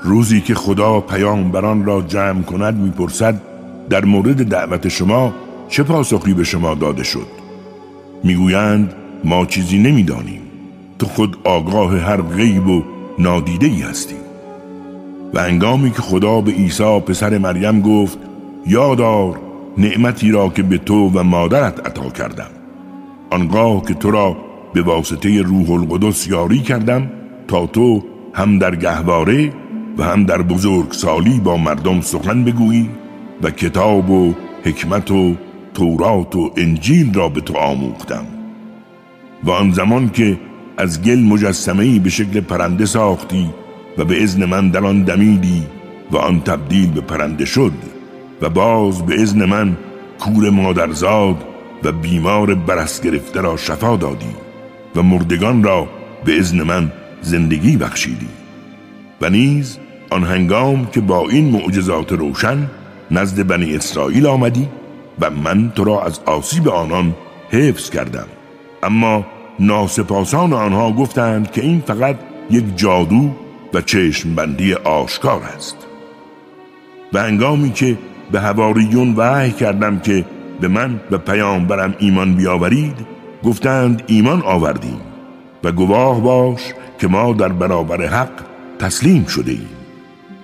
روزی 0.03 0.41
که 0.41 0.55
خدا 0.55 0.99
پیامبران 0.99 1.85
را 1.85 2.01
جمع 2.01 2.41
کند 2.41 2.75
می‌پرسد 2.77 3.41
در 3.89 4.05
مورد 4.05 4.49
دعوت 4.49 4.87
شما 4.87 5.33
چه 5.73 5.83
پاسخی 5.83 6.33
به 6.33 6.43
شما 6.43 6.75
داده 6.75 7.03
شد؟ 7.03 7.27
می‌گویند 8.23 8.93
ما 9.23 9.45
چیزی 9.45 9.77
نمی‌دانیم. 9.77 10.41
تو 10.99 11.05
خود 11.05 11.37
آگاه 11.43 11.97
هر 11.97 12.21
غیب 12.21 12.67
و 12.67 12.83
نادیده 13.19 13.67
ای 13.67 13.81
هستی. 13.81 14.15
و 15.33 15.39
انگامی 15.39 15.91
که 15.91 16.01
خدا 16.01 16.41
به 16.41 16.51
عیسی 16.51 16.99
پسر 16.99 17.37
مریم 17.37 17.81
گفت 17.81 18.17
یادار 18.67 19.39
نعمتی 19.77 20.31
را 20.31 20.49
که 20.49 20.63
به 20.63 20.77
تو 20.77 21.09
و 21.09 21.23
مادرت 21.23 21.87
عطا 21.87 22.09
کردم. 22.09 22.51
آنگاه 23.31 23.85
که 23.85 23.93
تو 23.93 24.11
را 24.11 24.37
به 24.73 24.81
واسطه 24.81 25.41
روح 25.41 25.71
القدس 25.71 26.27
یاری 26.27 26.59
کردم 26.59 27.11
تا 27.47 27.65
تو 27.65 28.03
هم 28.33 28.59
در 28.59 28.75
گهواره 28.75 29.53
و 29.97 30.03
هم 30.03 30.25
در 30.25 30.41
بزرگ 30.41 30.91
سالی 30.91 31.39
با 31.39 31.57
مردم 31.57 32.01
سخن 32.01 32.43
بگویی 32.43 32.89
و 33.43 33.51
کتاب 33.51 34.09
و 34.09 34.33
حکمت 34.63 35.11
و 35.11 35.35
تورات 35.73 36.35
و 36.35 36.51
انجیل 36.57 37.13
را 37.13 37.29
به 37.29 37.41
تو 37.41 37.57
آموختم. 37.57 38.25
و 39.43 39.51
آن 39.51 39.71
زمان 39.71 40.09
که 40.09 40.39
از 40.77 41.01
گل 41.01 41.19
مجسمهی 41.19 41.99
به 41.99 42.09
شکل 42.09 42.41
پرنده 42.41 42.85
ساختی 42.85 43.49
و 43.97 44.05
به 44.05 44.23
ازن 44.23 44.45
من 44.45 44.69
در 44.69 44.85
آن 44.85 45.03
دمیدی 45.03 45.63
و 46.11 46.17
آن 46.17 46.41
تبدیل 46.41 46.91
به 46.91 47.01
پرنده 47.01 47.45
شد 47.45 47.71
و 48.41 48.49
باز 48.49 49.05
به 49.05 49.21
ازن 49.21 49.45
من 49.45 49.77
کور 50.19 50.49
مادرزاد 50.49 51.43
و 51.83 51.91
بیمار 51.91 52.55
برس 52.55 53.01
گرفته 53.01 53.41
را 53.41 53.57
شفا 53.57 53.95
دادی 53.95 54.35
و 54.95 55.03
مردگان 55.03 55.63
را 55.63 55.87
به 56.25 56.39
ازن 56.39 56.63
من 56.63 56.91
زندگی 57.21 57.77
بخشیدی. 57.77 58.27
و 59.21 59.29
نیز 59.29 59.77
آن 60.09 60.23
هنگام 60.23 60.85
که 60.85 61.01
با 61.01 61.29
این 61.29 61.51
معجزات 61.51 62.11
روشن 62.11 62.69
نزد 63.11 63.47
بنی 63.47 63.75
اسرائیل 63.75 64.27
آمدی 64.27 64.67
و 65.19 65.29
من 65.29 65.71
تو 65.75 65.83
را 65.83 66.03
از 66.03 66.19
آسیب 66.25 66.69
آنان 66.69 67.15
حفظ 67.49 67.89
کردم. 67.89 68.27
اما 68.83 69.25
ناسپاسان 69.59 70.53
آنها 70.53 70.91
گفتند 70.91 71.51
که 71.51 71.61
این 71.61 71.83
فقط 71.87 72.15
یک 72.49 72.63
جادو 72.75 73.31
و 73.73 73.81
چشم 73.81 74.35
بندی 74.35 74.73
آشکار 74.73 75.41
است. 75.55 75.77
و 77.13 77.23
هنگامی 77.23 77.71
که 77.71 77.97
به 78.31 78.39
هواریون 78.39 79.13
وحی 79.17 79.51
کردم 79.51 79.99
که 79.99 80.25
به 80.61 80.67
من 80.67 80.99
و 81.11 81.17
پیامبرم 81.17 81.95
ایمان 81.99 82.35
بیاورید 82.35 82.97
گفتند 83.43 84.03
ایمان 84.07 84.41
آوردیم 84.41 85.01
و 85.63 85.71
گواه 85.71 86.21
باش 86.21 86.61
که 86.99 87.07
ما 87.07 87.33
در 87.33 87.47
برابر 87.47 88.05
حق 88.05 88.43
تسلیم 88.79 89.25
شده 89.25 89.51
ایم 89.51 89.69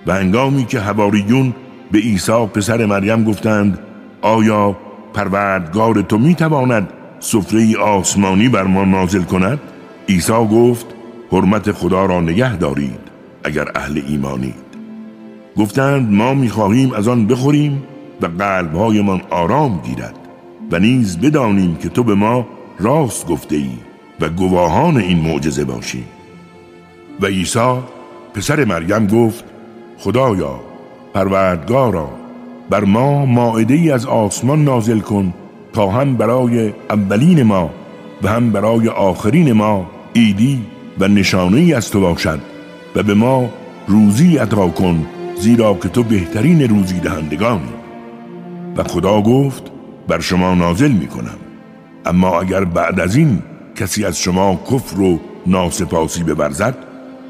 و 0.06 0.14
هنگامی 0.14 0.64
که 0.64 0.80
هواریون 0.80 1.54
به 1.92 1.98
عیسی 1.98 2.46
پسر 2.54 2.86
مریم 2.86 3.24
گفتند 3.24 3.78
آیا 4.22 4.76
پروردگار 5.14 6.02
تو 6.02 6.18
می‌تواند 6.18 6.88
سفره 7.20 7.76
آسمانی 7.78 8.48
بر 8.48 8.62
ما 8.62 8.84
نازل 8.84 9.22
کند؟ 9.22 9.60
عیسی 10.08 10.32
گفت 10.32 10.86
حرمت 11.32 11.72
خدا 11.72 12.06
را 12.06 12.20
نگه 12.20 12.56
دارید 12.56 13.00
اگر 13.44 13.68
اهل 13.74 14.02
ایمانید. 14.08 14.70
گفتند 15.56 16.12
ما 16.12 16.34
می‌خواهیم 16.34 16.92
از 16.92 17.08
آن 17.08 17.26
بخوریم 17.26 17.82
و 18.20 18.26
قلبهایمان 18.26 19.22
آرام 19.30 19.80
گیرد 19.84 20.14
و 20.70 20.78
نیز 20.78 21.18
بدانیم 21.18 21.76
که 21.76 21.88
تو 21.88 22.02
به 22.02 22.14
ما 22.14 22.46
راست 22.78 23.26
گفته 23.26 23.56
ای 23.56 23.70
و 24.20 24.28
گواهان 24.28 24.96
این 24.96 25.18
معجزه 25.18 25.64
باشی. 25.64 26.04
و 27.20 27.26
عیسی 27.26 27.78
پسر 28.34 28.64
مریم 28.64 29.06
گفت 29.06 29.44
خدایا 29.98 30.60
پروردگارا 31.14 32.19
بر 32.70 32.84
ما 32.84 33.26
ماعده 33.26 33.74
ای 33.74 33.90
از 33.90 34.06
آسمان 34.06 34.64
نازل 34.64 34.98
کن 35.00 35.34
تا 35.72 35.90
هم 35.90 36.16
برای 36.16 36.72
اولین 36.90 37.42
ما 37.42 37.70
و 38.22 38.28
هم 38.28 38.50
برای 38.50 38.88
آخرین 38.88 39.52
ما 39.52 39.90
ایدی 40.12 40.60
و 41.00 41.08
نشانه 41.08 41.56
ای 41.56 41.74
از 41.74 41.90
تو 41.90 42.00
باشد 42.00 42.40
و 42.96 43.02
به 43.02 43.14
ما 43.14 43.48
روزی 43.86 44.38
عطا 44.38 44.68
کن 44.68 45.06
زیرا 45.40 45.74
که 45.74 45.88
تو 45.88 46.02
بهترین 46.02 46.68
روزی 46.68 47.00
دهندگانی 47.00 47.72
و 48.76 48.82
خدا 48.82 49.20
گفت 49.20 49.62
بر 50.08 50.20
شما 50.20 50.54
نازل 50.54 50.92
می 50.92 51.06
کنم 51.06 51.38
اما 52.06 52.40
اگر 52.40 52.64
بعد 52.64 53.00
از 53.00 53.16
این 53.16 53.42
کسی 53.76 54.04
از 54.04 54.18
شما 54.18 54.60
کفر 54.70 55.00
و 55.00 55.20
ناسپاسی 55.46 56.22
ببرزد 56.22 56.74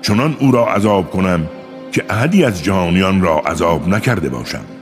چنان 0.03 0.37
او 0.41 0.53
را 0.53 0.67
عذاب 0.67 1.11
کنم 1.11 1.49
که 1.93 2.05
احدی 2.11 2.45
از 2.45 2.65
جهانیان 2.65 3.21
را 3.21 3.39
عذاب 3.39 3.89
نکرده 3.89 4.29
باشم. 4.29 4.80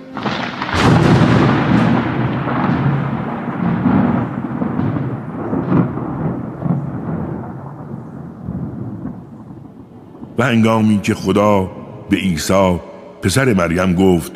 و 10.39 10.43
هنگامی 10.43 11.01
که 11.03 11.15
خدا 11.15 11.71
به 12.11 12.17
عیسی 12.17 12.81
پسر 13.23 13.55
مریم 13.55 13.95
گفت 13.95 14.33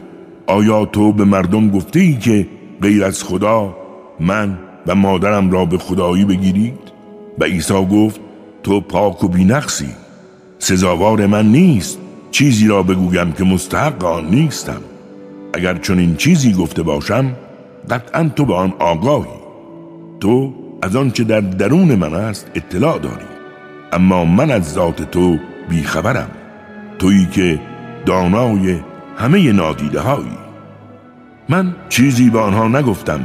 آیا 0.47 0.85
تو 0.85 1.13
به 1.13 1.25
مردم 1.25 1.71
گفته 1.71 2.01
ای 2.01 2.17
که 2.17 2.47
غیر 2.83 3.05
از 3.05 3.25
خدا 3.25 3.77
من 4.21 4.59
و 4.87 4.95
مادرم 4.95 5.51
را 5.51 5.65
به 5.65 5.79
خدایی 5.79 6.25
بگیرید؟ 6.25 6.93
و 7.39 7.45
عیسی 7.45 7.87
گفت 7.87 8.21
تو 8.63 8.81
پاک 8.81 9.25
و 9.25 9.29
بینقصی 9.29 9.89
سزاوار 10.59 11.27
من 11.27 11.47
نیست 11.47 11.99
چیزی 12.31 12.67
را 12.67 12.83
بگویم 12.83 13.33
که 13.33 13.45
مستحق 13.45 14.05
آن 14.05 14.27
نیستم 14.31 14.81
اگر 15.55 15.79
چون 15.79 15.99
این 15.99 16.17
چیزی 16.17 16.53
گفته 16.53 16.83
باشم 16.83 17.33
قطعا 17.91 18.31
تو 18.37 18.45
به 18.45 18.55
آن 18.55 18.73
آگاهی 18.79 19.41
تو 20.21 20.55
از 20.83 20.97
آنچه 20.97 21.25
در 21.25 21.41
درون 21.41 21.95
من 21.95 22.15
است 22.15 22.51
اطلاع 22.55 22.99
داری 22.99 23.25
اما 23.93 24.25
من 24.25 24.51
از 24.51 24.73
ذات 24.73 25.11
تو 25.11 25.39
بیخبرم. 25.73 26.31
تویی 26.99 27.27
که 27.27 27.61
دانای 28.07 28.81
همه 29.17 29.53
نادیده 29.53 30.01
هایی 30.01 30.39
من 31.49 31.75
چیزی 31.89 32.31
به 32.31 32.39
آنها 32.39 32.69
نگفتم 32.69 33.21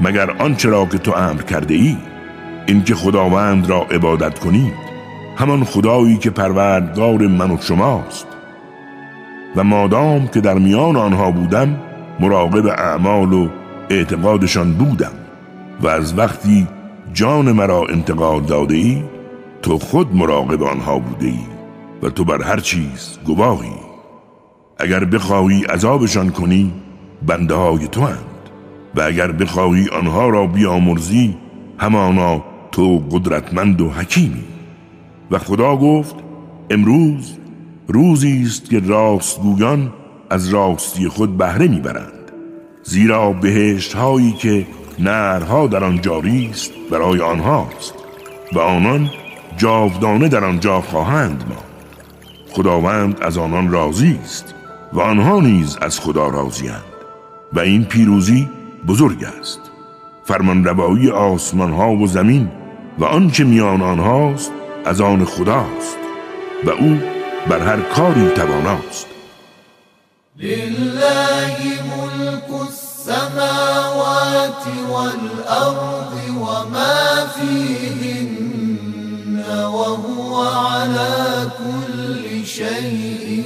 مگر 0.00 0.30
آنچه 0.30 0.68
را 0.68 0.86
که 0.86 0.98
تو 0.98 1.12
امر 1.12 1.42
کرده 1.42 1.74
ای 1.74 1.96
اینکه 2.66 2.94
خداوند 2.94 3.70
را 3.70 3.80
عبادت 3.80 4.38
کنید 4.38 4.72
همان 5.36 5.64
خدایی 5.64 6.16
که 6.16 6.30
پروردگار 6.30 7.26
من 7.26 7.50
و 7.50 7.56
شماست. 7.60 8.26
و 9.56 9.64
مادام 9.64 10.28
که 10.28 10.40
در 10.40 10.54
میان 10.54 10.96
آنها 10.96 11.30
بودم 11.30 11.76
مراقب 12.20 12.66
اعمال 12.66 13.32
و 13.32 13.48
اعتقادشان 13.90 14.72
بودم. 14.72 15.12
و 15.82 15.88
از 15.88 16.18
وقتی 16.18 16.66
جان 17.12 17.52
مرا 17.52 17.86
انتقال 17.90 18.40
داده 18.42 18.74
ای 18.74 19.02
تو 19.62 19.78
خود 19.78 20.16
مراقب 20.16 20.62
آنها 20.62 20.98
بوده 20.98 21.26
ای 21.26 21.59
و 22.02 22.10
تو 22.10 22.24
بر 22.24 22.42
هر 22.42 22.60
چیز 22.60 23.18
گواهی. 23.24 23.72
اگر 24.78 25.04
بخواهی 25.04 25.64
عذابشان 25.64 26.30
کنی 26.30 26.72
بنده 27.26 27.54
های 27.54 27.88
تو 27.88 28.00
هند 28.00 28.50
و 28.94 29.00
اگر 29.02 29.32
بخواهی 29.32 29.88
آنها 29.88 30.28
را 30.28 30.46
بیامرزی 30.46 31.36
همانا 31.78 32.44
تو 32.72 32.98
قدرتمند 33.10 33.80
و 33.80 33.90
حکیمی. 33.90 34.44
و 35.30 35.38
خدا 35.38 35.76
گفت 35.76 36.14
امروز 36.70 37.38
روزی 37.88 38.42
است 38.46 38.70
که 38.70 38.80
راستگویان 38.80 39.92
از 40.30 40.48
راستی 40.48 41.08
خود 41.08 41.38
بهره 41.38 41.68
می‌برند. 41.68 42.32
زیرا 42.82 43.32
بهشت 43.32 43.92
هایی 43.92 44.32
که 44.32 44.66
نرها 44.98 45.66
در 45.66 45.84
آن 45.84 46.00
جاری 46.00 46.48
است 46.50 46.72
برای 46.90 47.20
آنهاست 47.20 47.94
و 48.52 48.58
آنان 48.58 49.10
جاودانه 49.56 50.28
در 50.28 50.44
آنجا 50.44 50.80
خواهند 50.80 51.44
ما 51.48 51.69
خداوند 52.52 53.22
از 53.22 53.38
آنان 53.38 53.70
راضی 53.70 54.18
است 54.22 54.54
و 54.92 55.00
آنها 55.00 55.40
نیز 55.40 55.78
از 55.82 56.00
خدا 56.00 56.28
راضیند 56.28 56.82
و 57.52 57.60
این 57.60 57.84
پیروزی 57.84 58.48
بزرگ 58.86 59.24
است. 59.24 59.60
فرمان 60.24 60.64
روایی 60.64 61.10
آسمان 61.10 61.72
ها 61.72 61.92
و 61.92 62.06
زمین 62.06 62.50
و 62.98 63.04
آنچه 63.04 63.44
میان 63.44 63.82
آنهاست 63.82 64.52
از 64.84 65.00
آن 65.00 65.24
خداست 65.24 65.98
و 66.64 66.70
او 66.70 66.98
بر 67.48 67.58
هر 67.58 67.80
کاری 67.80 68.28
تواناست. 68.28 69.06
لله 70.38 71.56
ملك 71.96 72.60
السماوات 72.60 74.66
والأرض 74.90 76.30
وما 76.30 77.26
فيهن 77.26 78.50
وهو 79.64 80.42
على 80.42 81.50
كل 81.58 81.79
شيء 82.80 83.44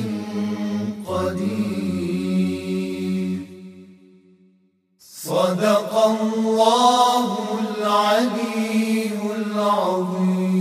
قدير 1.09 2.59
صدق 4.99 5.93
الله 6.07 7.26
العلي 7.64 9.11
العظيم 9.37 10.55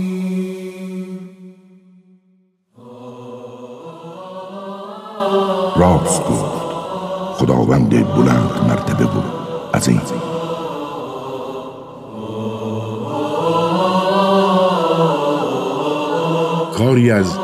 راست 5.76 6.22
گفت 6.22 6.54
خداوند 7.38 7.90
بلند 7.90 8.52
مرتبه 8.68 9.04
و 9.04 9.22
عظیم. 9.74 10.02
کاری 16.78 17.10
از 17.10 17.43